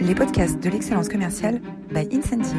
les 0.00 0.14
podcasts 0.14 0.58
de 0.62 0.70
l'excellence 0.70 1.08
commerciale 1.08 1.60
by 1.90 2.08
Incentive. 2.12 2.56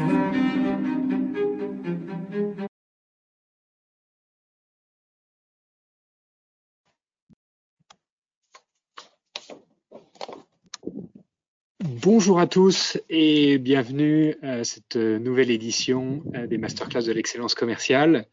Bonjour 11.80 12.38
à 12.38 12.46
tous 12.46 12.98
et 13.08 13.58
bienvenue 13.58 14.36
à 14.42 14.64
cette 14.64 14.96
nouvelle 14.96 15.50
édition 15.50 16.22
des 16.48 16.58
masterclass 16.58 17.02
de 17.02 17.12
l'excellence 17.12 17.54
commerciale. 17.54 18.26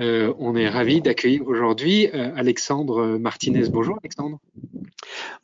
Euh, 0.00 0.32
on 0.38 0.54
est 0.56 0.68
ravi 0.68 1.00
d'accueillir 1.00 1.46
aujourd'hui 1.46 2.08
euh, 2.12 2.30
Alexandre 2.36 3.16
Martinez. 3.18 3.70
Bonjour 3.70 3.96
Alexandre. 4.02 4.38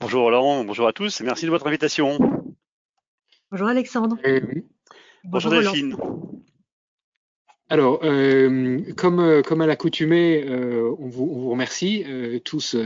Bonjour 0.01 0.31
Laurent, 0.31 0.65
bonjour 0.65 0.87
à 0.87 0.93
tous 0.93 1.21
et 1.21 1.25
merci 1.25 1.47
de 1.47 1.51
votre 1.51 1.67
invitation. 1.67 2.42
Bonjour 3.53 3.69
Alexandre. 3.69 4.17
Euh, 4.25 4.41
bonjour, 5.25 5.51
Delphine. 5.51 5.95
Alors, 7.69 8.01
comme, 8.97 9.43
comme 9.47 9.61
à 9.61 9.67
l'accoutumée, 9.67 10.43
on 10.49 11.07
vous, 11.07 11.29
on, 11.31 11.39
vous, 11.39 11.51
remercie 11.51 12.03
tous 12.47 12.77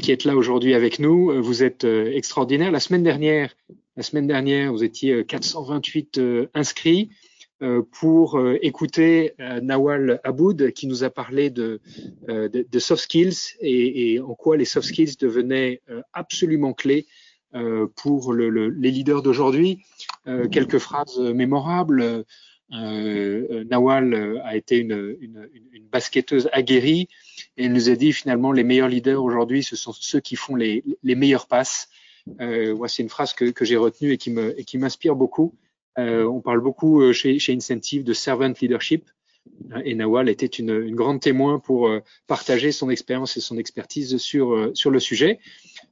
qui 0.00 0.12
êtes 0.12 0.24
là 0.24 0.34
aujourd'hui 0.34 0.72
avec 0.72 0.98
nous. 0.98 1.42
Vous 1.42 1.62
êtes 1.62 1.84
extraordinaires. 1.84 2.72
La 2.72 2.80
semaine 2.80 3.02
dernière, 3.02 3.54
la 3.98 4.02
semaine 4.02 4.26
dernière, 4.26 4.72
vous 4.72 4.82
étiez 4.82 5.26
428 5.26 6.20
inscrits. 6.54 7.10
Euh, 7.62 7.82
pour 7.92 8.38
euh, 8.38 8.58
écouter 8.60 9.34
euh, 9.38 9.60
Nawal 9.60 10.20
Aboud 10.24 10.72
qui 10.72 10.88
nous 10.88 11.04
a 11.04 11.10
parlé 11.10 11.48
de, 11.48 11.80
de, 12.26 12.78
soft 12.80 13.04
skills 13.04 13.54
et, 13.60 14.18
en 14.18 14.34
quoi 14.34 14.56
les 14.56 14.64
soft 14.64 14.88
skills 14.88 15.16
devenaient 15.16 15.80
absolument 16.12 16.72
clés 16.72 17.06
pour 17.96 18.32
le, 18.32 18.68
les 18.68 18.90
leaders 18.90 19.22
d'aujourd'hui. 19.22 19.84
quelques 20.50 20.78
phrases 20.78 21.18
mémorables. 21.18 22.24
Nawal 22.70 24.40
a 24.44 24.56
été 24.56 24.78
une, 24.78 25.16
une, 25.20 25.48
une, 25.72 25.86
basketteuse 25.88 26.48
aguerrie 26.54 27.08
et 27.58 27.66
elle 27.66 27.72
nous 27.74 27.90
a 27.90 27.94
dit 27.94 28.14
finalement 28.14 28.50
les 28.50 28.64
meilleurs 28.64 28.88
leaders 28.88 29.22
aujourd'hui, 29.22 29.62
ce 29.62 29.76
sont 29.76 29.92
ceux 29.92 30.20
qui 30.20 30.36
font 30.36 30.56
les, 30.56 30.82
les 31.02 31.14
meilleures 31.14 31.46
passes. 31.46 31.90
Euh, 32.40 32.74
c'est 32.86 33.02
une 33.02 33.10
phrase 33.10 33.34
que, 33.34 33.46
que 33.50 33.66
j'ai 33.66 33.76
retenue 33.76 34.12
et 34.12 34.64
qui 34.64 34.78
m'inspire 34.78 35.16
beaucoup. 35.16 35.54
Euh, 35.98 36.24
on 36.24 36.40
parle 36.40 36.60
beaucoup 36.60 37.02
euh, 37.02 37.12
chez, 37.12 37.38
chez, 37.38 37.54
Incentive 37.54 38.04
de 38.04 38.12
servant 38.12 38.52
leadership. 38.60 39.10
Euh, 39.72 39.82
et 39.84 39.94
Nawal 39.94 40.28
était 40.28 40.46
une, 40.46 40.70
une 40.70 40.94
grande 40.94 41.20
témoin 41.20 41.58
pour 41.58 41.90
partager 42.26 42.72
son 42.72 42.90
expérience 42.90 43.36
et 43.36 43.40
son 43.40 43.58
expertise 43.58 44.16
sur, 44.18 44.70
sur 44.74 44.90
le 44.90 45.00
sujet. 45.00 45.38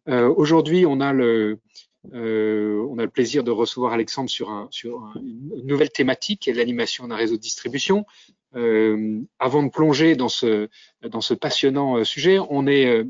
Aujourd'hui, 0.06 0.86
on 0.86 1.00
a 1.00 1.12
le, 1.12 1.60
euh, 2.14 2.86
on 2.90 2.98
a 2.98 3.02
le 3.02 3.10
plaisir 3.10 3.44
de 3.44 3.50
recevoir 3.50 3.92
Alexandre 3.92 4.30
sur, 4.30 4.50
un, 4.50 4.68
sur 4.70 4.98
un, 5.00 5.14
une 5.16 5.66
nouvelle 5.66 5.90
thématique, 5.90 6.50
l'animation 6.52 7.06
d'un 7.08 7.16
réseau 7.16 7.36
de 7.36 7.40
distribution. 7.40 8.06
Euh, 8.56 9.20
avant 9.38 9.62
de 9.62 9.70
plonger 9.70 10.16
dans 10.16 10.28
ce, 10.28 10.68
dans 11.02 11.20
ce 11.20 11.34
passionnant 11.34 12.02
sujet, 12.04 12.38
on 12.38 12.66
est 12.66 13.04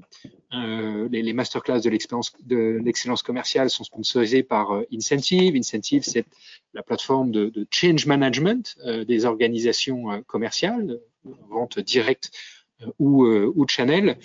euh, 0.53 1.09
les, 1.11 1.23
les, 1.23 1.33
masterclass 1.33 1.81
de 1.81 1.91
l'excellence 1.91 3.23
commerciale 3.23 3.71
sont 3.71 3.85
sponsorisés 3.85 4.43
par 4.43 4.73
euh, 4.73 4.83
Incentive. 4.93 5.55
Incentive, 5.55 6.03
c'est 6.03 6.27
la 6.75 6.83
plateforme 6.83 7.31
de, 7.31 7.51
de 7.51 7.67
change 7.71 8.07
management 8.07 8.77
euh, 8.85 9.05
des 9.05 9.27
organisations 9.27 10.11
euh, 10.11 10.21
commerciales, 10.27 10.99
vente 11.49 11.79
directe 11.79 12.33
ou, 12.99 13.27
ou 13.27 13.69
channel. 13.69 14.17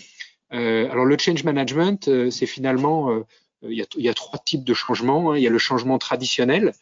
Alors 0.52 1.06
le 1.06 1.18
change 1.18 1.44
management, 1.44 2.30
c'est 2.30 2.46
finalement 2.46 3.24
il 3.64 3.74
y, 3.74 3.82
a, 3.82 3.86
y, 3.98 4.10
a, 4.10 4.14
trois 4.14 4.40
types 4.40 4.64
de 4.64 4.74
changements. 4.74 5.32
Hein. 5.32 5.38
Il 5.38 5.44
y 5.44 5.48
a 5.48 5.50
le 5.50 5.58
changement 5.58 5.98
traditionnel. 5.98 6.74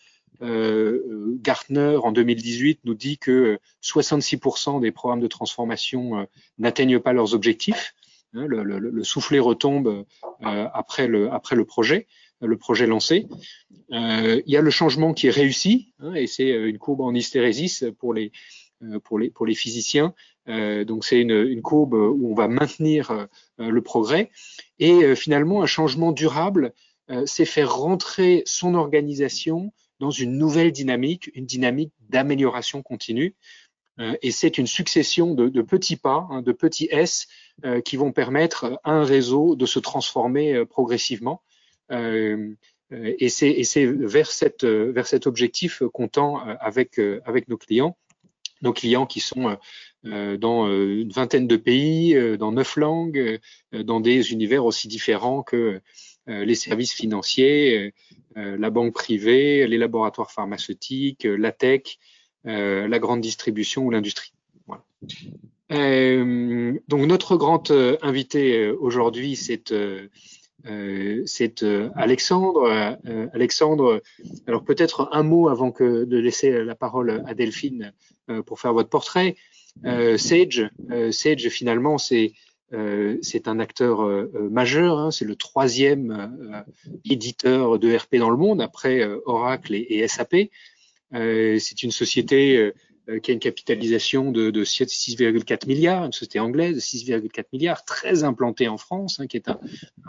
Euh, 0.42 1.38
Gartner 1.42 1.98
en 2.04 2.12
2018 2.12 2.82
nous 2.84 2.94
dit 2.94 3.18
que 3.18 3.60
66% 3.82 4.82
des 4.82 4.92
programmes 4.92 5.22
de 5.22 5.28
transformation 5.28 6.28
n'atteignent 6.58 7.00
pas 7.00 7.14
leurs 7.14 7.34
objectifs. 7.34 7.94
Hein, 8.34 8.48
le, 8.48 8.64
le, 8.64 8.80
le, 8.80 9.04
soufflet 9.04 9.40
retombe 9.40 10.06
euh, 10.44 10.68
après, 10.74 11.08
le, 11.08 11.32
après 11.32 11.56
le 11.56 11.66
projet, 11.66 12.08
le 12.42 12.58
projet 12.58 12.88
lancé. 12.88 13.28
Euh, 13.92 14.42
il 14.46 14.52
y 14.52 14.58
a 14.58 14.62
le 14.62 14.72
changement 14.72 15.14
qui 15.14 15.28
est 15.28 15.32
réussi, 15.32 15.94
hein, 16.00 16.16
et 16.16 16.26
c'est 16.26 16.52
euh, 16.52 16.68
une 16.68 16.80
courbe 16.80 17.02
en 17.02 17.14
hystérésis 17.14 17.86
pour 18.00 18.14
les, 18.14 18.32
pour 19.04 19.20
les, 19.20 19.30
pour 19.30 19.46
les 19.46 19.54
physiciens. 19.54 20.16
Donc 20.48 21.06
c'est 21.06 21.22
une, 21.22 21.62
courbe 21.62 21.94
où 21.94 22.32
on 22.32 22.36
va 22.36 22.48
maintenir 22.48 23.28
le 23.58 23.82
progrès. 23.82 24.30
Et 24.80 25.16
finalement, 25.16 25.62
un 25.62 25.68
changement 25.68 26.12
durable, 26.12 26.74
c'est 27.26 27.46
faire 27.46 27.76
rentrer 27.76 28.44
son 28.46 28.76
organisation 28.76 29.72
dans 30.00 30.12
une 30.12 30.38
nouvelle 30.38 30.72
dynamique, 30.72 31.32
une 31.34 31.46
dynamique 31.46 31.94
d'amélioration 32.10 32.82
continue. 32.82 33.36
Euh, 34.00 34.16
et 34.22 34.32
c'est 34.32 34.58
une 34.58 34.68
succession 34.68 35.34
de, 35.34 35.62
petits 35.62 35.98
pas, 35.98 36.28
hein, 36.30 36.42
de 36.42 36.52
petits 36.52 36.88
S, 36.92 37.28
euh, 37.66 37.82
qui 37.82 37.98
vont 37.98 38.12
permettre 38.12 38.80
à 38.84 38.92
un 38.92 39.04
réseau 39.04 39.56
de 39.56 39.66
se 39.66 39.80
transformer 39.80 40.54
euh, 40.54 40.66
progressivement. 40.66 41.42
et 41.90 43.30
c'est 43.30 43.86
vers, 43.86 44.32
cet 44.32 45.28
objectif 45.28 45.84
qu'on 45.94 46.08
tend 46.08 46.38
avec 46.60 46.98
nos 47.48 47.58
clients, 47.58 47.98
nos 48.62 48.74
clients 48.74 49.06
qui 49.06 49.20
sont 49.20 49.58
dans 50.04 50.68
une 50.68 51.12
vingtaine 51.12 51.48
de 51.48 51.56
pays, 51.56 52.16
dans 52.38 52.52
neuf 52.52 52.76
langues, 52.76 53.40
dans 53.72 54.00
des 54.00 54.32
univers 54.32 54.66
aussi 54.66 54.88
différents 54.88 55.44
que 55.44 55.80
les 56.28 56.56
services 56.56 56.94
financiers, 56.94 57.94
la 58.36 58.70
banque 58.70 58.94
privée, 58.94 59.66
les 59.68 59.78
laboratoires 59.78 60.32
pharmaceutiques, 60.32 61.24
la 61.24 61.52
tech, 61.52 62.00
euh, 62.46 62.90
la 62.90 63.00
grande 63.00 63.22
distribution 63.22 63.86
ou 63.86 63.90
l'industrie. 63.90 64.34
Euh, 65.72 66.78
donc 66.90 67.08
notre 67.08 67.38
grand 67.38 67.72
euh, 67.72 67.98
invité 68.02 68.70
aujourd'hui, 68.70 69.38
c'est 69.38 69.72
euh, 69.72 70.10
c'est 71.26 71.64
Alexandre. 71.96 72.98
Alexandre, 73.34 74.02
alors 74.48 74.64
peut-être 74.64 75.10
un 75.12 75.24
mot 75.24 75.50
avant 75.50 75.74
de 75.78 76.18
laisser 76.18 76.64
la 76.64 76.76
parole 76.76 77.22
à 77.26 77.34
Delphine 77.34 77.92
pour 78.46 78.62
faire 78.62 78.72
votre 78.74 78.88
portrait. 78.88 79.36
Sage, 80.18 80.70
Sage 81.12 81.50
finalement 81.50 81.98
c'est 81.98 82.34
c'est 83.22 83.48
un 83.48 83.60
acteur 83.60 84.08
majeur, 84.50 84.98
hein, 84.98 85.12
c'est 85.12 85.26
le 85.26 85.36
troisième 85.36 86.66
éditeur 87.06 87.78
de 87.78 87.96
RP 87.96 88.16
dans 88.16 88.32
le 88.32 88.38
monde 88.38 88.62
après 88.62 89.08
Oracle 89.26 89.76
et, 89.76 89.86
et 89.90 90.08
SAP. 90.08 90.50
Euh, 91.14 91.60
c'est 91.60 91.84
une 91.84 91.92
société 91.92 92.58
euh, 92.58 92.68
euh, 92.68 92.74
qui 93.22 93.32
a 93.32 93.34
une 93.34 93.40
capitalisation 93.40 94.32
de, 94.32 94.50
de 94.50 94.64
6,4 94.64 95.68
milliards, 95.68 96.06
une 96.06 96.12
société 96.12 96.40
anglaise 96.40 96.76
de 96.76 96.80
6,4 96.80 97.46
milliards, 97.52 97.84
très 97.86 98.24
implantée 98.24 98.68
en 98.68 98.78
France, 98.78 99.20
hein, 99.20 99.28
qui 99.28 99.38
est 99.38 99.50
un, 99.50 99.60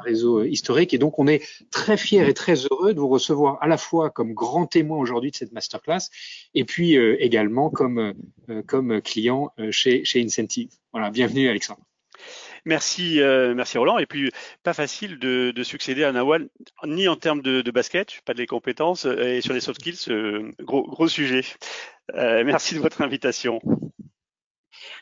réseau 0.05 0.45
historique. 0.45 0.95
Et 0.95 0.99
donc, 0.99 1.19
on 1.19 1.27
est 1.27 1.43
très 1.71 1.97
fiers 1.97 2.29
et 2.29 2.35
très 2.35 2.55
heureux 2.55 2.95
de 2.95 3.01
vous 3.01 3.09
recevoir 3.09 3.59
à 3.63 3.67
la 3.67 3.77
fois 3.77 4.11
comme 4.11 4.33
grand 4.33 4.67
témoin 4.67 4.99
aujourd'hui 4.99 5.31
de 5.31 5.37
cette 5.37 5.53
masterclass 5.53 6.11
et 6.55 6.65
puis 6.65 6.97
euh, 6.97 7.17
également 7.21 7.71
comme, 7.71 8.15
euh, 8.51 8.63
comme 8.67 9.01
client 9.01 9.53
chez, 9.71 10.05
chez 10.05 10.23
Incentive. 10.23 10.71
Voilà, 10.93 11.11
bienvenue 11.11 11.49
Alexandre. 11.49 11.85
Merci, 12.67 13.21
euh, 13.21 13.55
merci 13.55 13.77
Roland. 13.77 13.99
Et 13.99 14.07
puis, 14.07 14.31
pas 14.63 14.73
facile 14.73 15.19
de, 15.19 15.51
de 15.51 15.63
succéder 15.63 16.03
à 16.05 16.13
Nawal, 16.13 16.49
ni 16.85 17.09
en 17.09 17.17
termes 17.17 17.43
de, 17.43 17.61
de, 17.61 17.71
basket, 17.71 18.21
pas 18.25 18.33
de 18.33 18.45
compétences, 18.47 19.05
euh, 19.05 19.37
et 19.37 19.41
sur 19.43 19.53
les 19.53 19.61
soft 19.61 19.81
skills, 19.81 20.11
euh, 20.11 20.51
gros, 20.61 20.83
gros 20.89 21.09
sujet. 21.09 21.43
Euh, 22.15 22.45
merci 22.45 22.75
de 22.75 22.81
votre 22.81 23.01
invitation. 23.03 23.61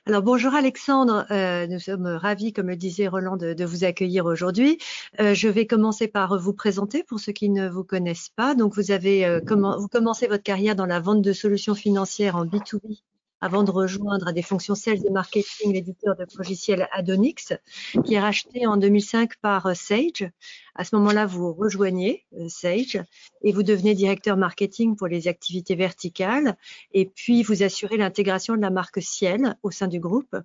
Alors 0.06 0.22
bonjour 0.22 0.54
Alexandre, 0.54 1.26
euh, 1.30 1.66
nous 1.66 1.78
sommes 1.78 2.06
ravis, 2.06 2.52
comme 2.52 2.68
le 2.68 2.76
disait 2.76 3.06
Roland, 3.06 3.36
de, 3.36 3.64
vous 3.64 3.84
accueillir 3.84 4.26
aujourd'hui. 4.26 4.78
Euh, 5.20 5.34
je 5.34 5.48
vais 5.48 5.66
commencer 5.66 6.08
par 6.08 6.38
vous 6.38 6.52
présenter 6.52 7.04
pour 7.04 7.20
ceux 7.20 7.32
qui 7.32 7.48
ne 7.48 7.68
vous 7.68 7.84
connaissent 7.84 8.30
pas. 8.30 8.54
Donc 8.54 8.74
vous 8.74 8.90
avez 8.90 9.24
euh, 9.24 9.40
vous 9.46 9.88
commencez 9.88 10.26
votre 10.26 10.42
carrière 10.42 10.74
dans 10.74 10.86
la 10.86 11.00
vente 11.00 11.22
de 11.22 11.32
solutions 11.32 11.74
financières 11.74 12.36
en 12.36 12.46
B2B 12.46 13.02
avant 13.42 13.64
de 13.64 13.72
rejoindre 13.72 14.28
à 14.28 14.32
des 14.32 14.40
fonctions 14.40 14.76
sales 14.76 15.04
et 15.04 15.10
marketing 15.10 15.72
l'éditeur 15.72 16.16
de 16.16 16.24
logiciels 16.38 16.88
Adonix, 16.92 17.52
qui 18.04 18.14
est 18.14 18.20
racheté 18.20 18.66
en 18.66 18.76
2005 18.76 19.36
par 19.42 19.66
euh, 19.66 19.74
Sage. 19.74 20.30
À 20.76 20.84
ce 20.84 20.94
moment-là, 20.96 21.26
vous 21.26 21.52
rejoignez 21.52 22.24
euh, 22.38 22.48
Sage 22.48 23.02
et 23.42 23.52
vous 23.52 23.64
devenez 23.64 23.94
directeur 23.94 24.36
marketing 24.36 24.96
pour 24.96 25.08
les 25.08 25.26
activités 25.26 25.74
verticales 25.74 26.56
et 26.94 27.04
puis 27.04 27.42
vous 27.42 27.64
assurez 27.64 27.96
l'intégration 27.96 28.56
de 28.56 28.62
la 28.62 28.70
marque 28.70 29.02
Ciel 29.02 29.56
au 29.64 29.72
sein 29.72 29.88
du 29.88 29.98
groupe. 29.98 30.36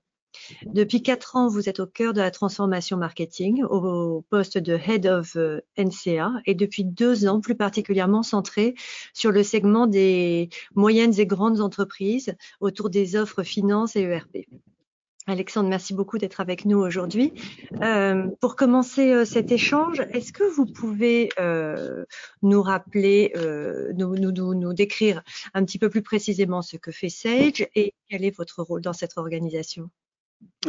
Depuis 0.66 1.02
quatre 1.02 1.36
ans, 1.36 1.48
vous 1.48 1.70
êtes 1.70 1.80
au 1.80 1.88
cœur 1.88 2.14
de 2.14 2.22
la 2.22 2.32
transformation 2.32 2.98
marketing 2.98 3.64
au 3.64 4.24
poste 4.30 4.58
de 4.58 4.74
Head 4.74 5.06
of 5.06 5.36
euh, 5.36 5.62
NCA 5.78 6.32
et 6.46 6.56
depuis 6.56 6.84
deux 6.84 7.28
ans, 7.28 7.42
plus 7.42 7.56
particulièrement 7.56 8.24
centré 8.24 8.76
sur 9.14 9.32
le 9.32 9.44
segment 9.44 9.88
des 9.88 10.50
moyennes 10.76 11.20
et 11.20 11.26
grandes 11.26 11.62
entreprises 11.62 12.36
autour 12.60 12.90
des 12.90 13.16
offres 13.16 13.44
finance 13.44 13.96
et 13.96 14.02
ERP. 14.02 14.48
Alexandre, 15.30 15.68
merci 15.68 15.94
beaucoup 15.94 16.18
d'être 16.18 16.40
avec 16.40 16.64
nous 16.64 16.78
aujourd'hui. 16.78 17.34
Euh, 17.82 18.28
pour 18.40 18.56
commencer 18.56 19.12
euh, 19.12 19.26
cet 19.26 19.52
échange, 19.52 20.00
est-ce 20.14 20.32
que 20.32 20.46
vous 20.46 20.66
pouvez 20.66 21.30
nous 22.42 22.62
rappeler, 22.62 23.34
nous, 23.96 24.16
nous, 24.16 24.32
nous, 24.32 24.74
décrire 24.74 25.22
un 25.54 25.66
petit 25.66 25.80
peu 25.80 25.90
plus 25.90 26.02
précisément 26.02 26.62
ce 26.62 26.78
que 26.78 26.92
fait 26.92 27.10
Sage 27.10 27.68
et 27.76 27.94
quel 28.10 28.24
est 28.24 28.36
votre 28.36 28.64
rôle 28.64 28.82
dans 28.82 28.94
cette 28.94 29.18
organisation? 29.18 29.90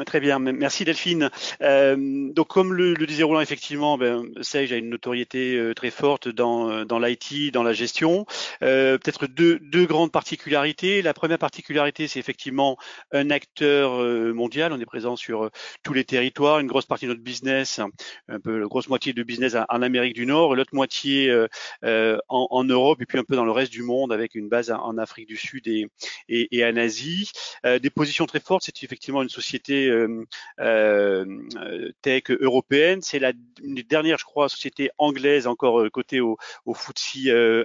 Très 0.04 0.20
bien, 0.20 0.38
merci 0.38 0.84
Delphine. 0.84 1.30
Euh, 1.62 2.30
donc 2.32 2.48
comme 2.48 2.72
le, 2.74 2.94
le, 2.94 3.06
disait 3.06 3.22
Roland, 3.22 3.40
effectivement, 3.40 3.96
ben, 3.98 4.26
Sage 4.42 4.72
a 4.72 4.76
une 4.76 4.90
notoriété 4.90 5.56
euh, 5.56 5.74
très 5.74 5.90
forte 5.90 6.28
dans, 6.28 6.70
euh, 6.70 6.84
dans 6.84 6.98
l'IT, 6.98 7.52
dans 7.52 7.62
la 7.62 7.72
gestion. 7.72 8.26
Peut-être 8.60 9.26
deux, 9.26 9.58
deux, 9.60 9.86
grandes 9.86 10.12
particularités. 10.12 11.02
La 11.02 11.14
première 11.14 11.38
particularité, 11.38 12.06
c'est 12.06 12.20
effectivement 12.20 12.76
un 13.12 13.30
acteur 13.30 13.98
mondial. 14.34 14.72
On 14.72 14.80
est 14.80 14.86
présent 14.86 15.16
sur 15.16 15.50
tous 15.82 15.92
les 15.94 16.04
territoires. 16.04 16.58
Une 16.58 16.66
grosse 16.66 16.86
partie 16.86 17.06
de 17.06 17.10
notre 17.10 17.22
business, 17.22 17.80
un 18.28 18.40
peu 18.40 18.58
la 18.58 18.66
grosse 18.66 18.88
moitié 18.88 19.12
de 19.12 19.22
business 19.22 19.56
en 19.68 19.82
Amérique 19.82 20.14
du 20.14 20.26
Nord, 20.26 20.54
l'autre 20.54 20.74
moitié 20.74 21.34
en, 21.82 22.64
Europe 22.64 23.00
et 23.00 23.06
puis 23.06 23.18
un 23.18 23.24
peu 23.24 23.36
dans 23.36 23.44
le 23.44 23.52
reste 23.52 23.72
du 23.72 23.82
monde 23.82 24.12
avec 24.12 24.34
une 24.34 24.48
base 24.48 24.70
en 24.70 24.98
Afrique 24.98 25.28
du 25.28 25.36
Sud 25.36 25.66
et, 25.66 25.88
et 26.28 26.64
en 26.64 26.76
Asie. 26.76 27.30
des 27.64 27.90
positions 27.90 28.26
très 28.26 28.40
fortes. 28.40 28.64
C'est 28.64 28.82
effectivement 28.82 29.22
une 29.22 29.28
société 29.28 29.57
euh, 29.70 30.24
euh, 30.60 31.92
tech 32.02 32.24
européenne. 32.30 33.00
C'est 33.02 33.18
la 33.18 33.32
dernière, 33.62 34.18
je 34.18 34.24
crois, 34.24 34.48
société 34.48 34.90
anglaise 34.98 35.46
encore 35.46 35.80
euh, 35.80 35.90
cotée 35.90 36.20
au, 36.20 36.36
au 36.64 36.74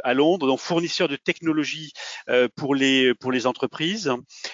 à 0.03 0.13
Londres, 0.13 0.47
donc 0.47 0.59
fournisseur 0.59 1.07
de 1.07 1.15
technologies 1.15 1.93
pour 2.55 2.75
les 2.75 3.13
pour 3.13 3.31
les 3.31 3.47
entreprises. 3.47 4.11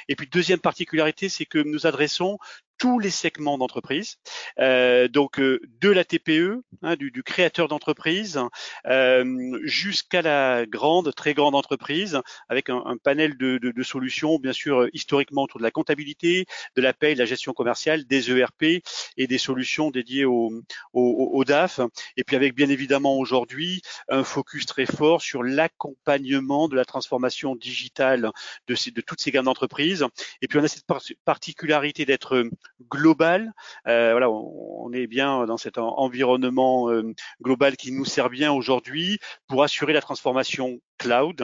Et 0.07 0.15
puis 0.15 0.27
deuxième 0.27 0.59
particularité, 0.59 1.29
c'est 1.29 1.45
que 1.45 1.59
nous 1.59 1.87
adressons 1.87 2.37
tous 2.79 2.97
les 2.97 3.09
segments 3.11 3.57
d'entreprise, 3.57 4.15
euh, 4.57 5.09
donc 5.09 5.39
euh, 5.39 5.59
de 5.81 5.89
la 5.89 6.05
TPE, 6.05 6.63
hein, 6.81 6.95
du, 6.95 7.11
du, 7.11 7.23
créateur 7.23 7.67
d'entreprise, 7.67 8.39
euh, 8.87 9.59
jusqu'à 9.63 10.21
la 10.21 10.65
grande, 10.65 11.13
très 11.13 11.33
grande 11.33 11.55
entreprise, 11.55 12.21
avec 12.47 12.69
un, 12.69 12.81
un 12.85 12.95
panel 12.97 13.37
de, 13.37 13.57
de, 13.57 13.71
de, 13.71 13.83
solutions, 13.83 14.39
bien 14.39 14.53
sûr 14.53 14.87
historiquement 14.93 15.43
autour 15.43 15.59
de 15.59 15.63
la 15.63 15.71
comptabilité, 15.71 16.45
de 16.77 16.81
la 16.81 16.93
paie, 16.93 17.13
de 17.13 17.19
la 17.19 17.25
gestion 17.25 17.51
commerciale, 17.51 18.05
des 18.05 18.31
ERP 18.31 18.81
et 19.17 19.27
des 19.27 19.37
solutions 19.37 19.91
dédiées 19.91 20.25
au, 20.25 20.49
au, 20.93 21.31
au 21.33 21.43
DAF, 21.43 21.81
et 22.15 22.23
puis 22.23 22.37
avec 22.37 22.55
bien 22.55 22.69
évidemment 22.69 23.17
aujourd'hui 23.17 23.81
un 24.07 24.23
focus 24.23 24.65
très 24.65 24.85
fort 24.85 25.21
sur 25.21 25.43
l'accompagnement 25.43 26.69
de 26.69 26.77
la 26.77 26.85
transformation 26.85 27.57
digitale 27.57 28.31
de, 28.67 28.75
ces, 28.75 28.91
de 28.91 29.01
toutes 29.01 29.19
ces 29.19 29.31
gammes 29.31 29.45
d'entreprises, 29.45 30.05
et 30.41 30.47
puis 30.47 30.59
on 30.59 30.63
a 30.63 30.69
cette 30.69 30.87
particularité 31.25 32.05
d'être 32.05 32.49
global. 32.89 33.51
Euh, 33.87 34.11
voilà, 34.11 34.29
on, 34.29 34.91
est 34.93 35.07
bien 35.07 35.45
dans 35.45 35.57
cet 35.57 35.77
environnement 35.77 36.89
euh, 36.89 37.13
global 37.41 37.77
qui 37.77 37.91
nous 37.91 38.05
sert 38.05 38.29
bien 38.29 38.51
aujourd'hui 38.51 39.19
pour 39.47 39.63
assurer 39.63 39.93
la 39.93 40.01
transformation 40.01 40.79
cloud, 40.99 41.43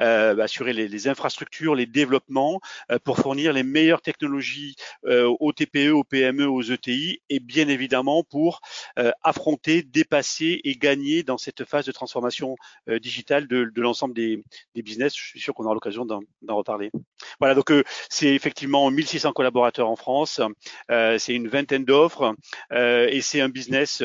euh, 0.00 0.38
assurer 0.38 0.74
les, 0.74 0.88
les, 0.88 1.08
infrastructures, 1.08 1.74
les 1.74 1.86
développements, 1.86 2.60
euh, 2.90 2.98
pour 3.02 3.16
fournir 3.18 3.54
les 3.54 3.62
meilleures 3.62 4.02
technologies 4.02 4.74
euh, 5.06 5.34
aux 5.40 5.52
TPE, 5.52 5.92
aux 5.92 6.04
PME, 6.04 6.46
aux 6.46 6.62
ETI, 6.62 7.20
et 7.30 7.40
bien 7.40 7.68
évidemment 7.68 8.22
pour 8.24 8.60
affronter, 9.22 9.82
dépasser 9.82 10.60
et 10.64 10.74
gagner 10.76 11.22
dans 11.22 11.38
cette 11.38 11.64
phase 11.64 11.86
de 11.86 11.92
transformation 11.92 12.56
digitale 12.88 13.46
de, 13.46 13.70
de 13.72 13.82
l'ensemble 13.82 14.14
des, 14.14 14.42
des, 14.74 14.82
business. 14.82 15.14
Je 15.16 15.28
suis 15.28 15.40
sûr 15.40 15.54
qu'on 15.54 15.64
aura 15.64 15.74
l'occasion 15.74 16.04
d'en 16.04 16.56
reparler. 16.56 16.90
Voilà, 17.38 17.54
donc 17.54 17.72
c'est 18.08 18.34
effectivement 18.34 18.90
1600 18.90 19.32
collaborateurs 19.32 19.88
en 19.88 19.96
France, 19.96 20.40
c'est 20.88 21.34
une 21.34 21.48
vingtaine 21.48 21.84
d'offres 21.84 22.34
et 22.72 23.20
c'est 23.20 23.40
un 23.40 23.48
business 23.48 24.02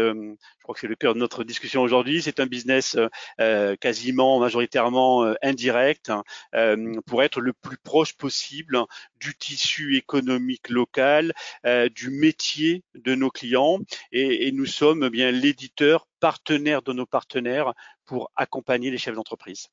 c'est 0.79 0.87
le 0.87 0.95
cœur 0.95 1.13
de 1.13 1.19
notre 1.19 1.43
discussion 1.43 1.81
aujourd'hui. 1.81 2.21
C'est 2.21 2.39
un 2.39 2.45
business 2.45 2.97
euh, 3.39 3.75
quasiment 3.77 4.39
majoritairement 4.39 5.23
euh, 5.23 5.33
indirect 5.41 6.11
euh, 6.55 6.99
pour 7.05 7.23
être 7.23 7.41
le 7.41 7.53
plus 7.53 7.77
proche 7.77 8.13
possible 8.13 8.79
du 9.19 9.35
tissu 9.35 9.97
économique 9.97 10.69
local, 10.69 11.33
euh, 11.65 11.89
du 11.89 12.09
métier 12.09 12.83
de 12.95 13.15
nos 13.15 13.29
clients, 13.29 13.79
et, 14.11 14.47
et 14.47 14.51
nous 14.51 14.65
sommes 14.65 15.09
bien 15.09 15.31
l'éditeur 15.31 16.07
partenaire 16.19 16.81
de 16.81 16.93
nos 16.93 17.05
partenaires 17.05 17.73
pour 18.05 18.31
accompagner 18.35 18.91
les 18.91 18.97
chefs 18.97 19.15
d'entreprise. 19.15 19.69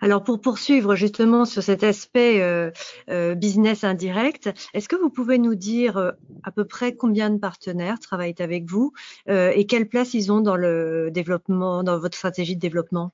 Alors 0.00 0.22
pour 0.22 0.40
poursuivre 0.40 0.94
justement 0.94 1.44
sur 1.44 1.62
cet 1.62 1.84
aspect 1.84 2.40
euh, 2.42 2.70
euh, 3.08 3.34
business 3.34 3.84
indirect, 3.84 4.50
est-ce 4.74 4.88
que 4.88 4.96
vous 4.96 5.10
pouvez 5.10 5.38
nous 5.38 5.54
dire 5.54 5.96
euh, 5.96 6.12
à 6.42 6.50
peu 6.52 6.64
près 6.64 6.94
combien 6.94 7.30
de 7.30 7.38
partenaires 7.38 7.98
travaillent 8.00 8.34
avec 8.40 8.68
vous 8.68 8.92
et 9.28 9.66
quelle 9.66 9.88
place 9.88 10.14
ils 10.14 10.32
ont 10.32 10.40
dans 10.40 10.56
le 10.56 11.10
développement, 11.12 11.82
dans 11.82 11.98
votre 11.98 12.16
stratégie 12.16 12.56
de 12.56 12.60
développement? 12.60 13.12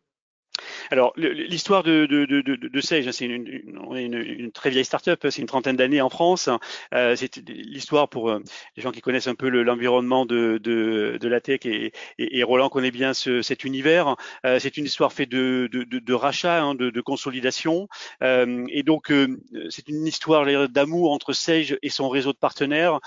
Alors, 0.91 1.13
l'histoire 1.17 1.83
de, 1.83 2.07
de, 2.07 2.25
de, 2.25 2.41
de, 2.41 2.81
Sage, 2.81 3.11
c'est 3.11 3.25
une, 3.25 3.47
une, 3.47 4.15
une, 4.15 4.53
très 4.53 4.71
vieille 4.71 4.85
start-up, 4.85 5.27
c'est 5.31 5.41
une 5.41 5.47
trentaine 5.47 5.77
d'années 5.77 6.01
en 6.01 6.11
France. 6.11 6.49
Euh, 6.95 7.17
c'est 7.17 7.37
l'histoire 7.49 8.09
pour 8.09 8.31
euh, 8.31 8.41
les 8.77 8.83
gens 8.83 8.93
qui 8.93 9.01
connaissent 9.01 9.27
un 9.27 9.35
peu 9.35 9.49
l'environnement 9.49 10.27
de, 10.27 10.59
de, 10.63 11.19
de, 11.21 11.29
la 11.29 11.41
tech 11.41 11.61
et, 11.65 11.93
et, 12.19 12.39
et, 12.39 12.43
Roland 12.43 12.69
connaît 12.69 12.91
bien 12.91 13.15
ce, 13.15 13.43
cet 13.43 13.65
univers. 13.65 14.17
Euh, 14.45 14.59
c'est 14.59 14.77
une 14.77 14.85
histoire 14.85 15.13
faite 15.13 15.29
de, 15.29 15.69
de, 15.73 15.85
de, 15.85 16.15
rachat, 16.15 16.63
hein, 16.63 16.75
de, 16.75 17.01
consolidation. 17.01 17.89
Euh, 18.23 18.65
et 18.69 18.83
donc, 18.83 19.11
euh, 19.11 19.39
c'est 19.71 19.89
une 19.89 20.07
histoire 20.07 20.47
d'amour 20.69 21.13
entre 21.13 21.33
Sage 21.33 21.79
et 21.83 21.91
son 21.91 22.09
réseau 22.09 22.33
de 22.33 22.39
partenaires. 22.39 23.01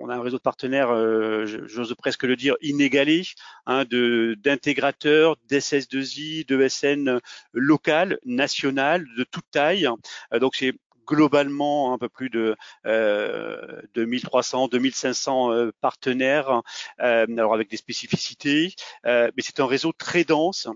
On 0.00 0.08
a 0.08 0.16
un 0.16 0.22
réseau 0.22 0.38
de 0.38 0.42
partenaires, 0.42 0.90
euh, 0.90 1.44
j'ose 1.66 1.94
presque 1.96 2.24
le 2.24 2.36
dire, 2.36 2.56
inégalé, 2.62 3.24
hein, 3.66 3.84
d'intégrateurs, 3.84 5.36
d'SS2I, 5.48 6.46
de 6.46 6.68
SN 6.68 7.20
locales, 7.52 8.18
de 8.24 9.24
toute 9.24 9.50
taille. 9.50 9.88
Euh, 10.32 10.38
donc 10.38 10.54
c'est 10.56 10.74
globalement 11.06 11.94
un 11.94 11.98
peu 11.98 12.10
plus 12.10 12.28
de 12.28 12.54
euh, 12.84 13.80
2300, 13.94 14.68
2500 14.68 15.52
euh, 15.52 15.70
partenaires, 15.80 16.62
alors 16.98 17.54
avec 17.54 17.70
des 17.70 17.78
spécificités, 17.78 18.74
mais 19.04 19.32
c'est 19.38 19.60
un 19.60 19.66
réseau 19.66 19.92
très 19.92 20.24
dense, 20.24 20.68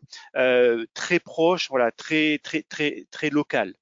très 0.95 1.19
proche, 1.21 1.69
voilà, 1.69 1.91
très 1.93 2.39
très 2.43 2.63
très 2.63 3.07
très 3.11 3.31
local 3.31 3.75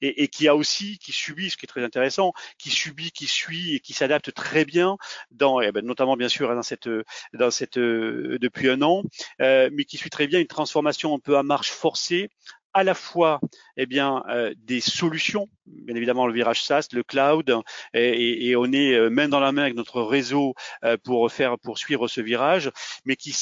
et, 0.00 0.22
et, 0.22 0.28
qui 0.28 0.48
a 0.48 0.56
aussi, 0.56 0.98
qui 0.98 1.12
subit, 1.12 1.50
ce 1.50 1.56
qui 1.56 1.66
est 1.66 1.68
très 1.68 1.84
intéressant, 1.84 2.32
qui 2.58 2.70
subit, 2.70 3.10
qui 3.10 3.26
suit 3.26 3.74
et 3.74 3.80
qui 3.80 3.92
s'adapte 3.92 4.32
très 4.32 4.64
bien 4.64 4.96
dans, 5.30 5.60
eh 5.60 5.72
ben, 5.72 5.84
notamment 5.84 6.16
bien 6.16 6.28
sûr 6.28 6.54
dans 6.54 6.62
cette, 6.62 6.88
dans 7.32 7.50
cette, 7.50 7.78
depuis 7.78 8.68
un 8.68 8.82
an, 8.82 9.02
euh, 9.40 9.70
mais 9.72 9.84
qui 9.84 9.96
suit 9.96 10.10
très 10.10 10.26
bien 10.26 10.40
une 10.40 10.46
transformation 10.46 11.14
un 11.14 11.18
peu 11.18 11.36
à 11.36 11.42
marche 11.42 11.70
forcée 11.70 12.30
à 12.74 12.82
la 12.82 12.94
fois 12.94 13.40
eh 13.76 13.86
bien, 13.86 14.24
euh, 14.28 14.52
des 14.58 14.80
solutions, 14.80 15.48
bien 15.66 15.94
évidemment 15.94 16.26
le 16.26 16.34
virage 16.34 16.62
SaaS, 16.62 16.88
le 16.92 17.04
cloud, 17.04 17.60
et, 17.94 18.54
on 18.56 18.72
est 18.72 18.94
euh, 18.94 19.10
main 19.10 19.28
dans 19.28 19.40
la 19.40 19.52
main 19.52 19.62
avec 19.62 19.76
notre 19.76 20.02
réseau 20.02 20.54
euh, 20.84 20.96
pour 21.02 21.30
faire 21.30 21.58
poursuivre 21.58 22.08
ce 22.08 22.20
virage, 22.20 22.70
mais 23.04 23.16
qui, 23.16 23.34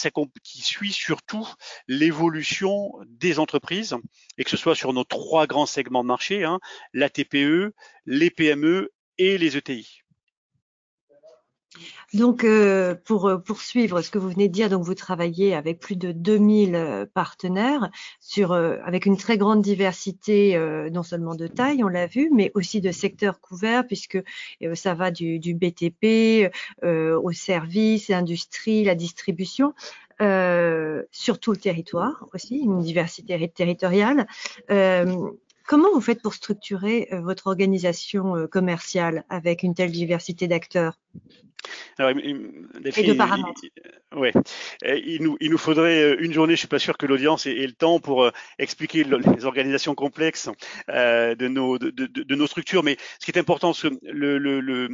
qui 0.45 0.61
suit 0.61 0.93
surtout 0.93 1.49
l'évolution 1.89 2.93
des 3.07 3.39
entreprises, 3.39 3.97
et 4.37 4.45
que 4.45 4.51
ce 4.51 4.57
soit 4.57 4.75
sur 4.75 4.93
nos 4.93 5.05
trois 5.05 5.47
grands 5.47 5.67
segments 5.67 6.03
de 6.03 6.09
marché, 6.09 6.45
hein, 6.45 6.61
la 6.93 7.09
TPE, 7.09 7.75
les 8.07 8.31
PME 8.31 8.93
et 9.19 9.39
les 9.39 9.57
ETI. 9.57 10.02
Donc, 12.15 12.45
euh, 12.45 12.95
pour 12.95 13.27
euh, 13.27 13.39
poursuivre 13.39 14.03
ce 14.03 14.11
que 14.11 14.19
vous 14.19 14.29
venez 14.29 14.49
de 14.49 14.53
dire, 14.53 14.69
donc 14.69 14.85
vous 14.85 14.95
travaillez 14.95 15.55
avec 15.55 15.79
plus 15.79 15.97
de 15.97 16.13
2000 16.13 16.75
euh, 16.75 17.07
partenaires 17.07 17.91
sur, 18.21 18.53
euh, 18.53 18.77
avec 18.85 19.07
une 19.07 19.17
très 19.17 19.39
grande 19.39 19.63
diversité, 19.63 20.55
euh, 20.55 20.91
non 20.91 21.03
seulement 21.03 21.35
de 21.35 21.47
taille, 21.47 21.83
on 21.83 21.89
l'a 21.89 22.07
vu, 22.07 22.31
mais 22.35 22.53
aussi 22.55 22.83
de 22.83 22.93
secteurs 22.93 23.41
couverts, 23.41 23.87
puisque 23.87 24.23
euh, 24.63 24.75
ça 24.75 24.93
va 24.93 25.11
du, 25.11 25.39
du 25.39 25.55
BTP 25.55 26.51
au 26.83 27.33
service, 27.33 28.09
l'industrie, 28.09 28.85
la 28.85 28.95
distribution. 28.95 29.75
sur 30.21 31.39
tout 31.41 31.53
le 31.53 31.57
territoire 31.57 32.27
aussi, 32.35 32.59
une 32.59 32.81
diversité 32.81 33.51
territoriale. 33.55 34.27
Comment 34.69 35.89
vous 35.95 36.01
faites 36.01 36.21
pour 36.21 36.35
structurer 36.35 37.09
votre 37.13 37.47
organisation 37.47 38.47
commerciale 38.49 39.25
avec 39.31 39.63
une 39.63 39.75
telle 39.75 39.93
diversité 39.93 40.47
d'acteurs? 40.49 40.99
Alors, 41.99 42.11
et 42.11 43.03
de 43.03 43.13
paramètres. 43.13 43.61
Oui, 44.15 44.31
il 44.85 45.23
nous, 45.23 45.37
il 45.41 45.51
nous 45.51 45.59
faudrait 45.59 46.03
euh, 46.03 46.17
une 46.21 46.33
journée, 46.33 46.55
je 46.55 46.59
suis 46.59 46.69
pas 46.69 46.79
sûr 46.79 46.99
que 46.99 47.07
l'audience 47.07 47.47
ait, 47.47 47.55
le 47.55 47.73
temps 47.73 47.99
pour 47.99 48.25
euh, 48.25 48.31
expliquer 48.59 49.05
les 49.05 49.45
organisations 49.45 49.95
complexes 49.95 50.51
euh, 50.91 51.35
de, 51.35 51.49
nos, 51.49 51.79
de, 51.79 51.91
de, 51.91 52.07
de, 52.07 52.35
nos 52.35 52.47
structures, 52.47 52.83
mais 52.83 52.97
ce 53.19 53.25
qui 53.25 53.31
est 53.31 53.39
important, 53.39 53.73
c'est 53.73 53.89
que 53.89 53.95
le, 54.03 54.39
le, 54.39 54.61
le, 54.61 54.89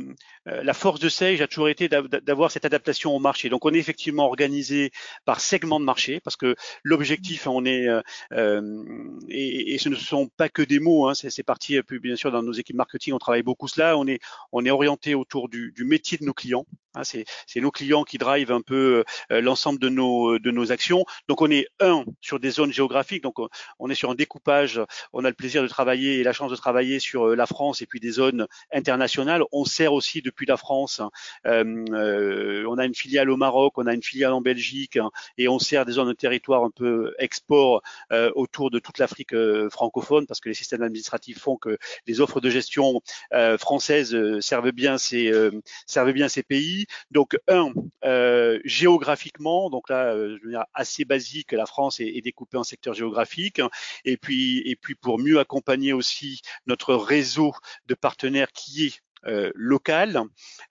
la 0.46 0.74
force 0.74 1.00
de 1.00 1.08
Sage 1.08 1.40
a 1.40 1.48
toujours 1.48 1.68
été 1.68 1.88
d'avoir 1.88 2.50
cette 2.50 2.64
adaptation 2.64 3.14
au 3.14 3.18
marché. 3.18 3.48
Donc 3.48 3.64
on 3.64 3.74
est 3.74 3.78
effectivement 3.78 4.26
organisé 4.26 4.92
par 5.24 5.40
segment 5.40 5.80
de 5.80 5.84
marché, 5.84 6.20
parce 6.20 6.36
que 6.36 6.54
l'objectif, 6.84 7.46
on 7.46 7.64
est, 7.64 7.88
euh, 8.32 8.84
et, 9.28 9.74
et, 9.74 9.78
ce 9.78 9.88
ne 9.88 9.96
sont 9.96 10.28
pas 10.28 10.48
que 10.48 10.62
des 10.62 10.78
mots, 10.78 11.08
hein, 11.08 11.14
c'est 11.14 11.42
parti, 11.42 11.78
bien 12.02 12.16
sûr, 12.16 12.30
dans 12.30 12.42
nos 12.42 12.52
équipes 12.52 12.76
marketing, 12.76 13.14
on 13.14 13.18
travaille 13.18 13.42
beaucoup 13.42 13.68
cela, 13.68 13.96
on 13.96 14.06
est, 14.06 14.20
on 14.52 14.64
est 14.64 14.70
orienté 14.70 15.14
autour 15.14 15.48
du, 15.48 15.72
du 15.72 15.84
métier 15.84 16.18
de 16.18 16.24
nos 16.24 16.34
clients. 16.34 16.57
millions 16.58 16.87
Hein, 16.94 17.02
c'est 17.04 17.60
nos 17.60 17.70
clients 17.70 18.04
qui 18.04 18.16
drivent 18.16 18.50
un 18.50 18.62
peu 18.62 19.04
euh, 19.30 19.40
l'ensemble 19.40 19.78
de 19.78 19.88
nos, 19.88 20.38
de 20.38 20.50
nos 20.50 20.72
actions. 20.72 21.04
Donc 21.28 21.42
on 21.42 21.50
est 21.50 21.66
un 21.80 22.04
sur 22.20 22.40
des 22.40 22.50
zones 22.50 22.72
géographiques, 22.72 23.22
donc 23.22 23.36
on 23.78 23.90
est 23.90 23.94
sur 23.94 24.10
un 24.10 24.14
découpage. 24.14 24.80
On 25.12 25.24
a 25.24 25.28
le 25.28 25.34
plaisir 25.34 25.62
de 25.62 25.68
travailler 25.68 26.20
et 26.20 26.22
la 26.22 26.32
chance 26.32 26.50
de 26.50 26.56
travailler 26.56 26.98
sur 26.98 27.28
euh, 27.28 27.36
la 27.36 27.46
France 27.46 27.82
et 27.82 27.86
puis 27.86 28.00
des 28.00 28.12
zones 28.12 28.46
internationales. 28.72 29.42
On 29.52 29.64
sert 29.64 29.92
aussi 29.92 30.22
depuis 30.22 30.46
la 30.46 30.56
France. 30.56 31.02
Euh, 31.46 32.64
on 32.66 32.78
a 32.78 32.86
une 32.86 32.94
filiale 32.94 33.30
au 33.30 33.36
Maroc, 33.36 33.74
on 33.76 33.86
a 33.86 33.92
une 33.92 34.02
filiale 34.02 34.32
en 34.32 34.40
Belgique 34.40 34.96
hein, 34.96 35.10
et 35.36 35.48
on 35.48 35.58
sert 35.58 35.84
des 35.84 35.92
zones 35.92 36.08
de 36.08 36.12
territoire 36.14 36.64
un 36.64 36.70
peu 36.70 37.14
export 37.18 37.82
autour 38.34 38.70
de 38.70 38.78
toute 38.78 38.98
l'Afrique 38.98 39.34
francophone 39.70 40.26
parce 40.26 40.40
que 40.40 40.48
les 40.48 40.54
systèmes 40.54 40.82
administratifs 40.82 41.38
font 41.38 41.56
que 41.56 41.78
les 42.06 42.20
offres 42.20 42.40
de 42.40 42.50
gestion 42.50 43.00
françaises 43.58 44.16
servent 44.40 44.72
bien 44.72 44.98
ces 44.98 45.32
servent 45.86 46.12
bien 46.12 46.28
ces 46.28 46.42
pays. 46.42 46.86
Donc, 47.10 47.36
un, 47.48 47.72
euh, 48.04 48.60
géographiquement, 48.64 49.70
donc 49.70 49.88
là, 49.88 50.12
euh, 50.14 50.36
je 50.38 50.44
veux 50.44 50.50
dire, 50.52 50.64
assez 50.74 51.04
basique, 51.04 51.52
la 51.52 51.66
France 51.66 52.00
est, 52.00 52.20
découpée 52.20 52.56
en 52.56 52.64
secteurs 52.64 52.94
géographiques. 52.94 53.60
Et 54.04 54.16
puis, 54.16 54.62
et 54.64 54.76
puis 54.76 54.94
pour 54.94 55.18
mieux 55.18 55.38
accompagner 55.38 55.92
aussi 55.92 56.42
notre 56.66 56.94
réseau 56.94 57.52
de 57.86 57.94
partenaires 57.94 58.52
qui 58.52 58.86
est 58.86 59.00
euh, 59.26 59.50
local, 59.54 60.22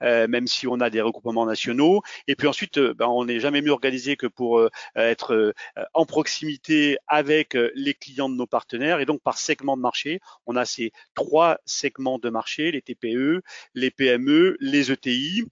même 0.02 0.48
si 0.48 0.68
on 0.68 0.80
a 0.80 0.90
des 0.90 1.02
regroupements 1.02 1.46
nationaux. 1.46 2.02
Et 2.28 2.36
puis 2.36 2.48
ensuite, 2.48 2.80
ben, 2.80 3.08
on 3.08 3.26
n'est 3.26 3.40
jamais 3.40 3.62
mieux 3.62 3.72
organisé 3.72 4.16
que 4.16 4.28
pour 4.28 4.62
être 4.96 5.54
en 5.94 6.06
proximité 6.06 6.98
avec 7.08 7.58
les 7.76 7.94
clients 7.94 8.30
de 8.30 8.36
nos 8.36 8.48
partenaires. 8.48 9.00
Et 9.00 9.06
donc, 9.06 9.22
par 9.22 9.38
segment 9.38 9.76
de 9.76 9.82
marché, 9.82 10.22
on 10.46 10.56
a 10.56 10.66
ces 10.66 10.92
trois 11.14 11.58
segments 11.66 12.20
de 12.20 12.30
marché, 12.30 12.72
les 12.72 12.82
TPE, 12.82 13.42
les 13.74 13.92
PME, 13.92 14.58
les 14.62 14.92
ETI. 14.92 15.44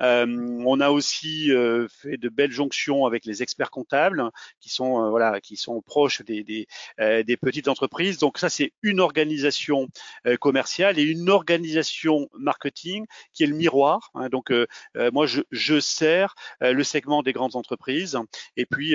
Euh, 0.00 0.26
on 0.64 0.80
a 0.80 0.90
aussi 0.90 1.50
euh, 1.52 1.88
fait 1.88 2.16
de 2.16 2.28
belles 2.28 2.52
jonctions 2.52 3.06
avec 3.06 3.24
les 3.24 3.42
experts 3.42 3.70
comptables 3.70 4.30
qui 4.60 4.70
sont 4.70 5.04
euh, 5.04 5.10
voilà 5.10 5.40
qui 5.40 5.56
sont 5.56 5.80
proches 5.82 6.22
des, 6.22 6.44
des, 6.44 7.36
petites 7.36 7.68
entreprises. 7.68 8.18
Donc 8.18 8.38
ça 8.38 8.48
c'est 8.48 8.72
une 8.82 9.00
organisation 9.00 9.88
commerciale 10.40 10.98
et 10.98 11.02
une 11.02 11.30
organisation 11.30 12.28
marketing 12.38 13.06
qui 13.32 13.44
est 13.44 13.46
le 13.46 13.54
miroir. 13.54 14.10
Hein. 14.14 14.28
Donc 14.28 14.52
moi 15.12 15.26
je, 15.26 15.80
sers 15.80 16.34
le 16.60 16.82
segment 16.82 17.22
des 17.22 17.32
grandes 17.32 17.56
entreprises 17.56 18.18
et 18.56 18.66
puis 18.66 18.94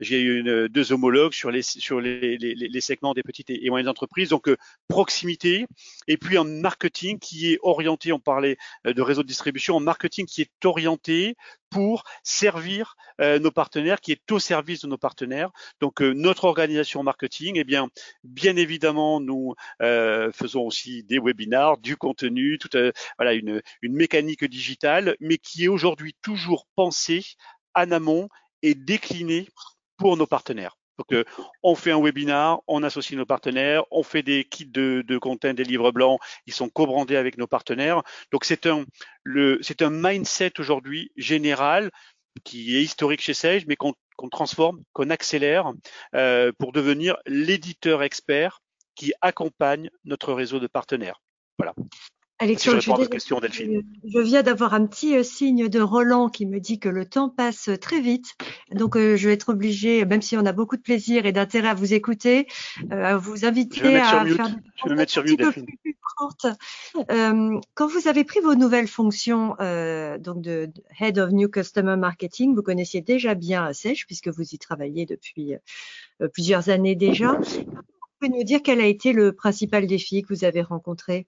j'ai 0.00 0.20
une 0.20 0.68
deux 0.68 0.92
homologues 0.92 1.32
sur 1.32 1.50
les 1.50 1.62
sur 1.62 2.00
les, 2.00 2.36
les 2.38 2.80
segments 2.80 3.14
des 3.14 3.22
petites 3.22 3.50
et 3.50 3.68
moyennes 3.70 3.88
entreprises. 3.88 4.30
Donc 4.30 4.50
proximité 4.88 5.66
et 6.08 6.16
puis 6.16 6.36
un 6.36 6.44
marketing 6.44 7.18
qui 7.18 7.52
est 7.52 7.58
orienté. 7.62 8.12
On 8.12 8.18
parlait 8.18 8.56
de 8.84 9.02
réseau 9.02 9.15
de 9.22 9.26
distribution 9.26 9.76
en 9.76 9.80
marketing 9.80 10.26
qui 10.26 10.42
est 10.42 10.64
orienté 10.64 11.36
pour 11.70 12.04
servir 12.22 12.96
euh, 13.20 13.38
nos 13.38 13.50
partenaires, 13.50 14.00
qui 14.00 14.12
est 14.12 14.32
au 14.32 14.38
service 14.38 14.82
de 14.82 14.86
nos 14.88 14.98
partenaires. 14.98 15.50
Donc 15.80 16.00
euh, 16.00 16.12
notre 16.12 16.44
organisation 16.44 17.02
marketing, 17.02 17.56
eh 17.56 17.64
bien, 17.64 17.88
bien 18.24 18.56
évidemment, 18.56 19.20
nous 19.20 19.54
euh, 19.82 20.30
faisons 20.32 20.62
aussi 20.62 21.02
des 21.04 21.18
webinars, 21.18 21.78
du 21.78 21.96
contenu, 21.96 22.58
toute 22.58 22.76
voilà 23.18 23.34
une, 23.34 23.62
une 23.82 23.94
mécanique 23.94 24.44
digitale, 24.44 25.16
mais 25.20 25.38
qui 25.38 25.64
est 25.64 25.68
aujourd'hui 25.68 26.14
toujours 26.22 26.66
pensée 26.76 27.24
en 27.74 27.90
amont 27.90 28.28
et 28.62 28.74
déclinée 28.74 29.48
pour 29.96 30.16
nos 30.16 30.26
partenaires. 30.26 30.76
Donc, 30.98 31.12
euh, 31.12 31.24
on 31.62 31.74
fait 31.74 31.92
un 31.92 32.00
webinar, 32.00 32.60
on 32.66 32.82
associe 32.82 33.16
nos 33.18 33.26
partenaires, 33.26 33.84
on 33.90 34.02
fait 34.02 34.22
des 34.22 34.44
kits 34.44 34.66
de, 34.66 35.04
de 35.06 35.18
content, 35.18 35.54
des 35.54 35.64
livres 35.64 35.92
blancs, 35.92 36.20
ils 36.46 36.52
sont 36.52 36.68
co-brandés 36.68 37.16
avec 37.16 37.38
nos 37.38 37.46
partenaires. 37.46 38.02
Donc, 38.32 38.44
c'est 38.44 38.66
un, 38.66 38.84
mindset 39.90 40.52
aujourd'hui 40.58 41.12
général 41.16 41.90
qui 42.44 42.76
est 42.76 42.82
historique 42.82 43.20
chez 43.20 43.34
Sage, 43.34 43.66
mais 43.66 43.76
qu'on, 43.76 43.94
transforme, 44.30 44.82
qu'on 44.92 45.10
accélère 45.10 45.72
euh, 46.14 46.52
pour 46.58 46.72
devenir 46.72 47.16
l'éditeur 47.26 48.02
expert 48.02 48.60
qui 48.94 49.12
accompagne 49.20 49.90
notre 50.04 50.32
réseau 50.32 50.58
de 50.58 50.66
partenaires. 50.66 51.20
Voilà. 51.58 51.74
Alexandre, 52.38 52.82
je, 52.82 54.18
viens 54.20 54.42
d'avoir 54.42 54.74
un 54.74 54.86
petit 54.86 55.16
euh, 55.16 55.22
signe 55.22 55.68
de 55.70 55.80
Roland 55.80 56.28
qui 56.28 56.44
me 56.44 56.60
dit 56.60 56.78
que 56.78 56.90
le 56.90 57.06
temps 57.06 57.30
passe 57.30 57.70
très 57.80 57.98
vite. 58.00 58.34
Donc, 58.72 58.94
euh, 58.94 59.16
je 59.16 59.28
vais 59.28 59.34
être 59.34 59.48
obligée, 59.48 60.04
même 60.04 60.20
si 60.20 60.36
on 60.36 60.44
a 60.44 60.52
beaucoup 60.52 60.76
de 60.76 60.82
plaisir 60.82 61.24
et 61.24 61.32
d'intérêt 61.32 61.68
à 61.68 61.74
vous 61.74 61.94
écouter, 61.94 62.46
euh, 62.92 63.04
à 63.04 63.16
vous 63.16 63.46
inviter 63.46 63.96
à 63.96 64.26
faire 64.26 64.48
je 64.84 64.90
vais 64.90 64.94
mettre 64.94 65.12
sur 65.12 65.24
mute, 65.24 65.38
Delphine. 65.38 65.64
Plus 65.82 65.96
courte. 66.18 66.46
quand 67.74 67.86
vous 67.86 68.08
avez 68.08 68.24
pris 68.24 68.40
vos 68.40 68.54
nouvelles 68.54 68.88
fonctions 68.88 69.56
donc 70.20 70.42
de, 70.42 70.68
Head 71.00 71.18
of 71.18 71.30
New 71.30 71.48
Customer 71.48 71.96
Marketing, 71.96 72.54
vous 72.54 72.62
connaissiez 72.62 73.00
déjà 73.00 73.34
bien 73.34 73.72
Sèche 73.72 74.06
puisque 74.06 74.28
vous 74.28 74.42
y 74.42 74.58
travaillez 74.58 75.06
depuis 75.06 75.54
plusieurs 76.34 76.68
années 76.68 76.94
déjà. 76.94 77.32
Vous 77.32 78.20
pouvez 78.20 78.38
nous 78.38 78.44
dire 78.44 78.60
quel 78.62 78.80
a 78.80 78.86
été 78.86 79.14
le 79.14 79.32
principal 79.32 79.86
défi 79.86 80.22
que 80.22 80.34
vous 80.34 80.44
avez 80.44 80.60
rencontré? 80.60 81.26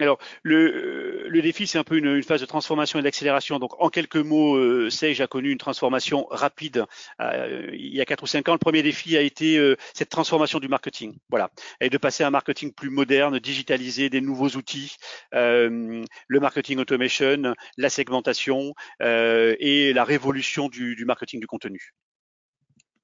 Alors, 0.00 0.18
le, 0.42 1.28
le 1.28 1.42
défi, 1.42 1.66
c'est 1.66 1.78
un 1.78 1.84
peu 1.84 1.96
une, 1.96 2.06
une, 2.06 2.22
phase 2.22 2.40
de 2.40 2.46
transformation 2.46 2.98
et 2.98 3.02
d'accélération. 3.02 3.58
Donc, 3.58 3.80
en 3.82 3.88
quelques 3.88 4.16
mots, 4.16 4.56
euh, 4.56 4.90
Sage 4.90 5.20
a 5.20 5.26
connu 5.26 5.50
une 5.50 5.58
transformation 5.58 6.26
rapide 6.30 6.84
euh, 7.20 7.68
il 7.72 7.94
y 7.94 8.00
a 8.00 8.04
quatre 8.04 8.22
ou 8.22 8.26
cinq 8.26 8.48
ans. 8.48 8.52
Le 8.52 8.58
premier 8.58 8.82
défi 8.82 9.16
a 9.16 9.20
été 9.20 9.58
euh, 9.58 9.76
cette 9.94 10.08
transformation 10.08 10.60
du 10.60 10.68
marketing. 10.68 11.18
Voilà, 11.30 11.50
et 11.80 11.90
de 11.90 11.98
passer 11.98 12.22
à 12.22 12.28
un 12.28 12.30
marketing 12.30 12.72
plus 12.72 12.90
moderne, 12.90 13.38
digitalisé, 13.40 14.08
des 14.08 14.20
nouveaux 14.20 14.50
outils, 14.50 14.96
euh, 15.34 16.04
le 16.28 16.40
marketing 16.40 16.78
automation, 16.78 17.54
la 17.76 17.90
segmentation 17.90 18.74
et 19.00 19.92
la 19.92 20.04
révolution 20.04 20.68
du, 20.68 20.94
du 20.94 21.04
marketing 21.04 21.40
du 21.40 21.46
contenu. 21.46 21.94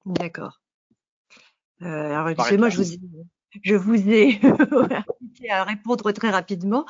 D'accord. 0.05 0.61
alors, 1.81 2.29
excusez-moi, 2.29 2.69
je 2.69 2.77
vous 2.77 2.83
je 3.63 3.75
vous 3.75 4.09
ai 4.09 4.39
à 5.49 5.63
répondre 5.63 6.11
très 6.11 6.29
rapidement. 6.29 6.85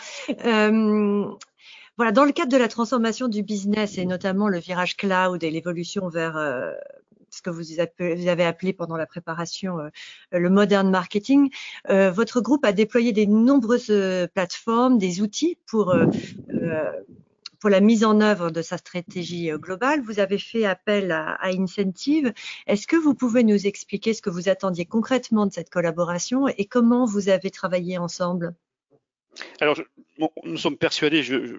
Euh, 0.46 1.26
voilà, 1.98 2.12
dans 2.12 2.26
le 2.26 2.32
cadre 2.32 2.52
de 2.52 2.58
la 2.58 2.68
transformation 2.68 3.28
du 3.28 3.42
business 3.42 3.98
et 3.98 4.06
notamment 4.06 4.48
le 4.48 4.60
virage 4.60 4.98
cloud 4.98 5.44
et 5.44 5.52
l'évolution 5.52 6.10
vers 6.10 6.36
euh, 6.36 6.72
ce 7.30 7.42
que 7.42 7.50
vous 7.50 7.80
avez 8.30 8.44
appelé 8.44 8.74
pendant 8.74 8.98
la 8.98 9.06
préparation 9.06 9.80
euh, 9.80 9.90
le 10.32 10.50
modern 10.50 10.90
marketing, 10.90 11.50
votre 11.90 12.42
groupe 12.42 12.66
a 12.66 12.74
déployé 12.74 13.12
des 13.12 13.28
nombreuses 13.28 13.94
plateformes, 14.34 14.98
des 14.98 15.22
outils 15.22 15.58
pour 15.68 15.94
pour 17.66 17.72
la 17.72 17.82
mise 17.82 18.06
en 18.06 18.22
œuvre 18.22 18.52
de 18.52 18.62
sa 18.62 18.78
stratégie 18.78 19.50
euh, 19.50 19.58
globale, 19.58 20.00
vous 20.04 20.20
avez 20.20 20.38
fait 20.38 20.66
appel 20.66 21.12
à, 21.12 21.40
Incentive. 21.46 22.32
Est-ce 22.68 22.86
que 22.86 22.96
vous 22.96 23.16
pouvez 23.16 23.44
nous 23.44 23.66
expliquer 23.66 24.14
ce 24.14 24.22
que 24.22 24.30
vous 24.30 24.50
attendiez 24.50 24.86
concrètement 24.86 25.48
de 25.48 25.52
cette 25.52 25.72
collaboration 25.72 26.48
et 26.48 26.66
comment 26.66 27.06
vous 27.06 27.28
avez 27.28 27.50
travaillé 27.50 27.98
ensemble? 27.98 28.54
Alors, 29.62 29.82
nous 30.44 30.58
sommes 30.58 30.78
persuadés, 30.78 31.24
je, 31.24 31.46
je, 31.46 31.56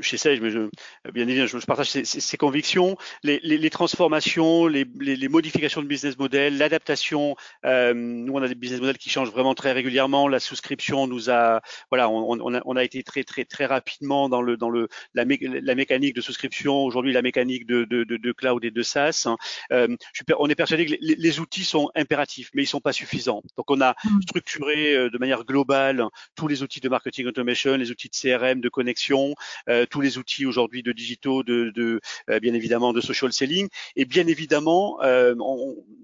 chez 0.00 0.16
Sage, 0.16 0.40
mais 0.40 0.50
je, 0.50 0.68
bien 1.12 1.24
évidemment, 1.24 1.46
je, 1.46 1.58
partage 1.66 1.90
ces, 1.90 2.36
convictions, 2.36 2.96
les, 3.22 3.40
les, 3.42 3.58
les 3.58 3.70
transformations, 3.70 4.66
les, 4.66 4.86
les, 5.00 5.28
modifications 5.28 5.82
de 5.82 5.86
business 5.86 6.18
model, 6.18 6.58
l'adaptation. 6.58 7.36
Euh, 7.64 7.92
nous, 7.94 8.32
on 8.32 8.42
a 8.42 8.48
des 8.48 8.54
business 8.54 8.80
models 8.80 8.98
qui 8.98 9.10
changent 9.10 9.30
vraiment 9.30 9.54
très 9.54 9.72
régulièrement. 9.72 10.28
La 10.28 10.40
souscription 10.40 11.06
nous 11.06 11.30
a, 11.30 11.60
voilà, 11.90 12.08
on, 12.08 12.38
on, 12.40 12.54
a, 12.54 12.60
on 12.64 12.76
a, 12.76 12.84
été 12.84 13.02
très, 13.02 13.24
très, 13.24 13.44
très 13.44 13.66
rapidement 13.66 14.28
dans 14.28 14.42
le, 14.42 14.56
dans 14.56 14.70
le, 14.70 14.88
la, 15.14 15.24
la 15.24 15.74
mécanique 15.74 16.14
de 16.14 16.20
souscription. 16.20 16.84
Aujourd'hui, 16.84 17.12
la 17.12 17.22
mécanique 17.22 17.66
de, 17.66 17.84
de, 17.84 18.04
de, 18.04 18.16
de, 18.16 18.32
cloud 18.32 18.64
et 18.64 18.70
de 18.70 18.82
SaaS. 18.82 19.28
Euh, 19.72 19.96
je 20.12 20.22
on 20.38 20.48
est 20.48 20.54
persuadé 20.54 20.86
que 20.86 20.94
les, 21.00 21.40
outils 21.40 21.64
sont 21.64 21.90
impératifs, 21.94 22.50
mais 22.54 22.62
ils 22.62 22.66
sont 22.66 22.80
pas 22.80 22.92
suffisants. 22.92 23.42
Donc, 23.56 23.70
on 23.70 23.80
a 23.80 23.92
mmh. 23.92 24.22
structuré 24.22 24.94
euh, 24.94 25.10
de 25.10 25.18
manière 25.18 25.44
globale 25.44 26.04
tous 26.34 26.48
les 26.48 26.62
outils 26.62 26.80
de 26.80 26.88
marketing 26.88 27.26
automation, 27.26 27.65
les 27.74 27.90
outils 27.90 28.08
de 28.08 28.14
CRM, 28.14 28.60
de 28.60 28.68
connexion, 28.68 29.34
euh, 29.68 29.86
tous 29.86 30.00
les 30.00 30.18
outils 30.18 30.46
aujourd'hui 30.46 30.82
de 30.82 30.92
digitaux, 30.92 31.42
de, 31.42 32.00
euh, 32.30 32.40
bien 32.40 32.54
évidemment 32.54 32.92
de 32.92 33.00
social 33.00 33.32
selling, 33.32 33.68
et 33.96 34.04
bien 34.04 34.26
évidemment, 34.26 35.02
euh, 35.02 35.34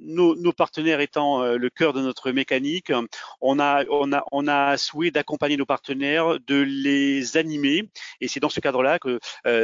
nos, 0.01 0.53
partenaires 0.53 1.01
étant 1.01 1.43
le 1.43 1.71
cœur 1.71 1.93
de 1.93 2.03
notre 2.03 2.31
mécanique, 2.31 2.93
on 3.41 3.59
a, 3.59 3.85
on 3.89 4.13
a, 4.13 4.25
on 4.33 4.47
a 4.47 4.77
souhait 4.77 5.11
d'accompagner 5.11 5.57
nos 5.57 5.65
partenaires, 5.65 6.39
de 6.47 6.57
les 6.61 7.37
animer. 7.37 7.89
Et 8.21 8.29
c'est 8.29 8.39
dans 8.39 8.51
ce 8.51 8.61
cadre-là 8.61 8.99
que 8.99 9.19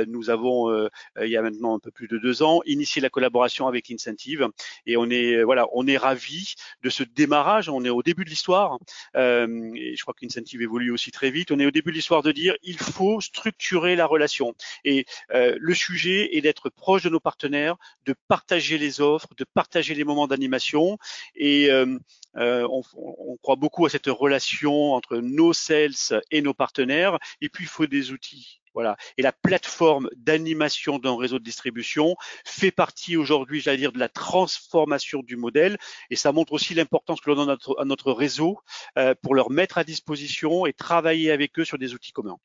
nous 0.07 0.31
avons, 0.31 0.88
il 1.21 1.28
y 1.28 1.37
a 1.37 1.43
maintenant 1.43 1.75
un 1.75 1.78
peu 1.78 1.90
plus 1.90 2.09
de 2.09 2.19
deux 2.19 2.43
ans, 2.43 2.61
initié 2.64 3.02
la 3.02 3.11
collaboration 3.11 3.69
avec 3.69 3.90
Incentive. 3.90 4.49
Et 4.87 4.97
on 4.97 5.11
est, 5.11 5.43
voilà, 5.43 5.67
on 5.73 5.87
est 5.87 5.99
ravis 5.99 6.55
de 6.83 6.90
ce 6.90 7.02
démarrage. 7.02 7.69
On 7.69 7.85
est 7.85 7.90
au 7.90 8.02
début 8.02 8.25
de 8.25 8.31
l'histoire. 8.31 8.78
et 9.14 9.95
je 9.97 10.02
crois 10.02 10.14
qu'Incentive 10.19 10.62
évolue 10.62 10.90
aussi 10.90 11.11
très 11.11 11.31
vite. 11.31 11.52
On 11.52 11.59
est 11.59 11.67
au 11.67 11.71
début 11.71 11.88
l'histoire 11.90 12.23
de 12.23 12.33
dire 12.33 12.54
il 12.62 12.78
faut 12.78 13.21
structurer 13.21 13.97
la 13.97 14.07
relation. 14.07 14.54
Et 14.85 15.07
le 15.30 15.75
sujet 15.75 16.37
est 16.37 16.40
d'être 16.40 16.71
proche 16.71 17.02
de 17.02 17.09
nos 17.09 17.21
partenaires, 17.21 17.76
de 18.07 18.14
partager 18.28 18.78
les 18.78 19.00
offres, 19.00 19.28
de 19.37 19.45
partager 19.54 19.95
les 19.95 20.04
moments 20.04 20.26
d'animation. 20.26 20.99
Et 21.35 21.71
euh, 21.71 21.99
euh, 22.37 22.66
on, 22.71 22.83
on, 22.95 23.37
croit 23.37 23.57
beaucoup 23.57 23.87
à 23.87 23.90
cette 23.90 24.07
relation 24.07 24.92
entre 24.92 25.18
nos 25.18 25.52
sales 25.52 26.23
et 26.30 26.42
nos 26.42 26.54
partenaires. 26.54 27.18
Et 27.40 27.49
puis, 27.49 27.64
il 27.64 27.68
faut 27.68 27.87
des 27.87 28.12
outils. 28.12 28.61
Voilà. 28.79 28.97
Et 29.17 29.23
la 29.23 29.33
plateforme 29.33 30.09
d'animation 30.15 31.01
d'un 31.01 31.17
réseau 31.17 31.41
de 31.41 31.43
distribution 31.43 32.15
fait 32.45 32.71
partie 32.71 33.17
aujourd'hui, 33.17 33.61
j'allais 33.61 33.77
dire, 33.77 33.91
de 33.91 33.99
la 33.99 34.09
transformation 34.09 35.25
du 35.25 35.35
modèle. 35.35 35.79
Et 36.11 36.15
ça 36.15 36.31
montre 36.31 36.53
aussi 36.53 36.75
l'importance 36.75 37.21
que 37.21 37.29
l'on 37.29 37.45
donne 37.45 37.57
à 37.77 37.85
notre, 37.85 38.13
réseau 38.13 38.61
euh, 38.97 39.17
pour 39.21 39.35
leur 39.35 39.51
mettre 39.51 39.79
à 39.79 39.83
disposition 39.83 40.65
et 40.65 40.73
travailler 40.73 41.33
avec 41.33 41.59
eux 41.59 41.65
sur 41.65 41.77
des 41.77 41.93
outils 41.93 42.13
communs. 42.13 42.39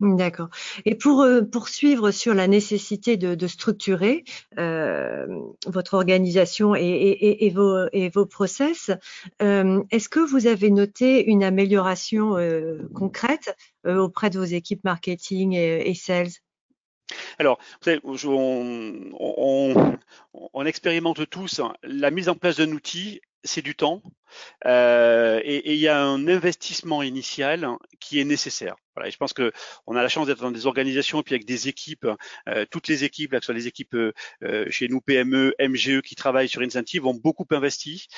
D'accord. 0.00 0.48
Et 0.86 0.94
pour 0.94 1.20
euh, 1.20 1.42
poursuivre 1.42 2.10
sur 2.10 2.32
la 2.32 2.48
nécessité 2.48 3.18
de, 3.18 3.46
structurer 3.46 4.24
euh, 4.58 5.26
votre 5.66 5.92
organisation 5.92 6.74
et, 6.74 7.52
vos, 7.54 8.26
process, 8.26 8.90
euh, 9.42 9.82
est-ce 9.90 10.08
que 10.08 10.20
vous 10.20 10.46
avez 10.46 10.70
noté 10.70 11.26
une 11.26 11.44
amélioration 11.44 12.36
concrète 12.94 13.54
auprès 13.86 14.30
de 14.30 14.38
vos 14.38 14.44
équipes 14.44 14.84
marketing 14.84 15.52
et, 15.52 15.94
sales? 15.94 16.30
Alors, 17.38 17.58
vous 17.58 17.84
savez, 17.84 18.00
on, 19.14 20.64
expérimente 20.64 21.28
tous 21.28 21.60
la 21.82 22.10
mise 22.10 22.30
en 22.30 22.36
place 22.36 22.56
d'un 22.56 22.72
outil, 22.72 23.20
c'est 23.44 23.62
du 23.62 23.74
temps, 23.74 24.02
euh, 24.66 25.40
et 25.44 25.74
il 25.74 25.80
y 25.80 25.88
a 25.88 26.00
un 26.00 26.28
investissement 26.28 27.02
initial 27.02 27.68
qui 27.98 28.20
est 28.20 28.24
nécessaire. 28.24 28.76
Voilà, 28.96 29.08
et 29.08 29.12
je 29.12 29.16
pense 29.16 29.32
que 29.32 29.52
on 29.86 29.94
a 29.94 30.02
la 30.02 30.08
chance 30.08 30.26
d'être 30.26 30.40
dans 30.40 30.50
des 30.50 30.66
organisations 30.66 31.20
et 31.20 31.22
puis 31.22 31.34
avec 31.34 31.46
des 31.46 31.68
équipes, 31.68 32.08
euh, 32.48 32.64
toutes 32.70 32.88
les 32.88 33.04
équipes, 33.04 33.30
que 33.30 33.38
ce 33.38 33.44
soit 33.46 33.54
les 33.54 33.68
équipes 33.68 33.94
euh, 33.94 34.66
chez 34.68 34.88
nous 34.88 35.00
PME, 35.00 35.54
MGE 35.60 36.02
qui 36.02 36.16
travaillent 36.16 36.48
sur 36.48 36.60
Incentive, 36.62 37.06
ont 37.06 37.14
beaucoup 37.14 37.46
investi, 37.50 38.08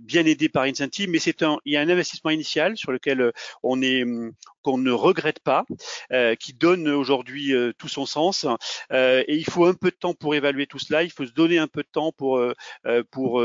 bien 0.00 0.24
aidés 0.26 0.48
par 0.48 0.64
Incentive, 0.64 1.08
mais 1.10 1.18
c'est 1.18 1.42
un, 1.42 1.58
il 1.64 1.72
y 1.72 1.76
a 1.76 1.80
un 1.80 1.88
investissement 1.88 2.30
initial 2.30 2.76
sur 2.76 2.92
lequel 2.92 3.32
on 3.62 3.82
est 3.82 4.04
qu'on 4.62 4.78
ne 4.78 4.92
regrette 4.92 5.40
pas, 5.40 5.64
qui 6.38 6.54
donne 6.54 6.88
aujourd'hui 6.88 7.52
tout 7.78 7.88
son 7.88 8.06
sens. 8.06 8.46
et 8.92 9.24
il 9.28 9.44
faut 9.44 9.66
un 9.66 9.74
peu 9.74 9.90
de 9.90 9.96
temps 9.96 10.14
pour 10.14 10.34
évaluer 10.34 10.66
tout 10.66 10.78
cela. 10.78 11.02
Il 11.02 11.10
faut 11.10 11.26
se 11.26 11.32
donner 11.32 11.58
un 11.58 11.66
peu 11.66 11.82
de 11.82 11.88
temps 11.90 12.12
pour 12.12 12.40
pour 13.10 13.44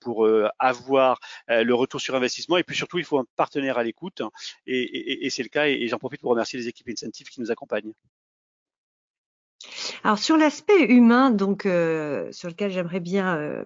pour 0.00 0.28
avoir 0.58 1.20
le 1.62 1.74
retour 1.74 2.00
sur 2.00 2.14
investissement. 2.14 2.56
Et 2.56 2.64
puis 2.64 2.76
surtout, 2.76 2.98
il 2.98 3.04
faut 3.04 3.18
un 3.18 3.26
partenaire 3.36 3.78
à 3.78 3.84
l'écoute. 3.84 4.22
Et, 4.66 5.28
c'est 5.30 5.42
le 5.42 5.48
cas. 5.48 5.66
Et, 5.66 5.86
j'en 5.88 5.98
profite 5.98 6.20
pour 6.20 6.30
remercier 6.30 6.58
les 6.58 6.68
équipes 6.68 6.88
incentives 6.88 7.28
qui 7.28 7.40
nous 7.40 7.50
accompagnent. 7.50 7.92
Alors 10.02 10.18
sur 10.18 10.36
l'aspect 10.36 10.84
humain, 10.84 11.30
donc 11.30 11.66
euh, 11.66 12.30
sur 12.32 12.48
lequel 12.48 12.70
j'aimerais 12.70 13.00
bien 13.00 13.36
euh, 13.36 13.64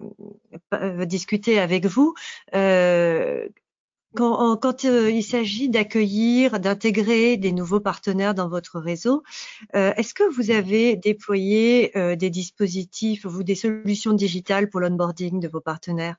euh 0.73 1.05
discuter 1.05 1.59
avec 1.59 1.85
vous, 1.85 2.13
euh, 2.55 3.47
quand, 4.15 4.85
euh, 4.85 5.11
il 5.11 5.23
s'agit 5.23 5.69
d'accueillir, 5.69 6.59
d'intégrer 6.59 7.37
des 7.37 7.51
nouveaux 7.51 7.79
partenaires 7.79 8.33
dans 8.33 8.49
votre 8.49 8.79
réseau, 8.79 9.23
est-ce 9.73 10.13
que 10.15 10.23
vous 10.33 10.49
avez 10.49 10.95
déployé 10.95 11.91
des 12.15 12.29
dispositifs 12.31 13.25
ou 13.25 13.43
des 13.43 13.55
solutions 13.55 14.13
digitales 14.13 14.69
pour 14.69 14.79
l'onboarding 14.79 15.39
de 15.39 15.47
vos 15.47 15.61
partenaires? 15.61 16.15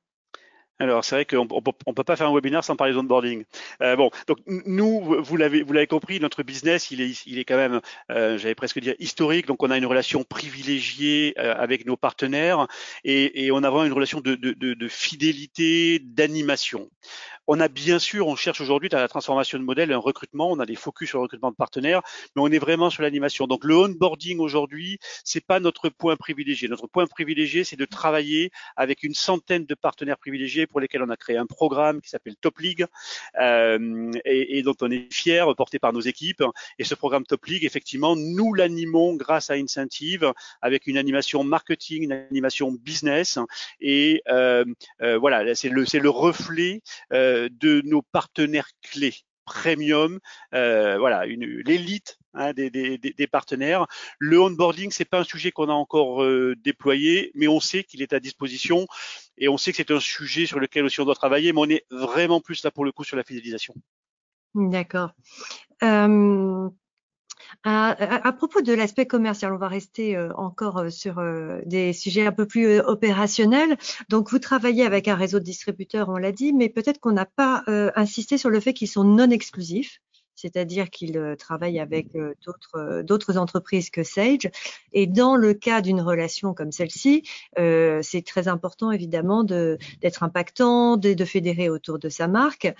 Alors 0.80 1.04
c'est 1.04 1.14
vrai 1.14 1.24
qu'on 1.24 1.44
ne 1.44 1.92
peut 1.92 2.04
pas 2.04 2.16
faire 2.16 2.28
un 2.28 2.34
webinaire 2.34 2.64
sans 2.64 2.76
parler 2.76 2.94
d'onboarding. 2.94 3.44
Euh, 3.82 3.96
bon, 3.96 4.10
donc 4.26 4.38
nous, 4.46 5.22
vous 5.22 5.36
l'avez 5.36 5.62
vous 5.62 5.72
l'avez 5.72 5.86
compris, 5.86 6.20
notre 6.20 6.42
business, 6.42 6.90
il 6.90 7.00
est 7.00 7.26
il 7.26 7.38
est 7.38 7.44
quand 7.44 7.56
même, 7.56 7.80
euh, 8.10 8.38
j'allais 8.38 8.54
presque 8.54 8.80
dire 8.80 8.94
historique. 8.98 9.46
Donc 9.46 9.62
on 9.62 9.70
a 9.70 9.76
une 9.76 9.86
relation 9.86 10.24
privilégiée 10.24 11.34
euh, 11.38 11.54
avec 11.56 11.86
nos 11.86 11.96
partenaires 11.96 12.66
et, 13.04 13.44
et, 13.44 13.52
on 13.52 13.58
a 13.58 13.70
vraiment 13.70 13.84
une 13.84 13.92
relation 13.92 14.20
de, 14.20 14.34
de, 14.34 14.52
de, 14.52 14.74
de 14.74 14.88
fidélité, 14.88 15.98
d'animation. 15.98 16.88
On 17.52 17.58
a 17.58 17.66
bien 17.66 17.98
sûr, 17.98 18.28
on 18.28 18.36
cherche 18.36 18.60
aujourd'hui 18.60 18.88
la 18.92 19.08
transformation 19.08 19.58
de 19.58 19.64
modèle 19.64 19.90
un 19.90 19.98
recrutement, 19.98 20.52
on 20.52 20.60
a 20.60 20.66
des 20.66 20.76
focus 20.76 21.08
sur 21.08 21.18
le 21.18 21.22
recrutement 21.22 21.50
de 21.50 21.56
partenaires, 21.56 22.00
mais 22.36 22.42
on 22.42 22.46
est 22.46 22.60
vraiment 22.60 22.90
sur 22.90 23.02
l'animation. 23.02 23.48
Donc 23.48 23.64
le 23.64 23.74
onboarding 23.74 24.38
aujourd'hui, 24.38 25.00
c'est 25.24 25.44
pas 25.44 25.58
notre 25.58 25.88
point 25.88 26.14
privilégié. 26.14 26.68
Notre 26.68 26.86
point 26.86 27.08
privilégié, 27.08 27.64
c'est 27.64 27.74
de 27.74 27.84
travailler 27.86 28.52
avec 28.76 29.02
une 29.02 29.14
centaine 29.14 29.64
de 29.64 29.74
partenaires 29.74 30.16
privilégiés 30.18 30.68
pour 30.68 30.78
lesquels 30.78 31.02
on 31.02 31.08
a 31.08 31.16
créé 31.16 31.38
un 31.38 31.46
programme 31.46 32.00
qui 32.00 32.08
s'appelle 32.08 32.36
Top 32.40 32.56
League 32.60 32.86
euh, 33.40 34.12
et, 34.24 34.58
et, 34.58 34.62
dont 34.62 34.76
on 34.80 34.90
est 34.92 35.12
fier, 35.12 35.52
porté 35.56 35.80
par 35.80 35.92
nos 35.92 36.02
équipes. 36.02 36.44
Et 36.78 36.84
ce 36.84 36.94
programme 36.94 37.24
Top 37.26 37.44
League, 37.46 37.64
effectivement, 37.64 38.14
nous 38.14 38.54
l'animons 38.54 39.16
grâce 39.16 39.50
à 39.50 39.54
Incentive 39.54 40.32
avec 40.62 40.86
une 40.86 40.98
animation 40.98 41.42
marketing, 41.42 42.04
une 42.04 42.12
animation 42.12 42.70
business. 42.70 43.40
Et 43.80 44.22
euh, 44.28 44.64
euh, 45.02 45.18
voilà, 45.18 45.52
c'est 45.56 45.68
le, 45.68 45.84
le 45.92 46.10
reflet 46.10 46.80
euh, 47.12 47.39
de 47.48 47.82
nos 47.84 48.02
partenaires 48.02 48.68
clés 48.82 49.14
premium, 49.50 50.20
euh, 50.54 50.96
voilà, 50.98 51.26
l'élite 51.26 52.18
hein, 52.34 52.52
des, 52.52 52.70
des, 52.70 53.26
partenaires. 53.26 53.86
Le 54.18 54.40
onboarding, 54.40 54.90
c'est 54.92 55.04
pas 55.04 55.20
un 55.20 55.24
sujet 55.24 55.50
qu'on 55.50 55.68
a 55.68 55.72
encore 55.72 56.22
euh, 56.22 56.54
déployé, 56.62 57.32
mais 57.34 57.48
on 57.48 57.58
sait 57.58 57.82
qu'il 57.82 58.00
est 58.00 58.12
à 58.12 58.20
disposition 58.20 58.86
et 59.38 59.48
on 59.48 59.56
sait 59.56 59.72
que 59.72 59.78
c'est 59.78 59.90
un 59.90 60.00
sujet 60.00 60.46
sur 60.46 60.60
lequel 60.60 60.84
aussi 60.84 61.00
on 61.00 61.04
doit 61.04 61.16
travailler, 61.16 61.52
mais 61.52 61.60
on 61.60 61.68
est 61.68 61.84
vraiment 61.90 62.40
plus 62.40 62.62
là 62.62 62.70
pour 62.70 62.84
le 62.84 62.92
coup 62.92 63.02
sur 63.02 63.16
la 63.16 63.24
fidélisation. 63.24 63.74
D'accord. 64.54 65.10
Euh, 65.82 66.68
à, 67.64 68.32
propos 68.32 68.62
de 68.62 68.72
l'aspect 68.72 69.06
commercial, 69.06 69.52
on 69.52 69.58
va 69.58 69.68
rester 69.68 70.16
euh, 70.16 70.32
encore 70.36 70.78
euh, 70.78 70.90
sur 70.90 71.18
euh, 71.18 71.60
des 71.66 71.92
sujets 71.92 72.26
un 72.26 72.32
peu 72.32 72.46
plus 72.46 72.80
opérationnels. 72.80 73.76
Donc, 74.08 74.30
vous 74.30 74.38
travaillez 74.38 74.84
avec 74.84 75.08
un 75.08 75.14
réseau 75.14 75.38
de 75.38 75.44
distributeurs, 75.44 76.08
on 76.08 76.16
l'a 76.16 76.32
dit, 76.32 76.52
mais 76.52 76.68
peut-être 76.68 77.00
qu'on 77.00 77.12
n'a 77.12 77.26
pas 77.26 77.62
insisté 77.94 78.38
sur 78.38 78.50
le 78.50 78.60
fait 78.60 78.72
qu'ils 78.72 78.88
sont 78.88 79.04
non 79.04 79.30
exclusifs 79.30 80.00
c'est-à-dire 80.40 80.88
qu'il 80.90 81.18
euh, 81.18 81.36
travaille 81.36 81.78
avec 81.78 82.14
euh, 82.14 82.34
euh, 82.74 83.02
d'autres 83.02 83.36
entreprises 83.36 83.90
que 83.90 84.02
Sage. 84.02 84.50
Et 84.92 85.06
dans 85.06 85.36
le 85.36 85.52
cas 85.54 85.82
d'une 85.82 86.00
relation 86.00 86.54
comme 86.54 86.72
celle-ci, 86.72 87.28
c'est 87.56 88.24
très 88.24 88.48
important 88.48 88.90
évidemment 88.90 89.44
d'être 89.44 90.22
impactant, 90.22 90.96
de, 90.96 91.24
fédérer 91.24 91.68
autour 91.68 91.98
de 91.98 92.08
sa 92.08 92.26
marque 92.28 92.72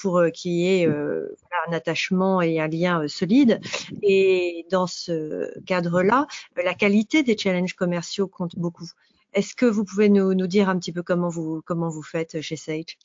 pour 0.00 0.22
qu'il 0.32 0.52
y 0.52 0.66
ait 0.68 0.86
un 0.86 1.72
attachement 1.72 2.42
et 2.42 2.60
un 2.60 2.68
lien 2.68 3.08
solide. 3.08 3.60
Et 4.02 4.66
dans 4.70 4.86
ce 4.86 5.58
cadre-là, 5.64 6.26
la 6.62 6.74
qualité 6.74 7.22
des 7.22 7.36
challenges 7.36 7.74
commerciaux 7.74 8.28
compte 8.28 8.56
beaucoup. 8.56 8.88
Est-ce 9.32 9.54
que 9.54 9.66
vous 9.66 9.84
pouvez 9.84 10.08
nous, 10.08 10.34
nous, 10.34 10.46
dire 10.46 10.68
un 10.68 10.78
petit 10.78 10.92
peu 10.92 11.02
comment 11.02 11.28
vous, 11.28 11.62
comment 11.64 11.88
vous 11.88 12.02
faites 12.02 12.40
chez 12.40 12.56
Sage? 12.56 12.98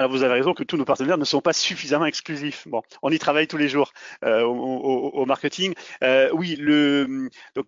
Alors 0.00 0.10
vous 0.10 0.22
avez 0.22 0.32
raison 0.32 0.54
que 0.54 0.64
tous 0.64 0.78
nos 0.78 0.86
partenaires 0.86 1.18
ne 1.18 1.26
sont 1.26 1.42
pas 1.42 1.52
suffisamment 1.52 2.06
exclusifs. 2.06 2.66
Bon, 2.66 2.80
on 3.02 3.10
y 3.10 3.18
travaille 3.18 3.46
tous 3.46 3.58
les 3.58 3.68
jours 3.68 3.92
euh, 4.24 4.42
au, 4.44 4.54
au, 4.54 5.10
au, 5.10 5.26
marketing. 5.26 5.74
Euh, 6.02 6.30
oui, 6.32 6.56
le 6.58 7.28
donc 7.54 7.66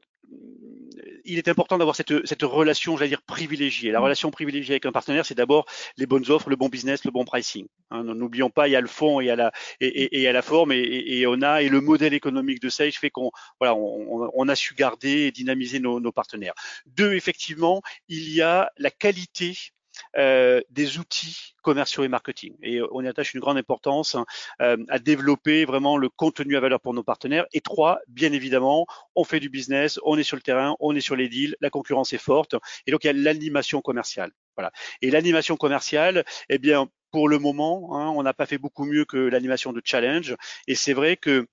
il 1.26 1.36
est 1.36 1.48
important 1.48 1.76
d'avoir 1.76 1.94
cette, 1.94 2.26
cette, 2.26 2.42
relation, 2.42 2.96
j'allais 2.96 3.10
dire, 3.10 3.20
privilégiée. 3.20 3.90
La 3.90 4.00
mm. 4.00 4.04
relation 4.04 4.30
privilégiée 4.30 4.72
avec 4.72 4.86
un 4.86 4.92
partenaire, 4.92 5.26
c'est 5.26 5.34
d'abord 5.34 5.66
les 5.98 6.06
bonnes 6.06 6.30
offres, 6.30 6.48
le 6.48 6.56
bon 6.56 6.70
business, 6.70 7.04
le 7.04 7.10
bon 7.10 7.26
pricing. 7.26 7.66
Hein, 7.90 8.02
N'oublions 8.02 8.48
pas, 8.48 8.66
il 8.66 8.70
y 8.70 8.76
a 8.76 8.80
le 8.80 8.86
fond 8.86 9.20
et 9.20 9.24
il 9.24 9.26
y 9.26 9.30
a 9.30 9.36
la, 9.36 9.52
et, 9.80 9.88
et, 9.88 10.22
et 10.22 10.32
la 10.32 10.40
forme, 10.40 10.72
et, 10.72 10.80
et, 10.80 11.26
on 11.26 11.42
a 11.42 11.60
et 11.60 11.68
le 11.68 11.82
modèle 11.82 12.14
économique 12.14 12.62
de 12.62 12.70
Sage 12.70 12.98
fait 12.98 13.10
qu'on 13.10 13.30
voilà, 13.60 13.74
on, 13.74 14.30
on, 14.34 14.48
a 14.48 14.54
su 14.54 14.74
garder 14.74 15.26
et 15.26 15.32
dynamiser 15.32 15.80
nos, 15.80 16.00
nos 16.00 16.12
partenaires. 16.12 16.54
Deux, 16.86 17.12
effectivement, 17.12 17.82
il 18.08 18.32
y 18.32 18.40
a 18.40 18.70
la 18.78 18.90
qualité 18.90 19.54
des 20.16 20.98
outils 20.98 21.52
commerciaux 21.62 22.04
et 22.04 22.08
marketing. 22.08 22.54
Et 22.62 22.80
on 22.90 23.02
y 23.02 23.08
attache 23.08 23.32
une 23.34 23.40
grande 23.40 23.56
importance 23.56 24.14
hein, 24.14 24.26
euh, 24.60 24.76
à 24.88 24.98
développer 24.98 25.64
vraiment 25.64 25.96
le 25.96 26.08
contenu 26.08 26.56
à 26.56 26.60
valeur 26.60 26.80
pour 26.80 26.92
nos 26.92 27.02
partenaires. 27.02 27.46
Et 27.52 27.60
trois, 27.60 28.00
bien 28.08 28.32
évidemment, 28.32 28.86
on 29.14 29.24
fait 29.24 29.40
du 29.40 29.48
business, 29.48 29.98
on 30.04 30.18
est 30.18 30.22
sur 30.22 30.36
le 30.36 30.42
terrain, 30.42 30.76
on 30.80 30.94
est 30.94 31.00
sur 31.00 31.16
les 31.16 31.28
deals, 31.28 31.56
la 31.60 31.70
concurrence 31.70 32.12
est 32.12 32.18
forte. 32.18 32.54
Et 32.86 32.90
donc, 32.90 33.04
il 33.04 33.06
y 33.06 33.10
a 33.10 33.14
l'animation 33.14 33.80
commerciale. 33.80 34.32
Voilà. 34.56 34.72
Et 35.00 35.10
l'animation 35.10 35.56
commerciale, 35.56 36.24
eh 36.50 36.58
bien, 36.58 36.88
pour 37.10 37.28
le 37.28 37.38
moment, 37.38 37.90
hein, 37.94 38.12
on 38.16 38.22
n'a 38.22 38.34
pas 38.34 38.46
fait 38.46 38.58
beaucoup 38.58 38.84
mieux 38.84 39.04
que 39.04 39.16
l'animation 39.16 39.72
de 39.72 39.80
challenge. 39.84 40.36
Et 40.66 40.74
c'est 40.74 40.94
vrai 40.94 41.16
que 41.16 41.30
euh, 41.30 41.46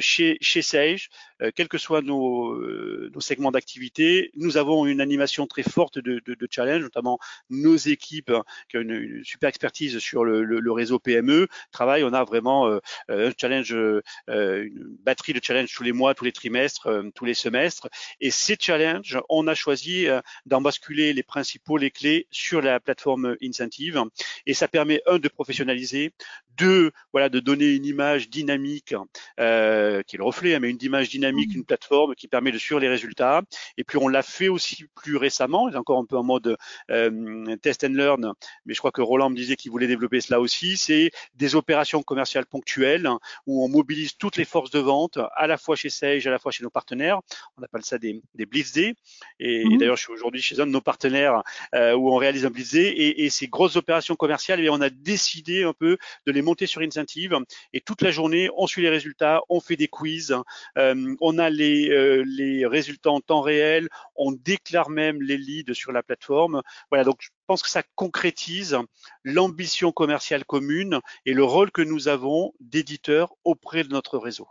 chez, 0.00 0.38
chez 0.40 0.62
Sage, 0.62 1.10
euh, 1.42 1.50
quels 1.54 1.68
que 1.68 1.78
soient 1.78 2.02
nos, 2.02 2.52
euh, 2.52 3.10
nos 3.14 3.20
segments 3.20 3.50
d'activité, 3.50 4.30
nous 4.34 4.56
avons 4.56 4.86
une 4.86 5.00
animation 5.00 5.46
très 5.46 5.62
forte 5.62 5.98
de, 5.98 6.20
de, 6.24 6.34
de 6.34 6.48
challenge, 6.50 6.82
notamment 6.82 7.18
nos 7.48 7.76
équipes 7.76 8.30
hein, 8.30 8.44
qui 8.68 8.76
ont 8.76 8.80
une, 8.80 9.22
super 9.24 9.48
expertise 9.48 9.98
sur 9.98 10.24
le, 10.24 10.44
le, 10.44 10.60
le, 10.60 10.72
réseau 10.72 10.98
PME 10.98 11.48
travaillent. 11.72 12.04
On 12.04 12.12
a 12.12 12.24
vraiment 12.24 12.78
un 13.08 13.30
challenge, 13.38 13.72
une 13.72 14.96
batterie 15.02 15.32
de 15.32 15.40
challenge 15.42 15.72
tous 15.74 15.82
les 15.82 15.92
mois, 15.92 16.14
tous 16.14 16.24
les 16.24 16.32
trimestres, 16.32 16.88
tous 17.14 17.24
les 17.24 17.34
semestres. 17.34 17.88
Et 18.20 18.30
ces 18.30 18.56
challenges, 18.58 19.18
on 19.28 19.46
a 19.46 19.54
choisi 19.54 20.06
d'en 20.46 20.60
basculer 20.60 21.12
les 21.12 21.22
principaux, 21.22 21.76
les 21.76 21.90
clés 21.90 22.26
sur 22.30 22.62
la 22.62 22.80
plateforme 22.80 23.36
Incentive. 23.42 24.02
Et 24.46 24.54
ça 24.54 24.68
permet 24.68 25.02
un 25.06 25.18
de 25.18 25.28
professionnaliser, 25.28 26.12
deux 26.60 26.92
voilà 27.12 27.28
de 27.28 27.40
donner 27.40 27.74
une 27.74 27.86
image 27.86 28.30
dynamique. 28.30 28.94
Euh, 29.38 30.02
qui 30.02 30.16
est 30.16 30.18
le 30.18 30.24
reflet, 30.24 30.54
hein, 30.54 30.58
mais 30.60 30.70
une 30.70 30.82
image 30.82 31.08
dynamique, 31.08 31.54
une 31.54 31.64
plateforme 31.64 32.14
qui 32.14 32.28
permet 32.28 32.52
de 32.52 32.58
suivre 32.58 32.80
les 32.80 32.88
résultats. 32.88 33.42
Et 33.76 33.84
puis 33.84 33.98
on 33.98 34.08
l'a 34.08 34.22
fait 34.22 34.48
aussi 34.48 34.84
plus 34.94 35.16
récemment, 35.16 35.64
encore 35.74 35.98
un 35.98 36.04
peu 36.04 36.16
en 36.16 36.22
mode 36.22 36.56
euh, 36.90 37.56
test 37.56 37.84
and 37.84 37.94
learn, 37.94 38.32
mais 38.66 38.74
je 38.74 38.78
crois 38.78 38.92
que 38.92 39.00
Roland 39.00 39.30
me 39.30 39.36
disait 39.36 39.56
qu'il 39.56 39.70
voulait 39.70 39.86
développer 39.86 40.20
cela 40.20 40.40
aussi. 40.40 40.76
C'est 40.76 41.10
des 41.34 41.54
opérations 41.54 42.02
commerciales 42.02 42.46
ponctuelles 42.46 43.08
où 43.46 43.64
on 43.64 43.68
mobilise 43.68 44.16
toutes 44.16 44.36
les 44.36 44.44
forces 44.44 44.70
de 44.70 44.78
vente, 44.78 45.18
à 45.36 45.46
la 45.46 45.56
fois 45.56 45.76
chez 45.76 45.90
Sage, 45.90 46.26
à 46.26 46.30
la 46.30 46.38
fois 46.38 46.52
chez 46.52 46.62
nos 46.62 46.70
partenaires. 46.70 47.20
On 47.56 47.62
appelle 47.62 47.84
ça 47.84 47.98
des, 47.98 48.20
des 48.34 48.46
Blitz 48.46 48.72
Day. 48.72 48.94
Et, 49.38 49.64
mhm. 49.64 49.78
d'ailleurs, 49.78 49.96
je 49.96 50.02
suis 50.02 50.12
aujourd'hui 50.12 50.42
chez 50.42 50.60
un 50.60 50.66
de 50.66 50.72
nos 50.72 50.80
partenaires 50.80 51.42
euh, 51.74 51.94
où 51.94 52.12
on 52.12 52.16
réalise 52.16 52.46
un 52.46 52.50
Blitz 52.50 52.72
Day. 52.72 52.88
Et, 52.88 53.24
et 53.24 53.30
ces 53.30 53.48
grosses 53.48 53.76
opérations 53.76 54.16
commerciales, 54.16 54.60
et 54.60 54.64
eh 54.64 54.70
on 54.70 54.80
a 54.80 54.90
décidé 54.90 55.64
un 55.64 55.72
peu 55.72 55.96
de 56.26 56.32
les 56.32 56.42
monter 56.50 56.66
sur 56.66 56.80
Incentive. 56.82 57.36
Et 57.72 57.80
toute 57.80 58.02
la 58.02 58.10
journée, 58.10 58.50
on 58.56 58.66
suit 58.66 58.82
les 58.82 58.90
résultats, 58.90 59.42
on 59.48 59.60
fait 59.60 59.76
des 59.76 59.86
quiz, 59.88 60.36
euh, 60.78 61.14
on 61.20 61.38
a 61.38 61.48
les, 61.48 61.90
euh, 61.90 62.24
les 62.26 62.66
résultats 62.66 63.10
en 63.10 63.20
temps 63.20 63.40
réel, 63.40 63.88
on 64.16 64.32
déclare 64.32 64.90
même 64.90 65.22
les 65.22 65.38
leads 65.38 65.74
sur 65.74 65.92
la 65.92 66.02
plateforme. 66.02 66.62
Voilà, 66.90 67.04
donc 67.04 67.18
je 67.20 67.28
pense 67.46 67.62
que 67.62 67.70
ça 67.70 67.84
concrétise 67.94 68.76
l'ambition 69.22 69.92
commerciale 69.92 70.44
commune 70.44 70.98
et 71.24 71.34
le 71.34 71.44
rôle 71.44 71.70
que 71.70 71.82
nous 71.82 72.08
avons 72.08 72.52
d'éditeur 72.58 73.34
auprès 73.44 73.84
de 73.84 73.90
notre 73.90 74.18
réseau. 74.18 74.48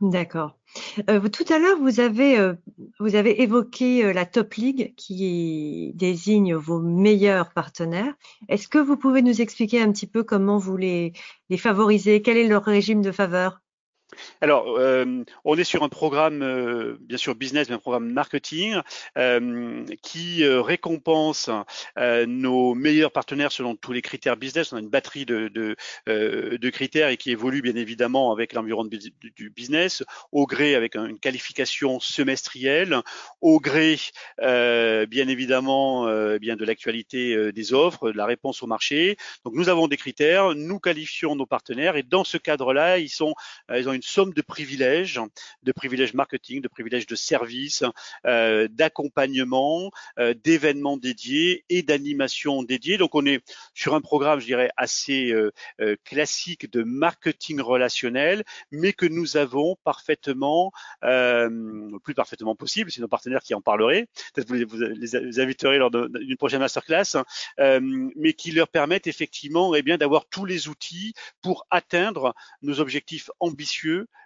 D'accord. 0.00 0.58
Euh, 1.08 1.28
tout 1.28 1.44
à 1.52 1.58
l'heure, 1.58 1.78
vous 1.78 2.00
avez 2.00 2.52
vous 2.98 3.14
avez 3.14 3.42
évoqué 3.42 4.12
la 4.12 4.26
Top 4.26 4.54
League 4.54 4.92
qui 4.96 5.92
désigne 5.94 6.54
vos 6.54 6.80
meilleurs 6.80 7.52
partenaires. 7.52 8.14
Est-ce 8.48 8.68
que 8.68 8.78
vous 8.78 8.96
pouvez 8.96 9.22
nous 9.22 9.40
expliquer 9.40 9.80
un 9.80 9.92
petit 9.92 10.08
peu 10.08 10.24
comment 10.24 10.58
vous 10.58 10.76
les 10.76 11.12
favorisez? 11.58 12.22
Quel 12.22 12.36
est 12.36 12.48
leur 12.48 12.64
régime 12.64 13.02
de 13.02 13.12
faveur? 13.12 13.63
Alors, 14.40 14.76
euh, 14.78 15.24
on 15.44 15.56
est 15.56 15.64
sur 15.64 15.82
un 15.82 15.88
programme, 15.88 16.42
euh, 16.42 16.96
bien 17.00 17.18
sûr 17.18 17.34
business, 17.34 17.68
mais 17.68 17.76
un 17.76 17.78
programme 17.78 18.12
marketing 18.12 18.76
euh, 19.16 19.84
qui 20.02 20.44
récompense 20.46 21.50
nos 21.96 22.74
meilleurs 22.74 23.12
partenaires 23.12 23.52
selon 23.52 23.76
tous 23.76 23.92
les 23.92 24.02
critères 24.02 24.36
business. 24.36 24.72
On 24.72 24.76
a 24.76 24.80
une 24.80 24.88
batterie 24.88 25.24
de, 25.24 25.76
critères 26.70 27.08
et 27.08 27.16
qui 27.16 27.30
évolue 27.30 27.62
bien 27.62 27.76
évidemment 27.76 28.32
avec 28.32 28.52
l'environnement 28.52 28.90
du 29.36 29.50
business, 29.50 30.02
au 30.32 30.46
gré 30.46 30.74
avec 30.74 30.96
une 30.96 31.18
qualification 31.18 32.00
semestrielle, 32.00 33.00
au 33.40 33.60
gré 33.60 33.98
bien 34.38 35.28
évidemment 35.28 36.06
de 36.06 36.64
l'actualité 36.64 37.52
des 37.52 37.72
offres, 37.72 38.10
de 38.10 38.16
la 38.16 38.26
réponse 38.26 38.62
au 38.62 38.66
marché. 38.66 39.16
Donc, 39.44 39.54
nous 39.54 39.68
avons 39.68 39.88
des 39.88 39.96
critères, 39.96 40.54
nous 40.54 40.78
qualifions 40.78 41.36
nos 41.36 41.46
partenaires 41.46 41.96
et 41.96 42.02
dans 42.02 42.24
ce 42.24 42.36
cadre-là, 42.36 42.98
ils 42.98 43.22
ont 43.22 43.34
une 43.68 44.02
somme 44.04 44.34
de 44.34 44.42
privilèges, 44.42 45.20
de 45.62 45.72
privilèges 45.72 46.14
marketing, 46.14 46.60
de 46.60 46.68
privilèges 46.68 47.06
de 47.06 47.14
services, 47.14 47.84
euh, 48.26 48.68
d'accompagnement, 48.70 49.90
euh, 50.18 50.34
d'événements 50.34 50.98
dédiés 50.98 51.64
et 51.70 51.82
d'animation 51.82 52.62
dédiée. 52.62 52.98
Donc 52.98 53.14
on 53.14 53.24
est 53.24 53.40
sur 53.72 53.94
un 53.94 54.02
programme, 54.02 54.40
je 54.40 54.46
dirais, 54.46 54.70
assez 54.76 55.32
euh, 55.32 55.50
classique 56.04 56.70
de 56.70 56.82
marketing 56.82 57.60
relationnel, 57.60 58.44
mais 58.70 58.92
que 58.92 59.06
nous 59.06 59.36
avons 59.36 59.76
parfaitement, 59.84 60.72
plus 61.00 62.14
parfaitement 62.14 62.54
possible, 62.54 62.90
c'est 62.90 63.00
nos 63.00 63.08
partenaires 63.08 63.42
qui 63.42 63.54
en 63.54 63.60
parleraient, 63.60 64.06
peut-être 64.34 64.48
vous, 64.48 64.58
vous, 64.68 64.78
les 64.78 65.40
inviterez 65.40 65.78
lors 65.78 65.90
d'une 65.90 66.36
prochaine 66.36 66.60
masterclass, 66.60 67.16
mais 67.58 68.32
qui 68.34 68.52
leur 68.52 68.68
permettent 68.68 69.06
effectivement 69.06 69.74
eh 69.74 69.82
bien 69.82 69.96
d'avoir 69.96 70.26
tous 70.26 70.44
les 70.44 70.68
outils 70.68 71.14
pour 71.42 71.66
atteindre 71.70 72.34
nos 72.62 72.80
objectifs 72.80 73.30
ambitieux 73.40 73.83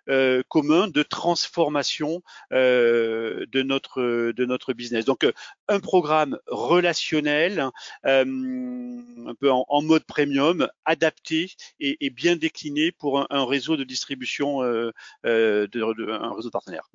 euh, 0.08 0.42
commun 0.48 0.88
de 0.88 1.02
transformation 1.02 2.22
euh, 2.52 3.44
de 3.52 3.62
notre 3.62 4.32
de 4.32 4.44
notre 4.46 4.72
business. 4.72 5.04
Donc 5.04 5.22
euh, 5.24 5.32
un 5.68 5.80
programme 5.80 6.38
relationnel, 6.46 7.68
un 8.04 9.34
peu 9.38 9.50
en, 9.50 9.82
mode 9.82 10.04
premium, 10.04 10.68
adapté 10.86 11.52
et, 11.78 12.10
bien 12.10 12.36
décliné 12.36 12.90
pour 12.92 13.26
un, 13.30 13.44
réseau 13.44 13.76
de 13.76 13.84
distribution 13.84 14.62
de, 14.62 14.92
un 15.24 16.34
réseau 16.34 16.48
de 16.48 16.52
partenaires. 16.52 16.88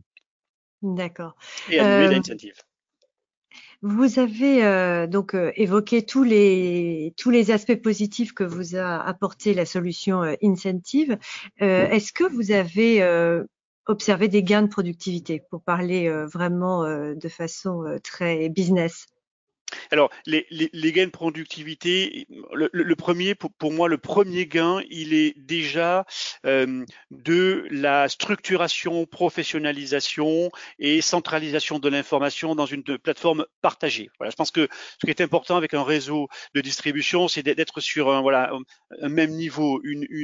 D'accord. 0.82 1.36
Et 1.70 1.80
animé 1.80 2.16
d'incentive. 2.16 2.56
Vous 3.86 4.18
avez 4.18 4.64
euh, 4.64 5.08
donc 5.08 5.36
euh, 5.36 5.52
évoqué 5.58 6.06
tous 6.06 6.24
les 6.24 7.14
tous 7.18 7.30
les 7.30 7.52
aspects 7.52 7.76
positifs 7.76 8.34
que 8.34 8.46
vous 8.46 8.78
a 8.78 9.02
apporté 9.06 9.54
la 9.54 9.66
solution 9.66 10.24
euh, 10.24 10.36
Incentive. 10.42 11.18
Est-ce 11.58 12.14
que 12.14 12.24
vous 12.24 12.52
avez 12.52 13.04
observé 13.86 14.30
des 14.30 14.42
gains 14.42 14.62
de 14.62 14.68
productivité 14.68 15.42
pour 15.50 15.62
parler 15.62 16.10
vraiment 16.28 16.84
de 16.86 17.30
façon 17.30 18.00
très 18.04 18.48
business? 18.48 19.06
Alors, 19.92 20.10
les, 20.26 20.92
gains 20.92 21.06
de 21.06 21.12
productivité, 21.12 22.28
le, 22.54 22.96
premier, 22.96 23.36
pour, 23.36 23.72
moi, 23.72 23.88
le 23.88 23.98
premier 23.98 24.46
gain, 24.46 24.82
il 24.90 25.14
est 25.14 25.38
déjà 25.38 26.06
euh, 26.46 26.86
de 27.12 27.66
la 27.70 28.10
structuration, 28.10 29.06
professionnalisation 29.06 30.52
et 30.80 31.02
centralisation 31.02 31.80
de 31.80 31.90
l'information 31.90 32.56
dans 32.56 32.66
une 32.66 32.84
plateforme 32.84 33.46
partagée. 33.62 34.10
Je 34.22 34.36
pense 34.36 34.52
que 34.52 34.68
ce 35.02 35.06
qui 35.06 35.12
est 35.12 35.22
important 35.22 35.56
avec 35.56 35.74
un 35.74 35.84
réseau 35.84 36.28
de 36.56 36.62
distribution, 36.62 37.28
c'est 37.28 37.44
d'être 37.44 37.80
sur 37.82 38.12
un, 38.12 38.24
même 39.02 39.32
niveau, 39.32 39.82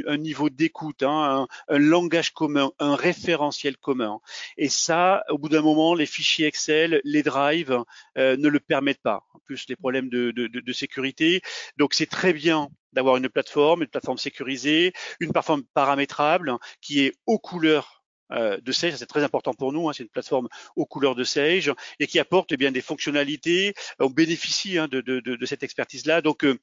un 0.07 0.17
niveau 0.17 0.49
d'écoute, 0.49 1.03
hein, 1.03 1.47
un, 1.69 1.75
un, 1.75 1.79
langage 1.79 2.31
commun, 2.31 2.71
un 2.79 2.95
référentiel 2.95 3.77
commun. 3.77 4.19
Et 4.57 4.69
ça, 4.69 5.23
au 5.29 5.37
bout 5.37 5.49
d'un 5.49 5.61
moment, 5.61 5.95
les 5.95 6.05
fichiers 6.05 6.47
Excel, 6.47 7.01
les 7.03 7.23
drives 7.23 7.83
euh, 8.17 8.37
ne 8.37 8.47
le 8.47 8.59
permettent 8.59 9.01
pas 9.01 9.25
plus 9.39 9.65
les 9.69 9.75
problèmes 9.75 10.09
de, 10.09 10.31
de, 10.31 10.47
de, 10.47 10.73
sécurité. 10.73 11.41
Donc 11.77 11.93
c'est 11.93 12.05
très 12.05 12.33
bien 12.33 12.69
d'avoir 12.93 13.17
une 13.17 13.29
plateforme, 13.29 13.83
une 13.83 13.87
plateforme 13.87 14.17
sécurisée, 14.17 14.93
une 15.19 15.31
plateforme 15.31 15.63
paramétrable 15.73 16.55
qui 16.81 17.01
est 17.01 17.13
aux 17.25 17.39
couleurs 17.39 17.99
euh, 18.31 18.59
de 18.61 18.71
Sage, 18.71 18.95
c'est 18.95 19.05
très 19.05 19.23
important 19.23 19.53
pour 19.53 19.73
nous, 19.73 19.89
hein, 19.89 19.93
c'est 19.93 20.03
une 20.03 20.09
plateforme 20.09 20.49
aux 20.75 20.85
couleurs 20.85 21.15
de 21.15 21.23
Sage 21.23 21.73
et 21.99 22.07
qui 22.07 22.19
apporte 22.19 22.51
eh 22.51 22.57
bien 22.57 22.71
des 22.71 22.81
fonctionnalités. 22.81 23.73
On 23.99 24.09
bénéficie 24.09 24.77
hein, 24.77 24.87
de, 24.87 25.01
de, 25.01 25.19
de, 25.19 25.45
cette 25.45 25.63
expertise-là. 25.63 26.21
Donc 26.21 26.45
euh, 26.45 26.59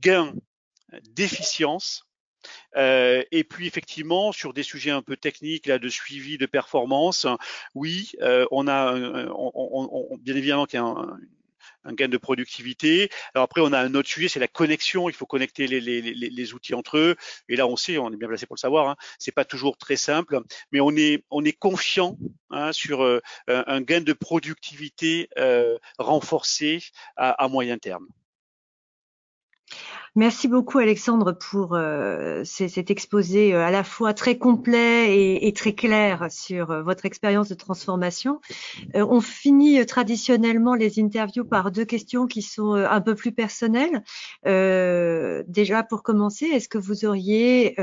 gain 0.00 0.34
d'efficience, 1.10 2.04
euh, 2.76 3.22
et 3.30 3.44
puis 3.44 3.66
effectivement 3.66 4.32
sur 4.32 4.52
des 4.52 4.62
sujets 4.62 4.90
un 4.90 5.02
peu 5.02 5.16
techniques 5.16 5.66
là 5.66 5.78
de 5.78 5.88
suivi 5.88 6.38
de 6.38 6.46
performance, 6.46 7.26
oui, 7.74 8.12
euh, 8.22 8.46
on 8.50 8.66
a 8.66 8.94
on, 8.94 10.08
on, 10.10 10.16
bien 10.18 10.36
évidemment 10.36 10.66
qu'il 10.66 10.78
y 10.78 10.82
a 10.82 10.86
un, 10.86 11.18
un 11.84 11.92
gain 11.94 12.08
de 12.08 12.16
productivité. 12.16 13.10
Alors 13.34 13.44
après, 13.44 13.60
on 13.60 13.72
a 13.72 13.80
un 13.80 13.94
autre 13.94 14.08
sujet, 14.08 14.28
c'est 14.28 14.40
la 14.40 14.48
connexion. 14.48 15.08
Il 15.08 15.14
faut 15.14 15.26
connecter 15.26 15.66
les, 15.66 16.54
outils 16.54 16.74
entre 16.74 16.98
eux. 16.98 17.16
Et 17.48 17.56
là, 17.56 17.66
on 17.66 17.76
sait, 17.76 17.98
on 17.98 18.12
est 18.12 18.16
bien 18.16 18.28
placé 18.28 18.46
pour 18.46 18.56
le 18.56 18.60
savoir. 18.60 18.88
Hein, 18.88 18.96
c'est 19.18 19.32
pas 19.32 19.44
toujours 19.44 19.76
très 19.76 19.96
simple, 19.96 20.40
mais 20.72 20.80
on 20.80 20.94
est 20.96 21.24
on 21.30 21.42
confiant 21.58 22.18
hein, 22.50 22.72
sur 22.72 23.02
euh, 23.02 23.20
un 23.46 23.80
gain 23.80 24.02
de 24.02 24.12
productivité 24.12 25.28
euh, 25.38 25.78
renforcé 25.98 26.80
à 27.16 27.48
moyen 27.48 27.78
terme. 27.78 28.06
Merci 30.18 30.48
beaucoup 30.48 30.78
Alexandre 30.78 31.30
pour 31.30 31.76
euh, 31.76 32.42
cet 32.42 32.90
exposé 32.90 33.54
euh, 33.54 33.64
à 33.64 33.70
la 33.70 33.84
fois 33.84 34.14
très 34.14 34.36
complet 34.36 35.16
et, 35.16 35.46
et 35.46 35.52
très 35.52 35.74
clair 35.74 36.26
sur 36.28 36.72
euh, 36.72 36.82
votre 36.82 37.06
expérience 37.06 37.48
de 37.48 37.54
transformation. 37.54 38.40
Euh, 38.96 39.06
on 39.08 39.20
finit 39.20 39.86
traditionnellement 39.86 40.74
les 40.74 40.98
interviews 40.98 41.44
par 41.44 41.70
deux 41.70 41.84
questions 41.84 42.26
qui 42.26 42.42
sont 42.42 42.72
un 42.72 43.00
peu 43.00 43.14
plus 43.14 43.30
personnelles. 43.30 44.02
déjà 44.44 45.84
pour 45.84 46.02
commencer, 46.02 46.46
est-ce 46.46 46.68
que 46.68 46.78
vous 46.78 47.04
auriez 47.04 47.76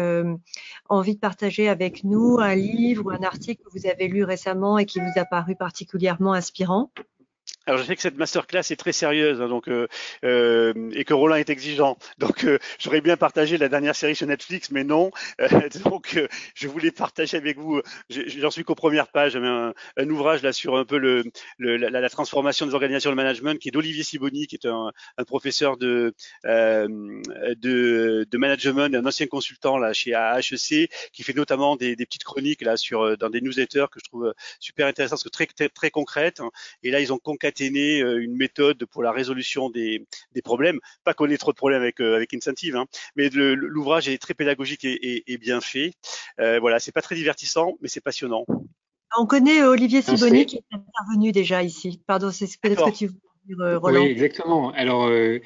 envie 0.90 1.16
de 1.16 1.20
partager 1.22 1.70
avec 1.70 2.04
nous 2.04 2.40
un 2.42 2.56
livre 2.56 3.06
ou 3.06 3.12
un 3.12 3.24
article 3.24 3.64
que 3.64 3.80
vous 3.80 3.88
avez 3.88 4.10
lu 4.10 4.26
récemment 4.26 4.78
et 4.78 4.86
qui 4.86 5.00
vous 5.00 5.18
a 5.18 5.24
paru 5.24 5.56
particulièrement 5.56 6.34
inspirant? 6.34 6.92
Alors 7.68 7.82
je 7.82 7.86
sais 7.88 7.96
que 7.96 8.02
cette 8.02 8.18
masterclass 8.18 8.60
est 8.70 8.76
très 8.76 8.92
sérieuse, 8.92 9.42
hein, 9.42 9.48
donc 9.48 9.68
euh, 9.70 9.88
euh, 10.24 10.92
et 10.94 11.04
que 11.04 11.16
Roland 11.16 11.36
est 11.36 11.50
exigeant. 11.50 11.98
Donc 12.20 12.44
euh, 12.44 12.60
j'aurais 12.78 13.02
bien 13.02 13.18
partagé 13.18 13.58
la 13.58 13.70
dernière 13.70 13.96
série 13.96 14.16
sur 14.16 14.28
Netflix, 14.28 14.70
mais 14.70 14.84
non. 14.84 15.10
donc 15.84 16.20
je 16.54 16.68
voulais 16.68 16.92
partager 16.92 17.38
avec 17.38 17.58
vous. 17.58 17.82
J'en 18.10 18.52
suis 18.52 18.64
qu'aux 18.64 18.76
premières 18.76 19.08
pages. 19.08 19.36
Un, 19.36 19.74
un, 19.98 20.10
ouvrage 20.10 20.44
là 20.44 20.54
sur 20.54 20.78
un 20.78 20.86
peu 20.86 21.00
le, 21.00 21.24
le 21.58 21.78
la, 21.78 21.90
la, 21.90 22.10
transformation 22.10 22.68
des 22.68 22.76
organisations 22.76 23.10
de 23.10 23.16
management, 23.16 23.60
qui 23.60 23.70
est 23.70 23.72
d'Olivier 23.72 24.04
Siboni, 24.04 24.46
qui 24.46 24.56
est 24.56 24.68
un, 24.68 24.92
un 25.18 25.24
professeur 25.24 25.78
de, 25.78 26.14
de, 26.44 28.28
de 28.30 28.38
management, 28.38 28.94
un 28.94 29.06
ancien 29.08 29.26
consultant 29.26 29.80
là 29.80 29.92
chez 29.92 30.12
HEC, 30.12 30.92
qui 31.12 31.24
fait 31.24 31.34
notamment 31.34 31.76
des, 31.76 31.96
des, 31.96 32.06
petites 32.06 32.24
chroniques 32.24 32.62
là 32.62 32.78
sur 32.78 33.18
dans 33.18 33.30
des 33.32 33.42
newsletters 33.42 33.88
que 33.92 34.00
je 34.00 34.08
trouve 34.08 34.34
super 34.60 34.86
intéressantes, 34.86 35.18
parce 35.18 35.24
que 35.24 35.30
très 35.30 35.48
très, 35.70 35.90
concrètes. 35.90 36.42
Et 36.84 36.92
là 36.92 37.00
ils 37.00 37.12
ont 37.12 37.18
concaténé 37.18 37.55
euh, 37.62 38.22
une 38.22 38.36
méthode 38.36 38.86
pour 38.86 39.04
la 39.04 39.12
résolution 39.12 39.70
des, 39.70 40.06
problèmes. 40.44 40.80
Pas 41.04 41.14
qu'on 41.14 41.30
ait 41.30 41.38
trop 41.38 41.52
de 41.52 41.58
problèmes 41.58 41.82
avec, 41.82 42.00
euh, 42.02 42.16
avec 42.16 42.34
Incentive, 42.34 42.76
hein, 42.76 42.86
mais 43.16 43.30
l'ouvrage 43.30 44.08
est 44.08 44.18
très 44.18 44.34
pédagogique 44.34 44.86
et, 44.86 45.38
bien 45.38 45.62
fait. 45.62 45.94
Euh, 46.40 46.60
voilà, 46.60 46.80
c'est 46.80 46.92
pas 46.92 47.02
très 47.02 47.16
divertissant, 47.16 47.78
mais 47.82 47.88
c'est 47.88 48.02
passionnant. 48.02 48.46
On 49.18 49.26
connaît 49.26 49.64
Olivier 49.64 50.02
Siboni 50.02 50.46
qui 50.46 50.58
est 50.58 50.64
intervenu 50.72 51.32
déjà 51.32 51.64
ici. 51.64 52.02
Pardon, 52.06 52.32
c'est 52.32 52.48
peut-être 52.60 52.86
ce 52.86 52.92
que 52.92 52.96
tu 52.96 53.08
veux 53.08 53.14
dire, 53.48 53.82
Roland. 53.82 54.02
Oui, 54.02 54.10
exactement. 54.10 54.72
Alors, 54.72 55.08
euh, 55.08 55.40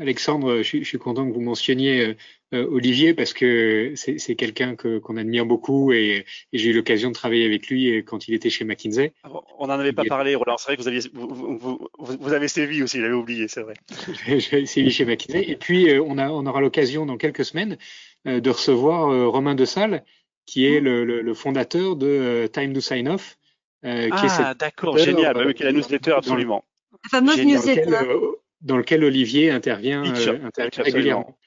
Alexandre, 0.00 0.62
je, 0.62 0.82
suis 0.84 0.98
content 0.98 1.26
que 1.26 1.32
vous 1.32 1.40
mentionniez 1.40 2.00
euh, 2.00 2.14
euh, 2.54 2.66
Olivier 2.70 3.14
parce 3.14 3.32
que 3.32 3.94
c'est 3.96 4.36
quelqu'un 4.36 4.76
qu'on 4.76 5.16
admire 5.16 5.46
beaucoup 5.46 5.92
et, 5.92 6.26
j'ai 6.52 6.70
eu 6.70 6.74
l'occasion 6.74 7.08
de 7.08 7.14
travailler 7.14 7.46
avec 7.46 7.68
lui 7.68 8.04
quand 8.04 8.28
il 8.28 8.34
était 8.34 8.50
chez 8.50 8.66
McKinsey. 8.66 9.14
On 9.58 9.68
n'en 9.68 9.78
avait 9.78 9.94
pas 9.94 10.04
parlé, 10.04 10.34
Roland. 10.34 10.58
C'est 10.58 10.66
vrai 10.66 10.76
que 10.76 10.82
vous, 10.82 10.88
aviez, 10.88 11.00
vous, 11.14 11.88
vous, 11.98 12.32
avez 12.32 12.48
sévi 12.48 12.82
aussi, 12.82 13.00
j'avais 13.00 13.14
oublié, 13.14 13.48
c'est 13.48 13.62
vrai. 13.62 13.74
J'ai 14.26 14.66
sévi 14.66 14.90
chez 14.90 15.06
McKinsey. 15.06 15.50
Et 15.50 15.56
puis, 15.56 15.90
on, 15.98 16.18
a, 16.18 16.28
on 16.28 16.44
aura 16.44 16.60
l'occasion 16.60 17.06
dans 17.06 17.16
quelques 17.16 17.46
semaines 17.46 17.78
de 18.26 18.50
recevoir 18.50 19.30
Romain 19.30 19.54
De 19.54 19.64
Salle, 19.64 20.04
qui 20.44 20.66
est 20.66 20.80
le, 20.80 21.04
le, 21.04 21.34
fondateur 21.34 21.96
de 21.96 22.50
Time 22.52 22.74
to 22.74 22.80
Sign 22.80 23.08
Off. 23.08 23.38
ah, 23.82 24.54
d'accord, 24.54 24.98
génial. 24.98 25.34
Bah, 25.34 25.54
qui 25.54 25.62
est 25.62 25.66
la 25.66 25.72
newsletter, 25.72 26.12
absolument. 26.12 26.64
La 26.92 27.08
fameuse 27.10 27.44
newsletter. 27.44 27.94
Euh, 27.94 28.32
dans, 28.60 28.76
lequel, 28.76 29.04
Olivier 29.04 29.50
intervient, 29.50 30.04
euh, 30.04 30.50
régulièrement. 30.78 31.38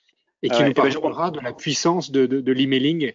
Et 0.43 0.49
qui 0.49 0.63
nous 0.63 0.73
parlera 0.73 1.31
de 1.31 1.39
la 1.39 1.53
puissance 1.53 2.11
de, 2.11 2.25
de, 2.25 2.41
de 2.41 2.51
l'emailing 2.51 3.13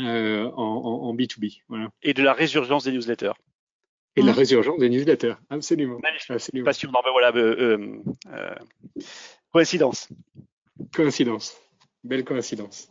euh, 0.00 0.50
en, 0.56 0.62
en, 0.62 1.14
B2B. 1.14 1.62
Voilà. 1.68 1.88
Et 2.02 2.14
de 2.14 2.22
la 2.22 2.32
résurgence 2.32 2.84
des 2.84 2.92
newsletters. 2.92 3.32
Et 4.16 4.22
de 4.22 4.26
la 4.26 4.32
résurgence 4.32 4.78
des 4.78 4.88
newsletters, 4.88 5.34
absolument. 5.50 5.98
absolument. 6.28 6.64
Passionnant, 6.64 7.00
ben 7.04 7.10
voilà, 7.10 7.32
euh, 7.34 7.98
euh, 8.32 8.54
coïncidence. 9.52 10.08
Coïncidence, 10.94 11.56
belle 12.04 12.24
coïncidence. 12.24 12.88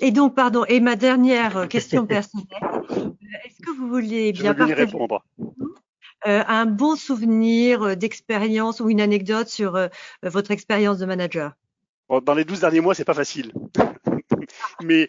Et 0.00 0.12
donc, 0.12 0.36
pardon, 0.36 0.64
et 0.66 0.78
ma 0.78 0.94
dernière 0.94 1.68
question 1.68 2.06
personnelle, 2.06 2.46
est-ce 3.44 3.60
que 3.64 3.76
vous 3.76 3.88
voulez 3.88 4.32
bien 4.32 4.52
Je 4.52 4.58
partager 4.58 4.74
répondre. 4.74 5.24
Euh, 6.26 6.42
un 6.48 6.66
bon 6.66 6.96
souvenir 6.96 7.82
euh, 7.82 7.94
d'expérience 7.94 8.80
ou 8.80 8.90
une 8.90 9.00
anecdote 9.00 9.48
sur 9.48 9.76
euh, 9.76 9.88
votre 10.22 10.50
expérience 10.50 10.98
de 10.98 11.06
manager? 11.06 11.52
Dans 12.22 12.34
les 12.34 12.44
12 12.44 12.60
derniers 12.60 12.80
mois, 12.80 12.94
c'est 12.94 13.04
pas 13.04 13.14
facile 13.14 13.52
mais 14.82 15.08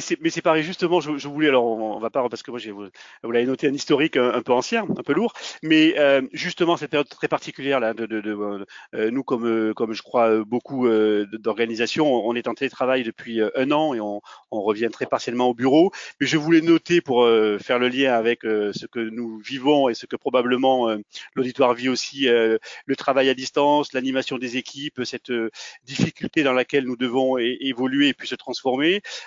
c'est 0.00 0.20
mais 0.20 0.30
pareil 0.42 0.62
justement. 0.62 1.00
Je, 1.00 1.28
voulais 1.28 1.48
alors 1.48 1.64
on, 1.64 1.98
va 1.98 2.10
pas 2.10 2.28
parce 2.28 2.42
que 2.42 2.50
moi 2.50 2.60
j'ai 2.60 2.70
vous, 2.70 2.86
vous 3.22 3.30
l'avez 3.30 3.46
noté 3.46 3.68
un 3.68 3.74
historique 3.74 4.16
un, 4.16 4.42
peu 4.42 4.52
ancien, 4.52 4.84
un 4.84 5.02
peu 5.02 5.12
lourd, 5.12 5.32
mais 5.62 5.98
euh, 5.98 6.22
justement 6.32 6.76
cette 6.76 6.90
période 6.90 7.08
très 7.08 7.28
particulière 7.28 7.80
là 7.80 7.94
de, 7.94 8.06
euh, 8.94 9.10
nous 9.10 9.22
comme 9.22 9.46
euh, 9.46 9.74
comme 9.74 9.92
je 9.92 10.02
crois 10.02 10.44
beaucoup 10.44 10.88
d'organisations, 10.88 12.06
on 12.06 12.34
est 12.34 12.48
en 12.48 12.54
télétravail 12.54 13.02
depuis 13.02 13.40
un 13.54 13.70
an 13.70 13.94
et 13.94 14.00
on 14.00 14.20
revient 14.50 14.88
très 14.92 15.06
partiellement 15.06 15.48
au 15.48 15.54
bureau. 15.54 15.90
Mais 16.20 16.26
je 16.26 16.36
voulais 16.36 16.60
noter 16.60 17.00
pour 17.00 17.26
faire 17.60 17.78
le 17.78 17.88
lien 17.88 18.14
avec 18.14 18.40
ce 18.42 18.86
que 18.86 19.00
nous 19.00 19.38
vivons 19.38 19.88
et 19.88 19.94
ce 19.94 20.06
que 20.06 20.16
probablement 20.16 20.96
l'auditoire 21.34 21.74
vit 21.74 21.88
aussi, 21.88 22.26
le 22.26 22.96
travail 22.96 23.28
à 23.28 23.34
distance, 23.34 23.92
l'animation 23.92 24.38
des 24.38 24.56
équipes, 24.56 25.04
cette 25.04 25.32
difficulté 25.84 26.42
dans 26.42 26.52
laquelle 26.52 26.84
nous 26.84 26.96
devons 26.96 27.38
évoluer 27.38 28.08
et 28.08 28.14
puis 28.14 28.28
se 28.28 28.34
transformer 28.34 28.75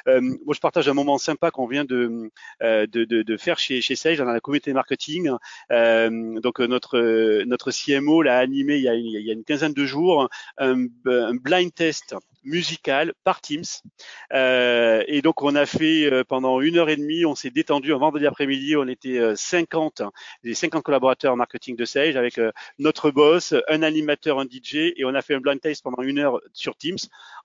euh, 0.08 0.22
moi, 0.22 0.54
je 0.54 0.60
partage 0.60 0.88
un 0.88 0.94
moment 0.94 1.18
sympa 1.18 1.52
qu'on 1.52 1.68
vient 1.68 1.86
de, 1.86 2.32
euh, 2.64 3.38
faire 3.38 3.60
chez, 3.60 3.82
chez 3.82 3.96
Sage 3.96 4.18
dans 4.18 4.26
la 4.26 4.40
communauté 4.40 4.74
marketing. 4.74 5.32
Euh, 5.72 6.40
donc 6.40 6.60
notre 6.60 7.44
notre 7.46 7.72
CMO 7.72 8.22
l'a 8.22 8.38
animé 8.38 8.78
il 8.78 8.84
y, 8.84 8.90
a, 8.90 8.96
il 8.96 9.26
y 9.26 9.30
a 9.30 9.34
une 9.34 9.44
quinzaine 9.44 9.74
de 9.74 9.86
jours 9.86 10.30
un 10.58 10.88
blind 11.36 11.74
test 11.74 12.16
musical 12.50 13.14
par 13.24 13.42
Teams. 13.42 13.64
Euh, 14.34 15.04
et 15.08 15.22
donc 15.22 15.42
on 15.42 15.56
a 15.56 15.66
fait 15.66 16.10
pendant 16.28 16.62
une 16.62 16.78
heure 16.78 16.90
et 16.90 16.98
demie, 16.98 17.26
on 17.26 17.36
s'est 17.36 17.50
détendu 17.50 17.94
un 17.94 17.98
vendredi 17.98 18.26
après-midi, 18.26 18.76
on 18.76 18.88
était 18.88 19.20
50, 19.36 20.02
les 20.44 20.54
50 20.54 20.84
collaborateurs 20.84 21.36
marketing 21.36 21.76
de 21.76 21.86
Sage 21.86 22.16
avec 22.16 22.40
notre 22.78 23.12
boss, 23.12 23.54
un 23.68 23.84
animateur, 23.84 24.40
un 24.40 24.46
DJ, 24.46 24.94
et 24.96 25.06
on 25.06 25.14
a 25.14 25.22
fait 25.22 25.36
un 25.36 25.40
blind 25.40 25.62
test 25.62 25.84
pendant 25.84 26.04
une 26.04 26.20
heure 26.20 26.40
sur 26.54 26.76
Teams 26.76 26.98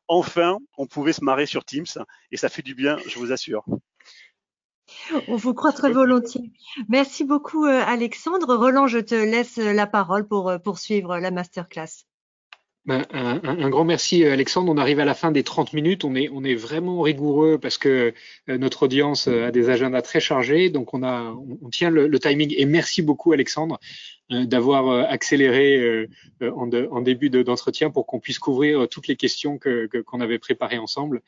enfin, 0.08 0.58
on 0.78 0.86
pouvait 0.86 1.12
se 1.12 1.24
marrer 1.24 1.46
sur 1.46 1.64
Teams 1.64 1.86
et 2.30 2.36
ça 2.36 2.48
fait 2.48 2.62
du 2.62 2.74
bien, 2.74 2.98
je 3.06 3.18
vous 3.18 3.32
assure. 3.32 3.64
On 5.28 5.36
vous 5.36 5.54
croit 5.54 5.72
très 5.72 5.90
volontiers. 5.90 6.52
Merci 6.88 7.24
beaucoup, 7.24 7.64
euh, 7.64 7.82
Alexandre. 7.84 8.54
Roland, 8.54 8.86
je 8.86 8.98
te 8.98 9.14
laisse 9.14 9.56
la 9.56 9.86
parole 9.86 10.26
pour 10.26 10.50
euh, 10.50 10.58
poursuivre 10.58 11.18
la 11.18 11.30
masterclass. 11.30 12.04
Ben, 12.86 13.06
un, 13.12 13.70
grand 13.70 13.84
merci 13.84 14.24
Alexandre. 14.24 14.70
On 14.70 14.76
arrive 14.76 15.00
à 15.00 15.06
la 15.06 15.14
fin 15.14 15.32
des 15.32 15.42
30 15.42 15.72
minutes. 15.72 16.04
On 16.04 16.14
est, 16.14 16.28
on 16.30 16.44
est 16.44 16.54
vraiment 16.54 17.00
rigoureux 17.00 17.58
parce 17.58 17.78
que 17.78 18.12
euh, 18.50 18.58
notre 18.58 18.82
audience 18.82 19.26
a 19.26 19.50
des 19.50 19.70
agendas 19.70 20.02
très 20.02 20.20
chargés. 20.20 20.68
Donc 20.68 20.92
on, 20.92 21.02
a, 21.02 21.34
on 21.62 21.70
tient 21.70 21.88
le, 21.88 22.08
le 22.08 22.18
timing. 22.18 22.54
Et 22.58 22.66
merci 22.66 23.00
beaucoup 23.00 23.32
Alexandre 23.32 23.80
euh, 24.32 24.44
d'avoir 24.44 24.88
euh, 24.88 25.04
accéléré 25.08 26.06
en, 26.42 26.70
en, 26.70 27.00
début 27.00 27.30
d'entretien 27.30 27.88
pour 27.88 28.04
qu'on 28.06 28.20
puisse 28.20 28.38
couvrir 28.38 28.86
toutes 28.90 29.08
les 29.08 29.16
questions 29.16 29.56
que 29.56 29.86
qu'on 30.02 30.20
avait 30.20 30.38
préparées 30.38 30.78
ensemble. 30.78 31.22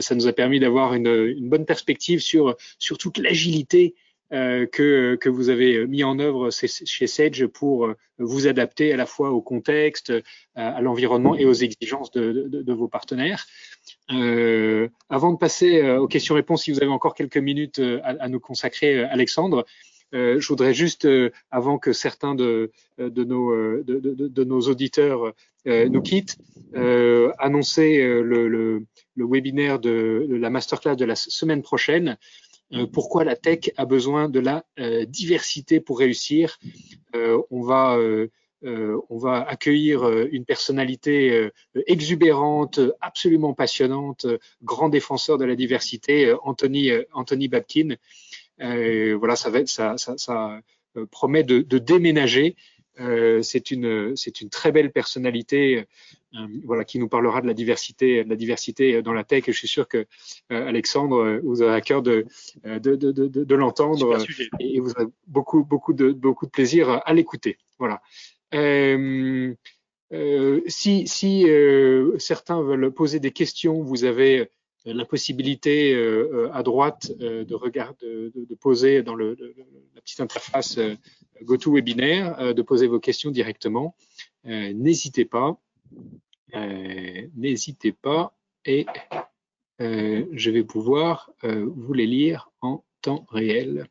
Ça 0.00 0.14
nous 0.14 0.26
a 0.26 0.34
permis 0.34 0.60
d'avoir 0.60 0.92
une, 0.92 1.06
une, 1.06 1.48
bonne 1.48 1.64
perspective 1.64 2.20
sur, 2.20 2.54
sur 2.78 2.98
toute 2.98 3.16
l'agilité 3.16 3.94
euh, 3.96 4.07
que, 4.30 5.16
que 5.16 5.28
vous 5.28 5.48
avez 5.48 5.86
mis 5.86 6.04
en 6.04 6.18
œuvre 6.18 6.50
chez 6.50 7.06
Sage 7.06 7.46
pour 7.46 7.86
euh, 7.86 7.96
vous 8.18 8.46
adapter 8.46 8.92
à 8.92 8.96
la 8.96 9.06
fois 9.06 9.30
au 9.30 9.40
contexte, 9.40 10.12
à, 10.54 10.80
l'environnement 10.80 11.36
et 11.36 11.44
aux 11.44 11.52
exigences 11.52 12.10
de, 12.10 12.72
vos 12.72 12.88
partenaires. 12.88 13.46
Euh, 14.12 14.88
avant 15.08 15.32
de 15.32 15.38
passer 15.38 15.82
euh, 15.82 16.00
aux 16.00 16.08
questions-réponses, 16.08 16.64
si 16.64 16.72
vous 16.72 16.82
avez 16.82 16.90
encore 16.90 17.14
quelques 17.14 17.38
minutes 17.38 17.80
à, 18.02 18.28
nous 18.28 18.40
consacrer, 18.40 19.04
Alexandre, 19.04 19.64
euh, 20.14 20.40
je 20.40 20.48
voudrais 20.48 20.74
juste, 20.74 21.06
avant 21.50 21.78
que 21.78 21.92
certains 21.92 22.34
de, 22.34 22.72
nos, 22.98 24.60
auditeurs 24.62 25.32
nous 25.66 26.02
quittent, 26.02 26.36
annoncer 27.38 27.98
le, 27.98 28.84
webinaire 29.16 29.78
de, 29.78 30.26
la 30.30 30.50
masterclass 30.50 30.96
de 30.96 31.04
la 31.04 31.14
semaine 31.16 31.62
prochaine 31.62 32.18
euh, 32.72 32.86
pourquoi 32.86 33.24
la 33.24 33.36
tech 33.36 33.70
a 33.76 33.84
besoin 33.86 34.28
de 34.28 34.40
la 34.40 34.64
euh, 34.78 35.04
diversité 35.04 35.80
pour 35.80 35.98
réussir? 35.98 36.58
Euh, 37.14 37.40
on 37.50 37.62
va 37.62 37.98
on 38.64 39.18
va 39.18 39.40
accueillir 39.48 40.08
une 40.32 40.44
personnalité 40.44 41.48
exubérante, 41.86 42.80
absolument 43.00 43.54
passionnante, 43.54 44.26
grand 44.64 44.88
défenseur 44.88 45.38
de 45.38 45.44
la 45.44 45.54
diversité, 45.54 46.34
Anthony, 46.42 46.90
Anthony 47.12 47.46
Babkin. 47.46 47.94
voilà, 48.58 49.36
ça, 49.36 49.50
va 49.50 49.64
ça, 49.66 49.96
ça, 49.96 50.18
ça 50.18 50.60
promet 51.12 51.44
de 51.44 51.78
déménager. 51.78 52.56
C'est 53.42 53.70
une, 53.70 54.16
c'est 54.16 54.40
une 54.40 54.50
très 54.50 54.72
belle 54.72 54.90
personnalité 54.90 55.86
euh, 56.34 56.46
voilà, 56.64 56.84
qui 56.84 56.98
nous 56.98 57.08
parlera 57.08 57.40
de 57.40 57.46
la 57.46 57.54
diversité, 57.54 58.24
de 58.24 58.28
la 58.28 58.36
diversité 58.36 59.02
dans 59.02 59.12
la 59.12 59.24
tech. 59.24 59.48
Et 59.48 59.52
je 59.52 59.58
suis 59.58 59.68
sûr 59.68 59.86
que 59.88 59.98
euh, 60.52 60.66
Alexandre, 60.66 61.16
euh, 61.16 61.40
vous 61.42 61.62
avez 61.62 61.74
à 61.74 61.80
cœur 61.80 62.02
de, 62.02 62.26
de, 62.64 62.96
de, 62.96 63.12
de, 63.12 63.28
de 63.28 63.54
l'entendre 63.54 64.18
et 64.60 64.80
vous 64.80 64.92
avez 64.96 65.10
beaucoup, 65.26 65.64
beaucoup 65.64 65.92
de, 65.92 66.12
beaucoup 66.12 66.46
de 66.46 66.50
plaisir 66.50 67.00
à 67.04 67.14
l'écouter. 67.14 67.56
Voilà. 67.78 68.02
Euh, 68.54 69.54
euh, 70.12 70.60
si, 70.66 71.06
si 71.06 71.46
certains 72.18 72.62
veulent 72.62 72.90
poser 72.90 73.20
des 73.20 73.30
questions, 73.32 73.82
vous 73.82 74.04
avez 74.04 74.50
la 74.92 75.04
possibilité 75.04 75.94
à 76.52 76.62
droite 76.62 77.12
de, 77.18 78.54
poser 78.54 79.02
dans 79.02 79.14
la 79.14 79.34
petite 80.02 80.20
interface 80.20 80.78
GoToWebinar, 81.42 82.54
de 82.54 82.62
poser 82.62 82.86
vos 82.86 83.00
questions 83.00 83.30
directement. 83.30 83.94
N'hésitez 84.44 85.24
pas. 85.24 85.58
Euh, 86.54 87.28
n'hésitez 87.34 87.92
pas 87.92 88.34
et 88.64 88.86
euh, 89.80 90.26
je 90.32 90.50
vais 90.50 90.64
pouvoir 90.64 91.30
euh, 91.44 91.68
vous 91.76 91.92
les 91.92 92.06
lire 92.06 92.50
en 92.62 92.84
temps 93.02 93.26
réel. 93.28 93.86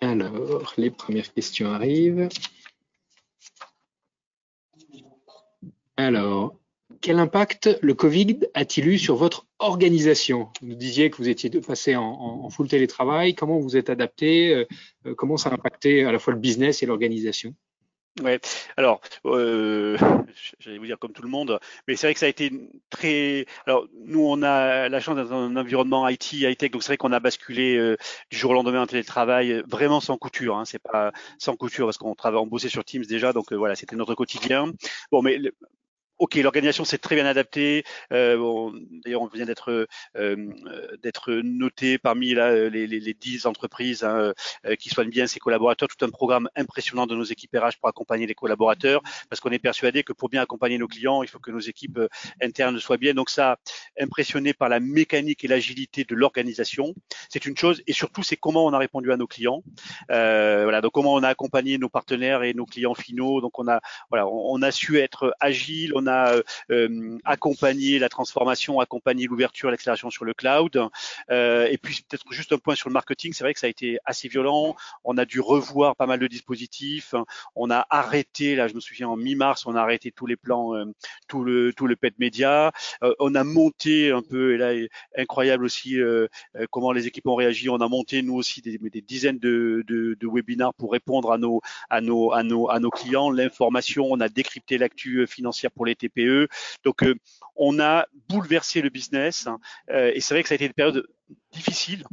Alors, 0.00 0.72
les 0.76 0.90
premières 0.90 1.32
questions 1.32 1.72
arrivent. 1.72 2.28
Alors, 5.96 6.57
quel 7.00 7.18
impact 7.18 7.78
le 7.80 7.94
Covid 7.94 8.40
a-t-il 8.54 8.88
eu 8.88 8.98
sur 8.98 9.16
votre 9.16 9.46
organisation? 9.58 10.48
Vous 10.62 10.74
disiez 10.74 11.10
que 11.10 11.16
vous 11.16 11.28
étiez 11.28 11.50
passé 11.60 11.96
en, 11.96 12.04
en, 12.04 12.50
full 12.50 12.68
télétravail. 12.68 13.34
Comment 13.34 13.58
vous 13.58 13.76
êtes 13.76 13.90
adapté 13.90 14.54
euh, 14.54 15.14
Comment 15.14 15.36
ça 15.36 15.50
a 15.50 15.54
impacté 15.54 16.04
à 16.04 16.12
la 16.12 16.18
fois 16.18 16.32
le 16.32 16.40
business 16.40 16.82
et 16.82 16.86
l'organisation? 16.86 17.54
Ouais. 18.22 18.40
Alors, 18.76 19.00
euh, 19.26 19.96
j'allais 20.58 20.78
vous 20.78 20.86
dire 20.86 20.98
comme 20.98 21.12
tout 21.12 21.22
le 21.22 21.28
monde, 21.28 21.60
mais 21.86 21.96
c'est 21.96 22.06
vrai 22.06 22.14
que 22.14 22.20
ça 22.20 22.26
a 22.26 22.28
été 22.28 22.50
très. 22.90 23.46
Alors, 23.66 23.86
nous, 24.04 24.20
on 24.20 24.42
a 24.42 24.88
la 24.88 25.00
chance 25.00 25.16
d'être 25.16 25.28
dans 25.28 25.42
un 25.42 25.56
environnement 25.56 26.08
IT, 26.08 26.32
high-tech, 26.32 26.70
donc 26.70 26.82
c'est 26.82 26.88
vrai 26.88 26.96
qu'on 26.96 27.12
a 27.12 27.20
basculé 27.20 27.76
euh, 27.76 27.96
du 28.30 28.36
jour 28.36 28.50
au 28.50 28.54
lendemain 28.54 28.82
en 28.82 28.86
télétravail, 28.86 29.52
euh, 29.52 29.62
vraiment 29.68 30.00
sans 30.00 30.16
couture. 30.16 30.56
Hein, 30.56 30.64
c'est 30.64 30.82
pas 30.82 31.12
sans 31.38 31.56
couture 31.56 31.86
parce 31.86 31.98
qu'on 31.98 32.14
travaille, 32.14 32.40
on 32.40 32.46
bossait 32.46 32.68
sur 32.68 32.84
Teams 32.84 33.04
déjà, 33.04 33.32
donc 33.32 33.52
euh, 33.52 33.56
voilà, 33.56 33.76
c'était 33.76 33.96
notre 33.96 34.14
quotidien. 34.14 34.72
Bon, 35.12 35.22
mais 35.22 35.38
Ok, 36.18 36.34
l'organisation 36.36 36.84
s'est 36.84 36.98
très 36.98 37.14
bien 37.14 37.26
adaptée. 37.26 37.84
Euh, 38.12 38.36
bon, 38.36 38.72
D'ailleurs, 39.04 39.22
on 39.22 39.26
vient 39.28 39.46
d'être 39.46 39.88
euh, 40.16 40.96
d'être 41.02 41.32
noté 41.32 41.98
parmi 41.98 42.34
là, 42.34 42.68
les, 42.68 42.86
les, 42.86 43.00
les 43.00 43.14
10 43.14 43.46
entreprises 43.46 44.04
hein, 44.04 44.32
euh, 44.66 44.76
qui 44.76 44.88
soignent 44.88 45.10
bien 45.10 45.26
ses 45.26 45.38
collaborateurs. 45.38 45.88
Tout 45.88 46.04
un 46.04 46.10
programme 46.10 46.48
impressionnant 46.56 47.06
de 47.06 47.14
nos 47.14 47.24
équipes 47.24 47.56
RH 47.56 47.78
pour 47.80 47.88
accompagner 47.88 48.26
les 48.26 48.34
collaborateurs, 48.34 49.02
parce 49.30 49.40
qu'on 49.40 49.50
est 49.50 49.58
persuadé 49.58 50.02
que 50.02 50.12
pour 50.12 50.28
bien 50.28 50.42
accompagner 50.42 50.78
nos 50.78 50.88
clients, 50.88 51.22
il 51.22 51.28
faut 51.28 51.38
que 51.38 51.50
nos 51.50 51.60
équipes 51.60 51.98
euh, 51.98 52.08
internes 52.42 52.78
soient 52.78 52.96
bien. 52.96 53.14
Donc 53.14 53.30
ça, 53.30 53.58
impressionné 54.00 54.54
par 54.54 54.68
la 54.68 54.80
mécanique 54.80 55.44
et 55.44 55.48
l'agilité 55.48 56.04
de 56.04 56.14
l'organisation, 56.14 56.94
c'est 57.28 57.46
une 57.46 57.56
chose. 57.56 57.82
Et 57.86 57.92
surtout, 57.92 58.22
c'est 58.22 58.36
comment 58.36 58.66
on 58.66 58.72
a 58.72 58.78
répondu 58.78 59.12
à 59.12 59.16
nos 59.16 59.26
clients. 59.26 59.62
Euh, 60.10 60.62
voilà, 60.64 60.80
donc 60.80 60.92
comment 60.92 61.14
on 61.14 61.22
a 61.22 61.28
accompagné 61.28 61.78
nos 61.78 61.88
partenaires 61.88 62.42
et 62.42 62.54
nos 62.54 62.66
clients 62.66 62.94
finaux. 62.94 63.40
Donc 63.40 63.58
on 63.58 63.68
a 63.68 63.80
voilà, 64.10 64.26
on, 64.26 64.60
a 64.62 64.70
su 64.70 64.98
être 64.98 65.34
agile. 65.40 65.92
Euh, 66.08 66.42
euh, 66.70 67.18
accompagné 67.24 67.98
la 67.98 68.08
transformation, 68.08 68.80
accompagné 68.80 69.26
l'ouverture, 69.26 69.70
l'accélération 69.70 70.10
sur 70.10 70.24
le 70.24 70.34
cloud. 70.34 70.88
Euh, 71.30 71.66
et 71.70 71.78
puis 71.78 72.02
peut-être 72.08 72.24
juste 72.30 72.52
un 72.52 72.58
point 72.58 72.74
sur 72.74 72.88
le 72.88 72.92
marketing, 72.94 73.32
c'est 73.32 73.44
vrai 73.44 73.54
que 73.54 73.60
ça 73.60 73.66
a 73.66 73.70
été 73.70 73.98
assez 74.04 74.28
violent. 74.28 74.76
On 75.04 75.16
a 75.18 75.24
dû 75.24 75.40
revoir 75.40 75.96
pas 75.96 76.06
mal 76.06 76.18
de 76.18 76.26
dispositifs. 76.26 77.14
On 77.54 77.70
a 77.70 77.86
arrêté, 77.90 78.56
là 78.56 78.68
je 78.68 78.74
me 78.74 78.80
souviens 78.80 79.08
en 79.08 79.16
mi-mars, 79.16 79.66
on 79.66 79.74
a 79.74 79.80
arrêté 79.80 80.10
tous 80.12 80.26
les 80.26 80.36
plans, 80.36 80.72
tout 81.28 81.44
le 81.44 81.72
tout 81.72 81.86
le 81.86 81.96
pet 81.96 82.14
média. 82.18 82.72
on 83.18 83.34
a 83.34 83.44
monté 83.44 84.10
un 84.10 84.22
peu, 84.22 84.54
et 84.54 84.58
là 84.58 84.72
incroyable 85.16 85.64
aussi 85.64 85.98
comment 86.70 86.92
les 86.92 87.06
équipes 87.06 87.26
ont 87.26 87.34
réagi. 87.34 87.68
On 87.68 87.76
a 87.76 87.88
monté 87.88 88.22
nous 88.22 88.34
aussi 88.34 88.62
des, 88.62 88.78
dizaines 89.00 89.38
de, 89.38 89.84
de, 89.86 90.16
de, 90.18 90.26
webinars 90.26 90.74
pour 90.74 90.92
répondre 90.92 91.32
à 91.32 91.38
nos 91.38 91.60
à 91.90 92.00
nos 92.00 92.32
à 92.32 92.42
nos 92.42 92.70
à 92.70 92.80
nos 92.80 92.90
clients. 92.90 93.30
L'information, 93.30 94.06
on 94.10 94.20
a 94.20 94.28
décrypté 94.28 94.78
l'actu 94.78 95.26
financière 95.26 95.70
pour 95.70 95.86
les 95.86 95.94
TPE. 95.98 96.48
Donc, 96.84 97.02
euh, 97.02 97.14
on 97.56 97.80
a 97.80 98.06
bouleversé 98.28 98.80
le 98.80 98.88
business 98.88 99.46
hein. 99.46 99.58
euh, 99.90 100.12
et 100.14 100.20
c'est 100.20 100.34
vrai 100.34 100.42
que 100.42 100.48
ça 100.48 100.54
a 100.54 100.56
été 100.56 100.66
une 100.66 100.72
période 100.72 101.06
difficile. 101.52 102.04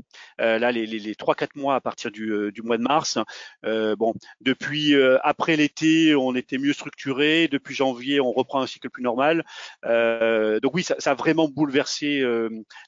Euh, 0.42 0.60
là, 0.60 0.72
les, 0.72 0.86
les, 0.86 1.00
les 1.00 1.14
3-4 1.14 1.50
mois 1.56 1.76
à 1.76 1.82
partir 1.82 2.12
du, 2.12 2.32
euh, 2.32 2.52
du, 2.52 2.62
mois 2.62 2.78
de 2.78 2.84
mars. 2.84 3.18
Euh, 3.66 3.96
bon, 3.96 4.14
depuis 4.42 4.96
euh, 4.96 5.18
après 5.24 5.56
l'été, 5.56 6.16
on 6.16 6.36
était 6.36 6.58
mieux 6.58 6.74
structuré. 6.74 7.48
Depuis 7.48 7.76
janvier, 7.76 8.20
on 8.20 8.32
reprend 8.32 8.62
un 8.62 8.68
cycle 8.68 8.90
plus 8.90 9.04
normal. 9.04 9.46
Donc 9.84 10.74
oui, 10.74 10.84
ça, 10.84 10.96
ça, 11.00 11.12
a 11.12 11.16
vraiment 11.16 11.48
bouleversé 11.48 12.24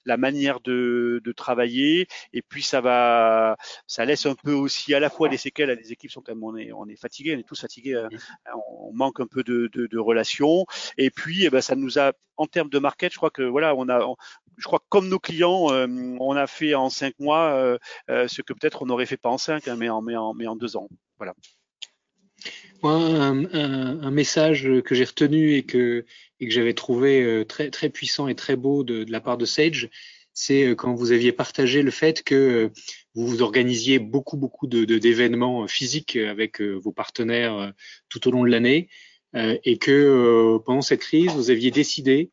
la 0.05 0.17
manière 0.17 0.59
de, 0.61 1.21
de, 1.23 1.31
travailler. 1.31 2.07
Et 2.33 2.41
puis 2.41 2.63
ça 2.63 2.81
va, 2.81 3.57
ça 3.85 4.05
laisse 4.05 4.25
un 4.25 4.35
peu 4.35 4.53
aussi 4.53 4.93
à 4.93 4.99
la 4.99 5.09
fois 5.09 5.29
des 5.29 5.37
séquelles. 5.37 5.69
Les 5.69 5.91
équipes 5.91 6.11
sont 6.11 6.21
quand 6.21 6.33
même, 6.33 6.43
on 6.43 6.55
est, 6.57 6.71
on 6.71 6.87
est 6.87 6.99
fatigués, 6.99 7.35
on 7.35 7.39
est 7.39 7.47
tous 7.47 7.59
fatigués. 7.59 8.01
on 8.81 8.93
manque 8.93 9.19
un 9.19 9.27
peu 9.27 9.43
de, 9.43 9.69
de, 9.73 9.87
de 9.87 9.99
relations. 9.99 10.65
Et 10.97 11.09
puis, 11.09 11.45
eh 11.45 11.49
ben, 11.49 11.61
ça 11.61 11.75
nous 11.75 11.99
a, 11.99 12.13
en 12.37 12.45
termes 12.45 12.69
de 12.69 12.79
market, 12.79 13.11
je 13.11 13.17
crois 13.17 13.31
que 13.31 13.43
voilà, 13.43 13.75
on 13.75 13.89
a, 13.89 13.99
on, 14.01 14.15
je 14.57 14.63
crois 14.63 14.79
que 14.79 14.85
comme 14.89 15.07
nos 15.07 15.19
clients, 15.19 15.67
on 16.19 16.35
a 16.35 16.47
fait 16.47 16.73
en 16.75 16.89
cinq 16.89 17.13
mois 17.19 17.53
euh, 17.53 17.77
euh, 18.09 18.27
ce 18.27 18.41
que 18.41 18.53
peut-être 18.53 18.81
on 18.81 18.85
n'aurait 18.85 19.05
fait 19.05 19.17
pas 19.17 19.29
en 19.29 19.37
cinq, 19.37 19.67
hein, 19.67 19.75
mais, 19.77 19.89
en, 19.89 20.55
deux 20.55 20.75
ans. 20.77 20.89
Voilà. 21.17 21.35
Moi, 22.83 22.93
un, 22.93 24.11
message 24.11 24.67
que 24.85 24.93
j'ai 24.93 25.05
retenu 25.05 25.55
et 25.55 25.63
que, 25.63 26.05
que 26.39 26.49
j'avais 26.49 26.73
trouvé 26.73 27.23
euh, 27.23 27.43
très, 27.43 27.69
très 27.71 27.89
puissant 27.89 28.27
et 28.27 28.35
très 28.35 28.55
beau 28.55 28.83
de, 28.83 29.05
la 29.09 29.19
part 29.19 29.37
de 29.37 29.45
Sage, 29.45 29.89
c'est 30.33 30.75
quand 30.77 30.93
vous 30.93 31.11
aviez 31.11 31.31
partagé 31.31 31.81
le 31.81 31.89
fait 31.89 32.21
que 32.21 32.71
vous 33.15 33.41
organisiez 33.41 33.97
beaucoup, 33.97 34.37
beaucoup 34.37 34.67
d'événements 34.67 35.63
de, 35.63 35.67
physiques 35.67 36.15
avec 36.15 36.61
vos 36.61 36.91
partenaires 36.91 37.73
tout 38.07 38.27
au 38.27 38.31
long 38.31 38.43
de 38.43 38.51
l'année 38.51 38.87
et 39.33 39.79
que 39.79 40.59
pendant 40.63 40.83
cette 40.83 40.99
crise, 40.99 41.31
vous 41.31 41.49
aviez 41.49 41.71
décidé 41.71 42.29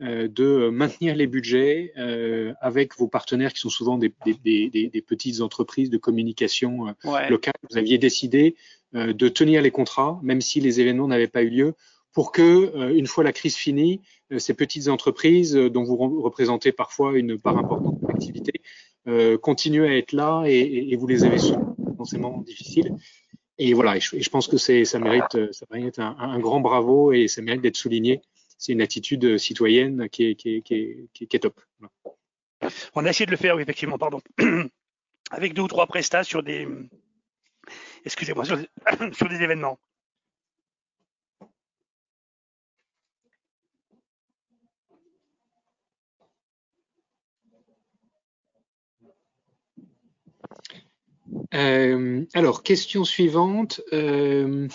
de 0.00 0.70
maintenir 0.70 1.14
les 1.14 1.26
budgets 1.26 1.92
euh, 1.98 2.54
avec 2.60 2.96
vos 2.96 3.06
partenaires 3.06 3.52
qui 3.52 3.60
sont 3.60 3.68
souvent 3.68 3.98
des, 3.98 4.12
des, 4.24 4.70
des, 4.70 4.88
des 4.88 5.02
petites 5.02 5.42
entreprises 5.42 5.90
de 5.90 5.98
communication 5.98 6.88
euh, 6.88 6.92
ouais. 7.04 7.28
locale. 7.28 7.52
Vous 7.70 7.76
aviez 7.76 7.98
décidé 7.98 8.56
de 8.92 9.28
tenir 9.28 9.62
les 9.62 9.70
contrats, 9.70 10.18
même 10.20 10.40
si 10.40 10.60
les 10.60 10.80
événements 10.80 11.06
n'avaient 11.06 11.28
pas 11.28 11.42
eu 11.42 11.50
lieu, 11.50 11.74
pour 12.12 12.32
que, 12.32 12.92
une 12.92 13.06
fois 13.06 13.22
la 13.22 13.32
crise 13.32 13.54
finie, 13.54 14.00
ces 14.36 14.52
petites 14.52 14.88
entreprises 14.88 15.54
dont 15.54 15.84
vous 15.84 15.96
représentez 16.20 16.72
parfois 16.72 17.16
une 17.16 17.38
part 17.38 17.56
importante 17.56 18.00
de 18.00 18.08
l'activité 18.08 18.52
continuent 19.42 19.84
à 19.84 19.96
être 19.96 20.10
là 20.10 20.42
et, 20.46 20.88
et, 20.90 20.96
vous 20.96 21.06
les 21.06 21.22
avez 21.22 21.38
soutenus 21.38 21.66
dans 21.96 22.04
ces 22.04 22.18
moments 22.18 22.40
difficiles. 22.40 22.96
Et 23.58 23.74
voilà, 23.74 23.96
et 23.96 24.00
je, 24.00 24.16
et 24.16 24.22
je 24.22 24.30
pense 24.30 24.48
que 24.48 24.56
ça 24.56 24.98
mérite, 24.98 25.52
ça 25.52 25.66
mérite 25.70 26.00
un, 26.00 26.16
un, 26.18 26.40
grand 26.40 26.58
bravo 26.58 27.12
et 27.12 27.28
ça 27.28 27.42
mérite 27.42 27.60
d'être 27.60 27.76
souligné 27.76 28.22
c'est 28.60 28.72
une 28.72 28.82
attitude 28.82 29.38
citoyenne 29.38 30.08
qui 30.10 30.26
est, 30.26 30.34
qui 30.34 30.56
est, 30.56 30.60
qui 30.60 30.74
est, 30.74 31.08
qui 31.12 31.36
est 31.36 31.40
top. 31.40 31.58
On 32.94 33.06
a 33.06 33.08
essayé 33.08 33.24
de 33.24 33.30
le 33.30 33.38
faire, 33.38 33.56
oui, 33.56 33.62
effectivement, 33.62 33.96
pardon, 33.96 34.20
avec 35.30 35.54
deux 35.54 35.62
ou 35.62 35.68
trois 35.68 35.86
prestats 35.86 36.24
sur 36.24 36.42
des, 36.42 36.68
excusez-moi, 38.04 38.44
sur, 38.44 38.58
sur 39.12 39.28
des 39.30 39.42
événements. 39.42 39.78
Euh, 51.54 52.26
alors, 52.34 52.62
question 52.62 53.04
suivante. 53.04 53.80
Euh, 53.94 54.68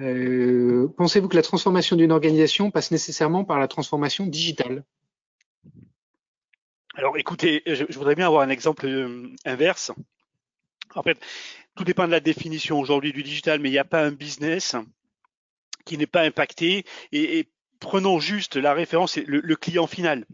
euh, 0.00 0.88
pensez-vous 0.96 1.28
que 1.28 1.36
la 1.36 1.42
transformation 1.42 1.96
d'une 1.96 2.12
organisation 2.12 2.70
passe 2.70 2.90
nécessairement 2.90 3.44
par 3.44 3.58
la 3.58 3.68
transformation 3.68 4.26
digitale? 4.26 4.84
Alors 6.94 7.16
écoutez, 7.18 7.62
je, 7.66 7.84
voudrais 7.92 8.14
bien 8.14 8.26
avoir 8.26 8.42
un 8.42 8.48
exemple 8.48 8.86
euh, 8.86 9.28
inverse. 9.44 9.92
En 10.94 11.02
fait, 11.02 11.18
tout 11.74 11.84
dépend 11.84 12.06
de 12.06 12.12
la 12.12 12.20
définition 12.20 12.80
aujourd'hui 12.80 13.12
du 13.12 13.22
digital, 13.22 13.60
mais 13.60 13.68
il 13.68 13.72
n'y 13.72 13.78
a 13.78 13.84
pas 13.84 14.02
un 14.02 14.12
business 14.12 14.76
qui 15.84 15.98
n'est 15.98 16.06
pas 16.06 16.22
impacté. 16.22 16.84
Et, 17.12 17.48
prenons 17.78 18.18
juste 18.18 18.56
la 18.56 18.72
référence, 18.72 19.18
le, 19.18 19.40
le 19.40 19.56
client 19.56 19.86
final. 19.86 20.24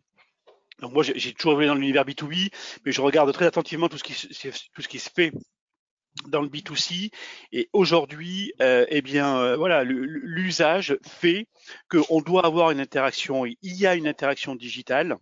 Donc 0.78 0.92
moi, 0.92 1.02
j'ai 1.02 1.32
toujours 1.32 1.52
évolué 1.52 1.66
dans 1.66 1.74
l'univers 1.74 2.04
B2B, 2.04 2.52
mais 2.84 2.92
je 2.92 3.00
regarde 3.00 3.32
très 3.32 3.46
attentivement 3.46 3.88
tout 3.88 3.98
ce 3.98 4.04
qui 4.04 4.98
se 4.98 5.10
fait 5.10 5.32
dans 6.28 6.42
le 6.42 6.48
B2C 6.48 7.10
et 7.52 7.68
aujourd'hui 7.72 8.52
euh, 8.60 8.86
eh 8.88 9.02
bien 9.02 9.36
euh, 9.38 9.56
voilà 9.56 9.84
l'usage 9.84 10.96
fait 11.02 11.46
qu'on 11.88 12.20
doit 12.20 12.46
avoir 12.46 12.70
une 12.70 12.80
interaction. 12.80 13.44
Il 13.46 13.56
y 13.62 13.86
a 13.86 13.94
une 13.94 14.08
interaction 14.08 14.54
digitale. 14.54 15.16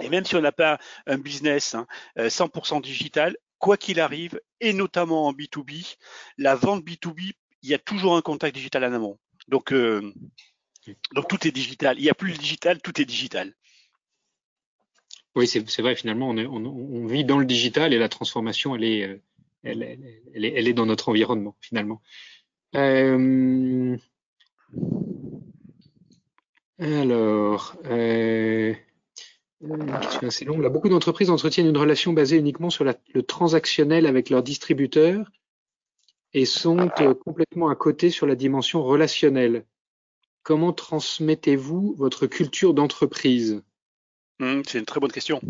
Et 0.00 0.08
même 0.08 0.24
si 0.24 0.36
on 0.36 0.40
n'a 0.40 0.52
pas 0.52 0.78
un 1.06 1.18
business 1.18 1.74
hein, 1.74 1.86
100% 2.16 2.80
digital 2.80 3.36
quoi 3.58 3.76
qu'il 3.76 4.00
arrive 4.00 4.40
et 4.60 4.72
notamment 4.72 5.26
en 5.26 5.32
B2B 5.32 5.96
la 6.36 6.54
vente 6.54 6.84
B2B 6.84 7.32
il 7.62 7.68
y 7.68 7.74
a 7.74 7.78
toujours 7.78 8.16
un 8.16 8.22
contact 8.22 8.54
digital 8.54 8.84
en 8.84 8.92
amont. 8.92 9.18
Donc 9.48 9.72
euh, 9.72 10.12
donc 11.14 11.28
tout 11.28 11.46
est 11.46 11.50
digital. 11.50 11.98
Il 11.98 12.02
n'y 12.02 12.10
a 12.10 12.14
plus 12.14 12.32
le 12.32 12.38
digital 12.38 12.80
tout 12.80 13.00
est 13.00 13.04
digital. 13.04 13.54
Oui 15.34 15.46
c'est 15.46 15.82
vrai 15.82 15.94
finalement 15.94 16.30
on, 16.30 16.38
on, 16.38 17.06
vit 17.06 17.24
dans 17.24 17.38
le 17.38 17.46
digital 17.46 17.92
et 17.92 17.98
la 17.98 18.08
transformation 18.08 18.74
elle 18.74 18.84
est 18.84 19.20
elle, 19.68 20.44
est, 20.44 20.72
dans 20.72 20.86
notre 20.86 21.08
environnement 21.08 21.56
finalement. 21.60 22.02
Euh, 22.74 23.96
alors, 26.78 27.76
euh, 27.86 28.74
une 29.60 30.00
question 30.00 30.28
assez 30.28 30.44
longue. 30.44 30.66
Beaucoup 30.68 30.88
d'entreprises 30.88 31.30
entretiennent 31.30 31.66
une 31.66 31.76
relation 31.76 32.12
basée 32.12 32.36
uniquement 32.36 32.70
sur 32.70 32.84
le 32.84 33.22
transactionnel 33.22 34.06
avec 34.06 34.30
leurs 34.30 34.42
distributeurs 34.42 35.30
et 36.34 36.44
sont 36.44 36.90
euh, 37.00 37.14
complètement 37.14 37.68
à 37.68 37.74
côté 37.74 38.10
sur 38.10 38.26
la 38.26 38.36
dimension 38.36 38.82
relationnelle. 38.82 39.64
Comment 40.42 40.72
transmettez-vous 40.72 41.94
votre 41.96 42.26
culture 42.26 42.74
d'entreprise? 42.74 43.62
Mmh, 44.38 44.62
C'est 44.66 44.78
une 44.78 44.84
très 44.84 45.00
bonne 45.00 45.12
question. 45.12 45.40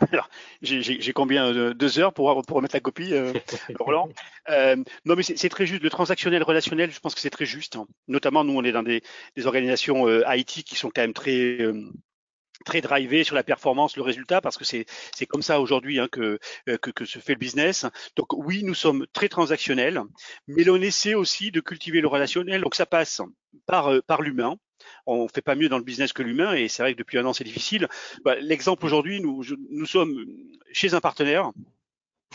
Alors, 0.12 0.28
j'ai 0.60 1.12
combien 1.12 1.72
Deux 1.72 1.98
heures 1.98 2.12
pour, 2.12 2.42
pour 2.46 2.56
remettre 2.56 2.74
la 2.74 2.80
copie, 2.80 3.12
Roland? 3.78 4.08
Non, 4.48 5.16
mais 5.16 5.22
c'est 5.22 5.48
très 5.48 5.66
juste. 5.66 5.82
Le 5.82 5.90
transactionnel 5.90 6.42
relationnel, 6.42 6.90
je 6.90 7.00
pense 7.00 7.14
que 7.14 7.20
c'est 7.20 7.30
très 7.30 7.46
juste. 7.46 7.76
Hein. 7.76 7.86
Notamment, 8.08 8.44
nous, 8.44 8.56
on 8.56 8.64
est 8.64 8.72
dans 8.72 8.82
des, 8.82 9.02
des 9.36 9.46
organisations 9.46 10.08
IT 10.32 10.64
qui 10.64 10.74
sont 10.74 10.90
quand 10.90 11.02
même 11.02 11.14
très 11.14 11.58
très 12.64 12.80
drivé 12.80 13.24
sur 13.24 13.34
la 13.34 13.42
performance, 13.42 13.96
le 13.96 14.02
résultat, 14.02 14.40
parce 14.40 14.56
que 14.56 14.64
c'est 14.64 14.86
c'est 15.14 15.26
comme 15.26 15.42
ça 15.42 15.60
aujourd'hui 15.60 15.98
hein, 16.00 16.08
que, 16.10 16.38
euh, 16.68 16.78
que, 16.78 16.90
que 16.90 17.04
se 17.04 17.18
fait 17.18 17.34
le 17.34 17.38
business. 17.38 17.86
Donc 18.16 18.32
oui, 18.32 18.62
nous 18.64 18.74
sommes 18.74 19.06
très 19.12 19.28
transactionnels, 19.28 20.00
mais 20.48 20.64
l'on 20.64 20.80
essaie 20.80 21.14
aussi 21.14 21.50
de 21.50 21.60
cultiver 21.60 22.00
le 22.00 22.08
relationnel. 22.08 22.62
Donc 22.62 22.74
ça 22.74 22.86
passe 22.86 23.20
par 23.66 23.92
euh, 23.92 24.00
par 24.06 24.22
l'humain. 24.22 24.56
On 25.06 25.28
fait 25.28 25.42
pas 25.42 25.54
mieux 25.54 25.68
dans 25.68 25.78
le 25.78 25.84
business 25.84 26.12
que 26.12 26.22
l'humain, 26.22 26.54
et 26.54 26.68
c'est 26.68 26.82
vrai 26.82 26.92
que 26.92 26.98
depuis 26.98 27.18
un 27.18 27.24
an 27.24 27.32
c'est 27.32 27.44
difficile. 27.44 27.88
Bah, 28.24 28.34
l'exemple 28.40 28.84
aujourd'hui, 28.84 29.20
nous 29.20 29.42
nous 29.70 29.86
sommes 29.86 30.26
chez 30.72 30.94
un 30.94 31.00
partenaire 31.00 31.52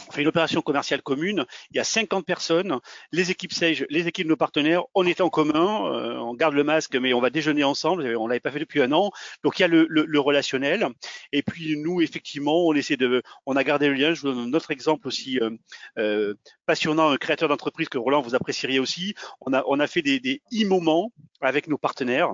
on 0.07 0.11
fait 0.11 0.21
une 0.21 0.27
opération 0.27 0.61
commerciale 0.61 1.01
commune. 1.01 1.45
Il 1.71 1.77
y 1.77 1.79
a 1.79 1.83
50 1.83 2.25
personnes, 2.25 2.79
les 3.11 3.31
équipes 3.31 3.53
Sage, 3.53 3.85
les 3.89 4.07
équipes 4.07 4.25
de 4.25 4.29
nos 4.29 4.37
partenaires, 4.37 4.83
on 4.95 5.05
est 5.05 5.21
en 5.21 5.29
commun, 5.29 5.91
euh, 5.91 6.17
on 6.17 6.33
garde 6.33 6.53
le 6.53 6.63
masque, 6.63 6.95
mais 6.95 7.13
on 7.13 7.21
va 7.21 7.29
déjeuner 7.29 7.63
ensemble. 7.63 8.15
On 8.17 8.27
l'avait 8.27 8.39
pas 8.39 8.51
fait 8.51 8.59
depuis 8.59 8.81
un 8.81 8.91
an. 8.91 9.11
Donc 9.43 9.59
il 9.59 9.61
y 9.63 9.65
a 9.65 9.67
le, 9.67 10.19
relationnel. 10.19 10.87
Et 11.31 11.41
puis 11.41 11.77
nous, 11.77 12.01
effectivement, 12.01 12.67
on 12.67 12.73
essaie 12.73 12.97
de, 12.97 13.21
a 13.55 13.63
gardé 13.63 13.87
le 13.87 13.93
lien. 13.93 14.13
Je 14.13 14.21
vous 14.21 14.33
donne 14.33 14.49
un 14.49 14.53
autre 14.53 14.71
exemple 14.71 15.07
aussi 15.07 15.39
euh, 15.39 15.51
euh, 15.97 16.35
passionnant, 16.65 17.15
créateur 17.17 17.49
d'entreprise 17.49 17.89
que 17.89 17.97
Roland 17.97 18.21
vous 18.21 18.35
apprécieriez 18.35 18.79
aussi. 18.79 19.15
On 19.41 19.53
a, 19.53 19.63
on 19.67 19.79
a 19.79 19.87
fait 19.87 20.01
des, 20.01 20.19
des 20.19 20.41
e-moments 20.53 21.11
avec 21.41 21.67
nos 21.67 21.77
partenaires. 21.77 22.33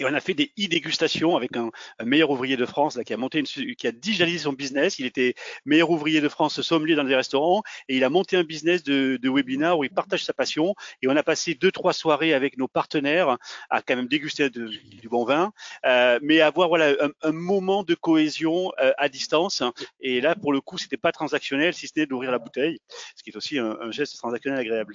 Et 0.00 0.04
on 0.06 0.14
a 0.14 0.20
fait 0.20 0.32
des 0.32 0.50
e-dégustations 0.58 1.36
avec 1.36 1.56
un, 1.56 1.70
meilleur 2.04 2.30
ouvrier 2.30 2.56
de 2.56 2.64
France 2.64 2.96
là, 2.96 3.04
qui 3.04 3.12
a 3.12 3.18
monté 3.18 3.38
une, 3.38 3.74
qui 3.74 3.86
a 3.86 3.92
digitalisé 3.92 4.38
son 4.38 4.54
business. 4.54 4.98
Il 4.98 5.04
était 5.04 5.34
meilleur 5.66 5.90
ouvrier 5.90 6.22
de 6.22 6.28
France 6.28 6.60
sommelier 6.62 6.94
dans 6.94 7.04
des 7.04 7.14
restaurants 7.14 7.62
et 7.88 7.98
il 7.98 8.04
a 8.04 8.08
monté 8.08 8.38
un 8.38 8.42
business 8.42 8.82
de, 8.82 9.18
de 9.20 9.30
webinar 9.30 9.78
où 9.78 9.84
il 9.84 9.90
partage 9.90 10.24
sa 10.24 10.32
passion. 10.32 10.74
Et 11.02 11.08
on 11.08 11.16
a 11.16 11.22
passé 11.22 11.54
deux 11.54 11.70
trois 11.70 11.92
soirées 11.92 12.32
avec 12.32 12.56
nos 12.56 12.66
partenaires 12.66 13.36
à 13.68 13.82
quand 13.82 13.94
même 13.94 14.08
déguster 14.08 14.48
du 14.48 15.08
bon 15.10 15.24
vin, 15.24 15.52
euh, 15.84 16.18
mais 16.22 16.40
avoir 16.40 16.68
voilà 16.68 16.94
un, 17.00 17.10
un, 17.22 17.32
moment 17.32 17.82
de 17.82 17.94
cohésion 17.94 18.72
euh, 18.80 18.92
à 18.96 19.10
distance. 19.10 19.62
Et 20.00 20.22
là 20.22 20.34
pour 20.34 20.54
le 20.54 20.62
coup 20.62 20.78
c'était 20.78 20.96
pas 20.96 21.12
transactionnel 21.12 21.74
si 21.74 21.86
c'était 21.86 22.06
d'ouvrir 22.06 22.30
la 22.30 22.38
bouteille, 22.38 22.78
ce 23.16 23.22
qui 23.22 23.30
est 23.30 23.36
aussi 23.36 23.58
un, 23.58 23.76
un 23.78 23.90
geste 23.90 24.16
transactionnel 24.16 24.60
agréable. 24.60 24.94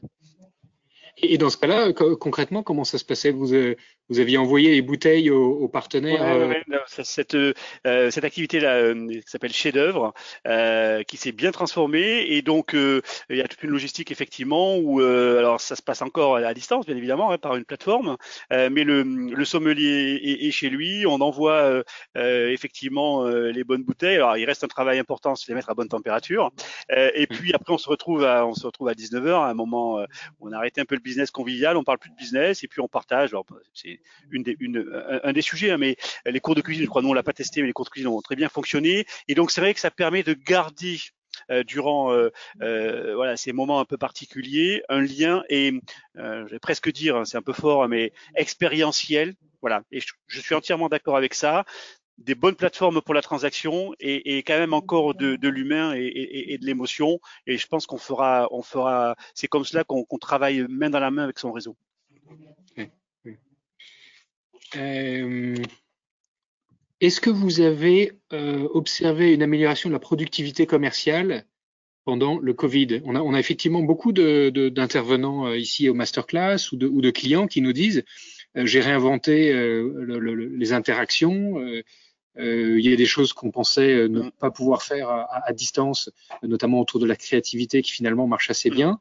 Et 1.22 1.38
dans 1.38 1.50
ce 1.50 1.58
cas-là, 1.58 1.94
concrètement, 1.94 2.62
comment 2.62 2.84
ça 2.84 2.98
se 2.98 3.06
passait? 3.06 3.32
Vous, 3.32 3.54
euh, 3.54 3.76
vous 4.10 4.20
aviez 4.20 4.38
envoyé 4.38 4.72
les 4.72 4.82
bouteilles 4.82 5.30
aux, 5.30 5.68
partenaires 5.70 6.22
ouais, 6.22 6.62
euh? 6.72 6.80
cette, 6.86 7.36
euh, 7.36 7.54
cette 7.84 8.24
activité-là 8.24 8.94
qui 8.94 9.24
s'appelle 9.26 9.54
chef-d'œuvre, 9.54 10.14
qui 11.08 11.18
s'est 11.18 11.32
bien 11.32 11.52
transformée. 11.52 12.26
Et 12.28 12.42
donc, 12.42 12.74
il 12.74 13.02
y 13.38 13.42
a 13.42 13.48
toute 13.48 13.64
une 13.64 13.70
logistique, 13.70 14.12
effectivement, 14.12 14.78
où 14.78 15.00
alors 15.00 15.62
ça 15.62 15.76
se 15.76 15.82
passe 15.82 16.02
encore 16.02 16.36
à 16.36 16.54
distance, 16.54 16.86
bien 16.86 16.98
évidemment, 16.98 17.32
hein, 17.32 17.38
par 17.38 17.56
une 17.56 17.66
plateforme. 17.66 18.18
mais 18.52 18.84
le, 18.84 19.04
le 19.04 19.46
sommelier 19.46 20.20
est, 20.22 20.48
est, 20.48 20.52
chez 20.52 20.70
lui. 20.70 21.06
On 21.08 21.22
envoie 21.22 21.82
effectivement 22.16 23.26
les 23.26 23.64
bonnes 23.64 23.84
bouteilles. 23.84 24.18
Alors, 24.18 24.38
il 24.38 24.46
reste 24.46 24.66
un 24.66 24.68
travail 24.68 25.00
important, 25.00 25.36
c'est 25.36 25.48
les 25.50 25.56
mettre 25.56 25.70
à 25.70 25.74
bonne 25.74 25.90
température. 25.90 26.52
et 26.90 27.28
puis, 27.28 27.54
après, 27.54 27.74
on 27.74 27.78
se 27.78 27.90
retrouve 27.90 28.26
à, 28.26 28.46
on 28.46 28.54
se 28.54 28.66
retrouve 28.66 28.90
à 28.90 28.94
19h, 28.94 29.46
à 29.46 29.48
un 29.48 29.54
moment 29.54 30.06
où 30.40 30.50
on 30.50 30.52
a 30.52 30.58
arrêté 30.58 30.82
un 30.82 30.86
peu 30.86 30.96
le 30.96 31.05
business 31.06 31.32
convivial, 31.32 31.78
on 31.78 31.84
parle 31.84 32.00
plus 32.00 32.10
de 32.10 32.16
business 32.16 32.64
et 32.64 32.68
puis 32.68 32.82
on 32.82 32.88
partage. 32.88 33.36
C'est 33.74 34.00
une 34.32 34.44
des, 34.44 34.58
un, 35.24 35.32
des 35.32 35.42
sujets, 35.42 35.72
hein, 35.72 35.78
mais 35.78 35.96
les 36.26 36.40
cours 36.42 36.56
de 36.56 36.62
cuisine, 36.62 36.84
je 36.84 36.90
crois, 36.90 37.02
nous 37.02 37.10
on 37.10 37.14
l'a 37.14 37.24
pas 37.24 37.34
testé, 37.34 37.62
mais 37.62 37.68
les 37.68 37.74
cours 37.74 37.86
de 37.86 37.92
cuisine 37.92 38.10
ont 38.10 38.22
très 38.22 38.36
bien 38.36 38.50
fonctionné. 38.50 39.06
Et 39.28 39.36
donc 39.36 39.52
c'est 39.52 39.62
vrai 39.62 39.74
que 39.74 39.80
ça 39.80 39.92
permet 39.92 40.24
de 40.24 40.34
garder 40.34 40.98
euh, 41.52 41.64
durant 41.64 42.12
euh, 42.12 42.30
euh, 42.62 43.14
voilà 43.16 43.38
ces 43.38 43.52
moments 43.54 43.80
un 43.80 43.86
peu 43.86 43.98
particuliers 43.98 44.84
un 44.90 45.02
lien 45.02 45.44
et 45.50 45.74
je 46.16 46.50
vais 46.50 46.60
presque 46.60 46.92
dire, 46.92 47.18
hein, 47.18 47.26
c'est 47.26 47.38
un 47.38 47.42
peu 47.42 47.54
fort, 47.54 47.88
mais 47.88 48.14
expérientiel. 48.36 49.36
Voilà. 49.62 49.82
Et 49.92 50.00
je 50.28 50.40
suis 50.40 50.56
entièrement 50.56 50.90
d'accord 50.90 51.18
avec 51.18 51.34
ça 51.34 51.66
des 52.18 52.36
bonnes 52.36 52.56
plateformes 52.56 53.02
pour 53.02 53.14
la 53.14 53.22
transaction 53.22 53.94
et, 54.00 54.38
quand 54.40 54.58
même 54.58 54.74
encore 54.74 55.16
de, 55.16 55.36
de 55.36 55.50
l'humain 55.50 55.94
et, 55.96 56.58
de 56.60 56.66
l'émotion. 56.66 57.20
Et 57.48 57.58
je 57.58 57.68
pense 57.68 57.86
qu'on 57.86 57.98
fera, 57.98 58.48
on 58.52 58.62
fera, 58.62 59.16
c'est 59.34 59.48
comme 59.48 59.66
cela 59.66 59.84
qu'on 59.84 60.06
travaille 60.20 60.66
main 60.70 60.90
dans 60.90 61.00
la 61.00 61.12
main 61.12 61.24
avec 61.24 61.40
son 61.40 61.52
réseau. 61.52 61.76
Euh, 64.76 65.56
Est-ce 67.00 67.22
que 67.22 67.30
vous 67.30 67.62
avez 67.62 68.14
euh, 68.34 68.68
observé 68.74 69.34
une 69.34 69.44
amélioration 69.44 69.90
de 69.90 69.94
la 69.94 70.00
productivité 70.00 70.66
commerciale 70.66 71.46
pendant 72.04 72.40
le 72.40 72.54
Covid? 72.54 73.02
On 73.06 73.34
a, 73.34 73.40
effectivement 73.40 73.84
beaucoup 73.84 74.12
d'intervenants 74.12 75.46
de, 75.46 75.52
euh, 75.52 75.58
ici 75.58 75.88
au 75.88 75.94
masterclass 75.94 76.72
ou 76.72 76.78
de, 76.78 76.88
ou 76.88 77.02
de 77.02 77.12
clients 77.12 77.48
qui 77.48 77.62
nous 77.62 77.74
disent 77.74 78.04
j'ai 78.58 78.80
réinventé 78.80 79.52
le, 79.52 80.18
le, 80.18 80.34
les 80.34 80.72
interactions, 80.72 81.56
il 82.38 82.82
y 82.82 82.92
a 82.92 82.96
des 82.96 83.06
choses 83.06 83.34
qu'on 83.34 83.52
pensait 83.52 83.94
euh, 83.94 84.08
ne 84.08 84.22
mm. 84.22 84.32
pas 84.40 84.52
pouvoir 84.52 84.84
faire 84.84 85.10
à, 85.10 85.48
à, 85.48 85.54
distance, 85.54 86.10
notamment 86.44 86.80
autour 86.80 87.00
de 87.00 87.06
la 87.06 87.16
créativité 87.16 87.82
qui 87.82 87.92
finalement 87.92 88.28
marche 88.28 88.50
assez 88.50 88.70
mm. 88.70 88.74
bien. 88.74 89.00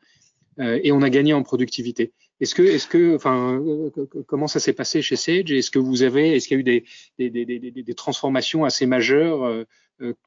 Euh, 0.61 0.79
et 0.83 0.93
on 0.93 1.03
a 1.03 1.11
gagné 1.11 1.33
en 1.33 1.43
productivité. 1.43 2.13
Est-ce 2.41 2.55
que, 2.55 2.63
est-ce 2.63 2.87
que, 2.87 3.17
enfin, 3.17 3.61
comment 4.27 4.47
ça 4.47 4.61
s'est 4.61 4.73
passé 4.73 5.03
chez 5.03 5.17
Sage? 5.17 5.51
Est-ce 5.51 5.71
que 5.71 5.79
vous 5.79 6.03
avez, 6.03 6.37
est-ce 6.37 6.49
qu'il 6.49 6.57
y 6.57 6.59
a 6.59 6.61
eu 6.61 6.65
des, 6.65 6.85
des, 7.19 7.31
des, 7.31 7.59
des, 7.59 7.71
des 7.71 7.95
transformations 7.95 8.65
assez 8.65 8.87
majeures 8.87 9.65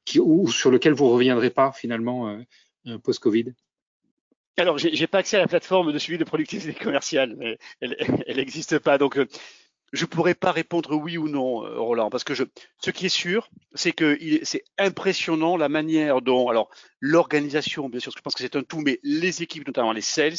qui, 0.06 0.20
ou 0.20 0.50
sur 0.50 0.72
lesquelles 0.72 0.94
vous 0.94 1.10
reviendrez 1.10 1.50
pas 1.50 1.72
finalement 1.74 2.42
post-Covid? 3.04 3.54
Alors, 4.58 4.78
j'ai 4.78 5.08
pas 5.08 5.20
accès 5.20 5.38
à 5.38 5.42
la 5.42 5.48
plateforme 5.48 5.92
de 5.94 6.00
suivi 6.00 6.18
de 6.18 6.24
productivité 6.24 6.74
commerciale, 6.74 7.36
mais 7.38 7.58
elle 7.82 8.38
n'existe 8.38 8.80
pas. 8.80 8.98
Donc, 8.98 9.20
je 9.94 10.06
pourrais 10.06 10.34
pas 10.34 10.52
répondre 10.52 10.96
oui 10.96 11.18
ou 11.18 11.30
non, 11.30 11.66
euh, 11.66 11.80
Roland, 11.80 12.10
parce 12.10 12.24
que 12.24 12.34
je, 12.34 12.44
ce 12.80 12.92
qui 12.92 13.06
est 13.06 13.10
sûr, 13.10 13.50
c'est 13.74 13.92
que 13.92 14.18
c'est 14.44 14.64
impressionnant 14.78 15.58
la 15.58 15.70
manière 15.70 16.22
dont, 16.22 16.50
alors 16.50 16.70
l'organisation, 17.00 17.90
bien 17.90 18.00
sûr, 18.00 18.12
je 18.16 18.22
pense 18.22 18.34
que 18.34 18.42
c'est 18.42 18.56
un 18.56 18.64
tout, 18.64 18.82
mais 18.82 19.00
les 19.04 19.44
équipes, 19.44 19.68
notamment 19.68 19.92
les 19.92 20.02
sales, 20.02 20.36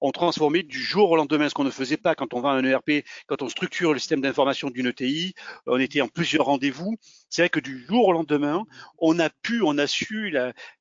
ont 0.00 0.12
transformé 0.12 0.62
du 0.62 0.78
jour 0.78 1.10
au 1.10 1.16
lendemain 1.16 1.48
ce 1.48 1.54
qu'on 1.54 1.64
ne 1.64 1.70
faisait 1.70 1.96
pas 1.96 2.14
quand 2.14 2.34
on 2.34 2.40
va 2.40 2.50
à 2.50 2.52
un 2.54 2.64
ERP, 2.64 3.04
quand 3.26 3.42
on 3.42 3.48
structure 3.48 3.92
le 3.92 3.98
système 3.98 4.20
d'information 4.20 4.70
d'une 4.70 4.86
ETI, 4.86 5.34
on 5.66 5.78
était 5.78 6.00
en 6.00 6.08
plusieurs 6.08 6.46
rendez-vous. 6.46 6.96
C'est 7.28 7.42
vrai 7.42 7.48
que 7.48 7.60
du 7.60 7.84
jour 7.86 8.08
au 8.08 8.12
lendemain, 8.12 8.64
on 8.98 9.18
a 9.18 9.30
pu, 9.30 9.62
on 9.62 9.78
a 9.78 9.86
su 9.86 10.34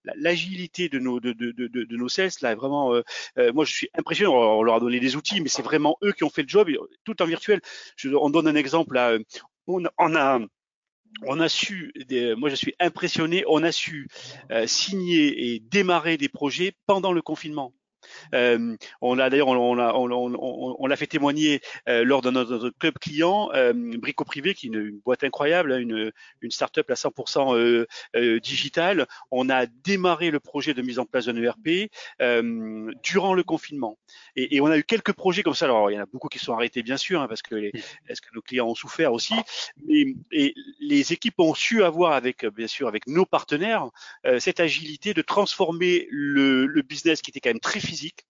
l'agilité 0.04 0.90
la, 0.92 1.00
de 1.00 1.04
nos 1.04 1.20
de, 1.20 1.34
de, 1.34 1.52
de, 1.52 1.68
de, 1.68 1.98
nos 1.98 2.10
sales. 2.10 2.32
Là, 2.42 2.56
vraiment, 2.56 2.94
euh, 2.94 3.04
euh, 3.38 3.54
moi, 3.54 3.66
je 3.66 3.74
suis 3.74 3.90
impressionné. 3.98 4.34
On 4.34 4.64
leur 4.64 4.76
a 4.76 4.80
donné 4.80 5.00
des 5.00 5.16
outils, 5.16 5.42
mais 5.42 5.50
c'est 5.50 5.62
vraiment 5.62 5.98
eux 6.04 6.12
qui 6.14 6.24
ont 6.24 6.30
fait 6.30 6.44
le 6.44 6.50
job, 6.50 6.70
tout 7.04 7.22
en 7.22 7.26
virtuel. 7.26 7.62
Je, 7.96 8.10
on 8.10 8.30
donne 8.30 8.48
un 8.48 8.56
exemple 8.56 8.96
là. 8.96 9.18
On, 9.68 9.84
on 9.98 10.16
a 10.16 10.40
on 11.28 11.40
a 11.40 11.50
su, 11.50 11.94
moi 12.38 12.50
je 12.50 12.56
suis 12.56 12.74
impressionné, 12.80 13.44
on 13.48 13.64
a 13.64 13.72
su 13.72 14.08
euh, 14.52 14.68
signer 14.68 15.54
et 15.54 15.60
démarrer 15.60 16.18
des 16.18 16.30
projets 16.30 16.74
pendant 16.86 17.14
le 17.14 17.22
confinement. 17.22 17.74
Euh, 18.34 18.76
on 19.02 19.20
a 19.20 19.30
d'ailleurs, 19.30 19.48
on, 19.48 19.76
l'a 19.76 19.96
on, 19.96 20.96
fait 20.96 21.08
témoigner 21.08 21.62
euh, 21.88 22.04
lors 22.04 22.22
de 22.22 22.30
notre, 22.30 22.70
club 22.80 22.98
client, 23.00 23.50
euh, 23.54 23.74
Brico 23.74 24.24
Privé, 24.24 24.54
qui 24.54 24.68
est 24.68 24.70
une, 24.70 25.00
boîte 25.04 25.24
incroyable, 25.24 25.74
hein, 25.74 25.78
une, 25.78 26.12
une 26.42 26.52
start-up 26.52 26.90
à 26.90 26.94
100% 26.94 27.56
euh, 27.56 27.86
euh, 28.16 28.40
digitale. 28.40 29.08
On 29.32 29.50
a 29.50 29.66
démarré 29.66 30.32
le 30.32 30.40
projet 30.40 30.74
de 30.74 30.82
mise 30.82 31.00
en 31.00 31.06
place 31.06 31.26
d'un 31.26 31.36
ERP 31.42 31.90
durant 33.04 33.34
le 33.34 33.44
confinement. 33.44 33.98
Et, 34.36 34.56
et, 34.56 34.62
on 34.62 34.68
a 34.68 34.78
eu 34.78 34.84
quelques 34.84 35.14
projets 35.14 35.44
comme 35.44 35.54
ça. 35.54 35.66
Alors, 35.66 35.92
il 35.92 35.96
y 35.96 36.00
en 36.00 36.04
a 36.04 36.06
beaucoup 36.06 36.28
qui 36.28 36.40
sont 36.40 36.54
arrêtés, 36.54 36.84
bien 36.84 36.98
sûr, 36.98 37.22
hein, 37.22 37.28
parce 37.28 37.42
que 37.42 37.56
les, 37.56 37.72
est-ce 38.08 38.22
que 38.22 38.30
nos 38.34 38.42
clients 38.42 38.68
ont 38.68 38.76
souffert 38.76 39.14
aussi. 39.14 39.34
Mais, 39.86 40.06
et 40.32 40.54
les 40.80 41.14
équipes 41.14 41.40
ont 41.40 41.54
su 41.54 41.84
avoir, 41.84 42.14
avec 42.14 42.46
bien 42.46 42.68
sûr, 42.68 42.88
avec 42.88 43.08
nos 43.08 43.26
partenaires, 43.26 43.90
cette 44.40 44.60
agilité 44.60 45.14
de 45.14 45.22
transformer 45.22 46.08
le, 46.10 46.66
le 46.66 46.82
business 46.82 47.22
qui 47.22 47.32
était 47.32 47.40
quand 47.40 47.50
même 47.50 47.60
très 47.60 47.80
physique 47.92 48.22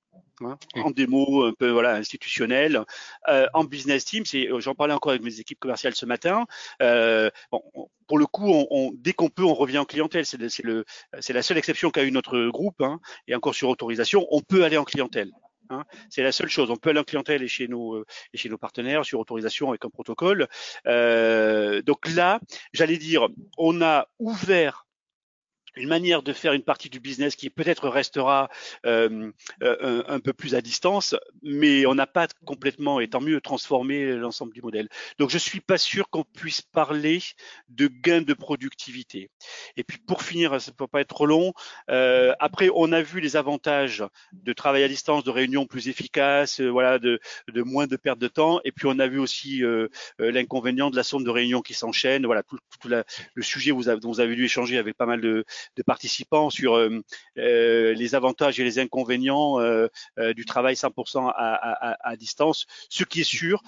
Hein, 0.43 0.57
en 0.75 0.89
démo 0.89 1.45
un 1.45 1.53
peu 1.53 1.69
voilà 1.69 1.95
institutionnel, 1.95 2.83
euh, 3.27 3.45
en 3.53 3.63
business 3.63 4.05
team. 4.05 4.25
C'est, 4.25 4.49
j'en 4.57 4.73
parlais 4.73 4.93
encore 4.93 5.11
avec 5.11 5.23
mes 5.23 5.39
équipes 5.39 5.59
commerciales 5.59 5.93
ce 5.93 6.05
matin. 6.05 6.45
Euh, 6.81 7.29
bon, 7.51 7.61
pour 8.07 8.17
le 8.17 8.25
coup, 8.25 8.49
on, 8.49 8.67
on, 8.71 8.91
dès 8.93 9.13
qu'on 9.13 9.29
peut, 9.29 9.43
on 9.43 9.53
revient 9.53 9.77
en 9.77 9.85
clientèle. 9.85 10.25
C'est, 10.25 10.49
c'est, 10.49 10.63
le, 10.63 10.85
c'est 11.19 11.33
la 11.33 11.43
seule 11.43 11.57
exception 11.57 11.91
qu'a 11.91 12.03
eu 12.03 12.11
notre 12.11 12.47
groupe. 12.47 12.81
Hein, 12.81 12.99
et 13.27 13.35
encore 13.35 13.53
sur 13.53 13.69
autorisation, 13.69 14.25
on 14.31 14.41
peut 14.41 14.63
aller 14.63 14.77
en 14.77 14.83
clientèle. 14.83 15.31
Hein, 15.69 15.85
c'est 16.09 16.23
la 16.23 16.31
seule 16.31 16.49
chose. 16.49 16.71
On 16.71 16.75
peut 16.75 16.89
aller 16.89 16.99
en 16.99 17.03
clientèle 17.03 17.43
et 17.43 17.47
chez 17.47 17.67
nos 17.67 17.97
euh, 17.97 18.05
et 18.33 18.37
chez 18.37 18.49
nos 18.49 18.57
partenaires 18.57 19.05
sur 19.05 19.19
autorisation 19.19 19.69
avec 19.69 19.85
un 19.85 19.89
protocole. 19.89 20.47
Euh, 20.87 21.81
donc 21.83 22.09
là, 22.09 22.39
j'allais 22.73 22.97
dire, 22.97 23.27
on 23.57 23.81
a 23.81 24.07
ouvert 24.17 24.87
une 25.75 25.87
manière 25.87 26.23
de 26.23 26.33
faire 26.33 26.53
une 26.53 26.63
partie 26.63 26.89
du 26.89 26.99
business 26.99 27.35
qui 27.35 27.49
peut-être 27.49 27.87
restera 27.89 28.49
euh, 28.85 29.31
euh, 29.63 30.03
un, 30.07 30.19
peu 30.19 30.33
plus 30.33 30.55
à 30.55 30.61
distance, 30.61 31.15
mais 31.43 31.85
on 31.85 31.95
n'a 31.95 32.07
pas 32.07 32.27
complètement, 32.45 32.99
et 32.99 33.07
tant 33.07 33.21
mieux, 33.21 33.41
transformé 33.41 34.13
l'ensemble 34.15 34.53
du 34.53 34.61
modèle. 34.61 34.89
Donc 35.19 35.29
je 35.29 35.37
suis 35.37 35.59
pas 35.59 35.77
sûr 35.77 36.09
qu'on 36.09 36.23
puisse 36.23 36.61
parler 36.61 37.19
de 37.69 37.87
gain 37.87 38.21
de 38.21 38.33
productivité. 38.33 39.29
Et 39.77 39.83
puis 39.83 39.97
pour 39.97 40.21
finir, 40.23 40.59
ça 40.61 40.71
ne 40.71 40.75
peut 40.75 40.87
pas 40.87 41.01
être 41.01 41.09
trop 41.09 41.25
long. 41.25 41.53
Euh, 41.89 42.33
après, 42.39 42.69
on 42.73 42.91
a 42.91 43.01
vu 43.01 43.19
les 43.19 43.35
avantages 43.35 44.03
de 44.33 44.53
travail 44.53 44.83
à 44.83 44.87
distance, 44.87 45.23
de 45.23 45.29
réunions 45.29 45.65
plus 45.65 45.87
efficaces, 45.87 46.61
euh, 46.61 46.69
voilà, 46.69 46.99
de, 46.99 47.19
de, 47.47 47.61
moins 47.61 47.87
de 47.87 47.95
perte 47.95 48.19
de 48.19 48.27
temps. 48.27 48.59
Et 48.63 48.71
puis 48.71 48.87
on 48.87 48.99
a 48.99 49.07
vu 49.07 49.19
aussi 49.19 49.63
euh, 49.63 49.87
l'inconvénient 50.19 50.89
de 50.89 50.95
la 50.95 51.03
somme 51.03 51.23
de 51.23 51.29
réunions 51.29 51.61
qui 51.61 51.73
s'enchaînent. 51.73 52.25
Voilà, 52.25 52.43
tout, 52.43 52.57
tout 52.79 52.87
la, 52.87 53.03
le 53.33 53.43
sujet 53.43 53.71
dont 53.71 54.11
vous 54.11 54.19
avez 54.19 54.35
dû 54.35 54.45
échanger 54.45 54.77
avec 54.77 54.95
pas 54.97 55.05
mal 55.05 55.21
de 55.21 55.45
de 55.75 55.83
participants 55.83 56.49
sur 56.49 56.75
euh, 56.75 57.01
euh, 57.37 57.93
les 57.93 58.15
avantages 58.15 58.59
et 58.59 58.63
les 58.63 58.79
inconvénients 58.79 59.59
euh, 59.59 59.87
du 60.35 60.45
travail 60.45 60.75
100% 60.75 61.27
à, 61.27 61.31
à, 61.33 62.09
à, 62.09 62.15
distance. 62.15 62.65
Ce 62.89 63.03
qui 63.03 63.21
est 63.21 63.23
sûr, 63.23 63.61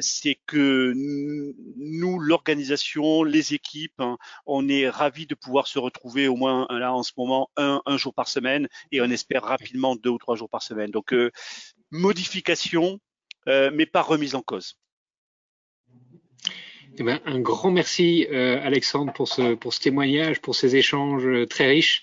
c'est 0.00 0.38
que 0.46 0.92
nous, 0.96 2.18
l'organisation, 2.18 3.22
les 3.22 3.54
équipes, 3.54 4.00
hein, 4.00 4.18
on 4.46 4.68
est 4.68 4.88
ravis 4.88 5.26
de 5.26 5.34
pouvoir 5.34 5.66
se 5.66 5.78
retrouver 5.78 6.28
au 6.28 6.36
moins 6.36 6.66
là 6.70 6.92
en 6.92 7.02
ce 7.02 7.12
moment 7.16 7.50
un, 7.56 7.82
un 7.86 7.96
jour 7.96 8.14
par 8.14 8.28
semaine 8.28 8.68
et 8.92 9.00
on 9.00 9.10
espère 9.10 9.42
rapidement 9.42 9.96
deux 9.96 10.10
ou 10.10 10.18
trois 10.18 10.36
jours 10.36 10.50
par 10.50 10.62
semaine. 10.62 10.90
Donc 10.90 11.14
modification, 11.90 13.00
mais 13.46 13.86
pas 13.86 14.02
remise 14.02 14.34
en 14.34 14.42
cause. 14.42 14.76
Eh 16.98 17.02
ben, 17.02 17.20
un 17.26 17.40
grand 17.40 17.70
merci, 17.70 18.26
euh, 18.30 18.58
Alexandre, 18.62 19.12
pour 19.12 19.28
ce, 19.28 19.54
pour 19.54 19.74
ce 19.74 19.80
témoignage, 19.80 20.40
pour 20.40 20.54
ces 20.54 20.76
échanges 20.76 21.26
euh, 21.26 21.46
très 21.46 21.66
riches. 21.66 22.02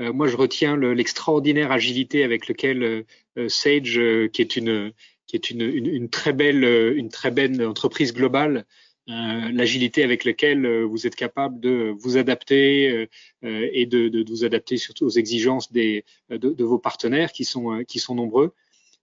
Euh, 0.00 0.12
moi, 0.12 0.26
je 0.26 0.36
retiens 0.36 0.76
l'extraordinaire 0.76 1.72
agilité 1.72 2.24
avec 2.24 2.48
lequel 2.48 3.04
Sage, 3.48 4.00
qui 4.32 4.42
est 4.42 4.56
une 4.56 4.92
une, 5.32 6.10
très 6.10 6.32
belle 6.32 6.62
une 6.96 7.08
très 7.08 7.30
belle 7.30 7.64
entreprise 7.66 8.12
globale, 8.12 8.66
l'agilité 9.08 10.04
avec 10.04 10.24
laquelle 10.24 10.84
vous 10.84 11.06
êtes 11.06 11.16
capable 11.16 11.58
de 11.58 11.92
vous 11.98 12.16
adapter 12.16 13.08
et 13.42 13.86
de, 13.86 14.24
vous 14.28 14.44
adapter 14.44 14.76
surtout 14.76 15.06
aux 15.06 15.10
exigences 15.10 15.72
de, 15.72 16.04
vos 16.62 16.78
partenaires 16.78 17.32
qui 17.32 17.44
sont 17.44 18.14
nombreux. 18.14 18.54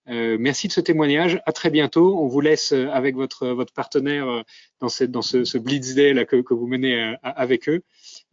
Euh, 0.10 0.38
merci 0.40 0.68
de 0.68 0.74
ce 0.74 0.82
témoignage. 0.82 1.42
À 1.46 1.52
très 1.52 1.70
bientôt. 1.70 2.18
On 2.20 2.28
vous 2.28 2.42
laisse 2.42 2.74
euh, 2.74 2.90
avec 2.92 3.16
votre, 3.16 3.48
votre 3.48 3.74
partenaire 3.74 4.28
euh, 4.28 4.42
dans, 4.80 4.90
cette, 4.90 5.12
dans 5.12 5.22
ce, 5.22 5.44
ce 5.44 5.58
Blitz 5.58 5.94
Day 5.94 6.14
là, 6.14 6.26
que, 6.26 6.38
que 6.38 6.54
vous 6.54 6.68
menez 6.68 7.16
avec 7.24 7.70
eux. 7.70 7.84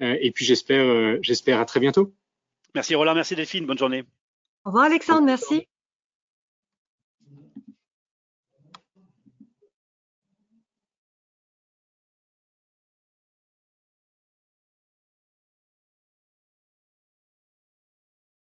Et 0.00 0.30
puis 0.30 0.44
j'espère, 0.44 1.18
j'espère 1.22 1.60
à 1.60 1.64
très 1.64 1.80
bientôt. 1.80 2.14
Merci 2.74 2.94
Roland, 2.94 3.14
merci 3.14 3.34
Delphine. 3.34 3.66
Bonne 3.66 3.78
journée. 3.78 4.04
Au 4.64 4.70
revoir 4.70 4.84
Alexandre, 4.84 5.26
merci. 5.26 5.66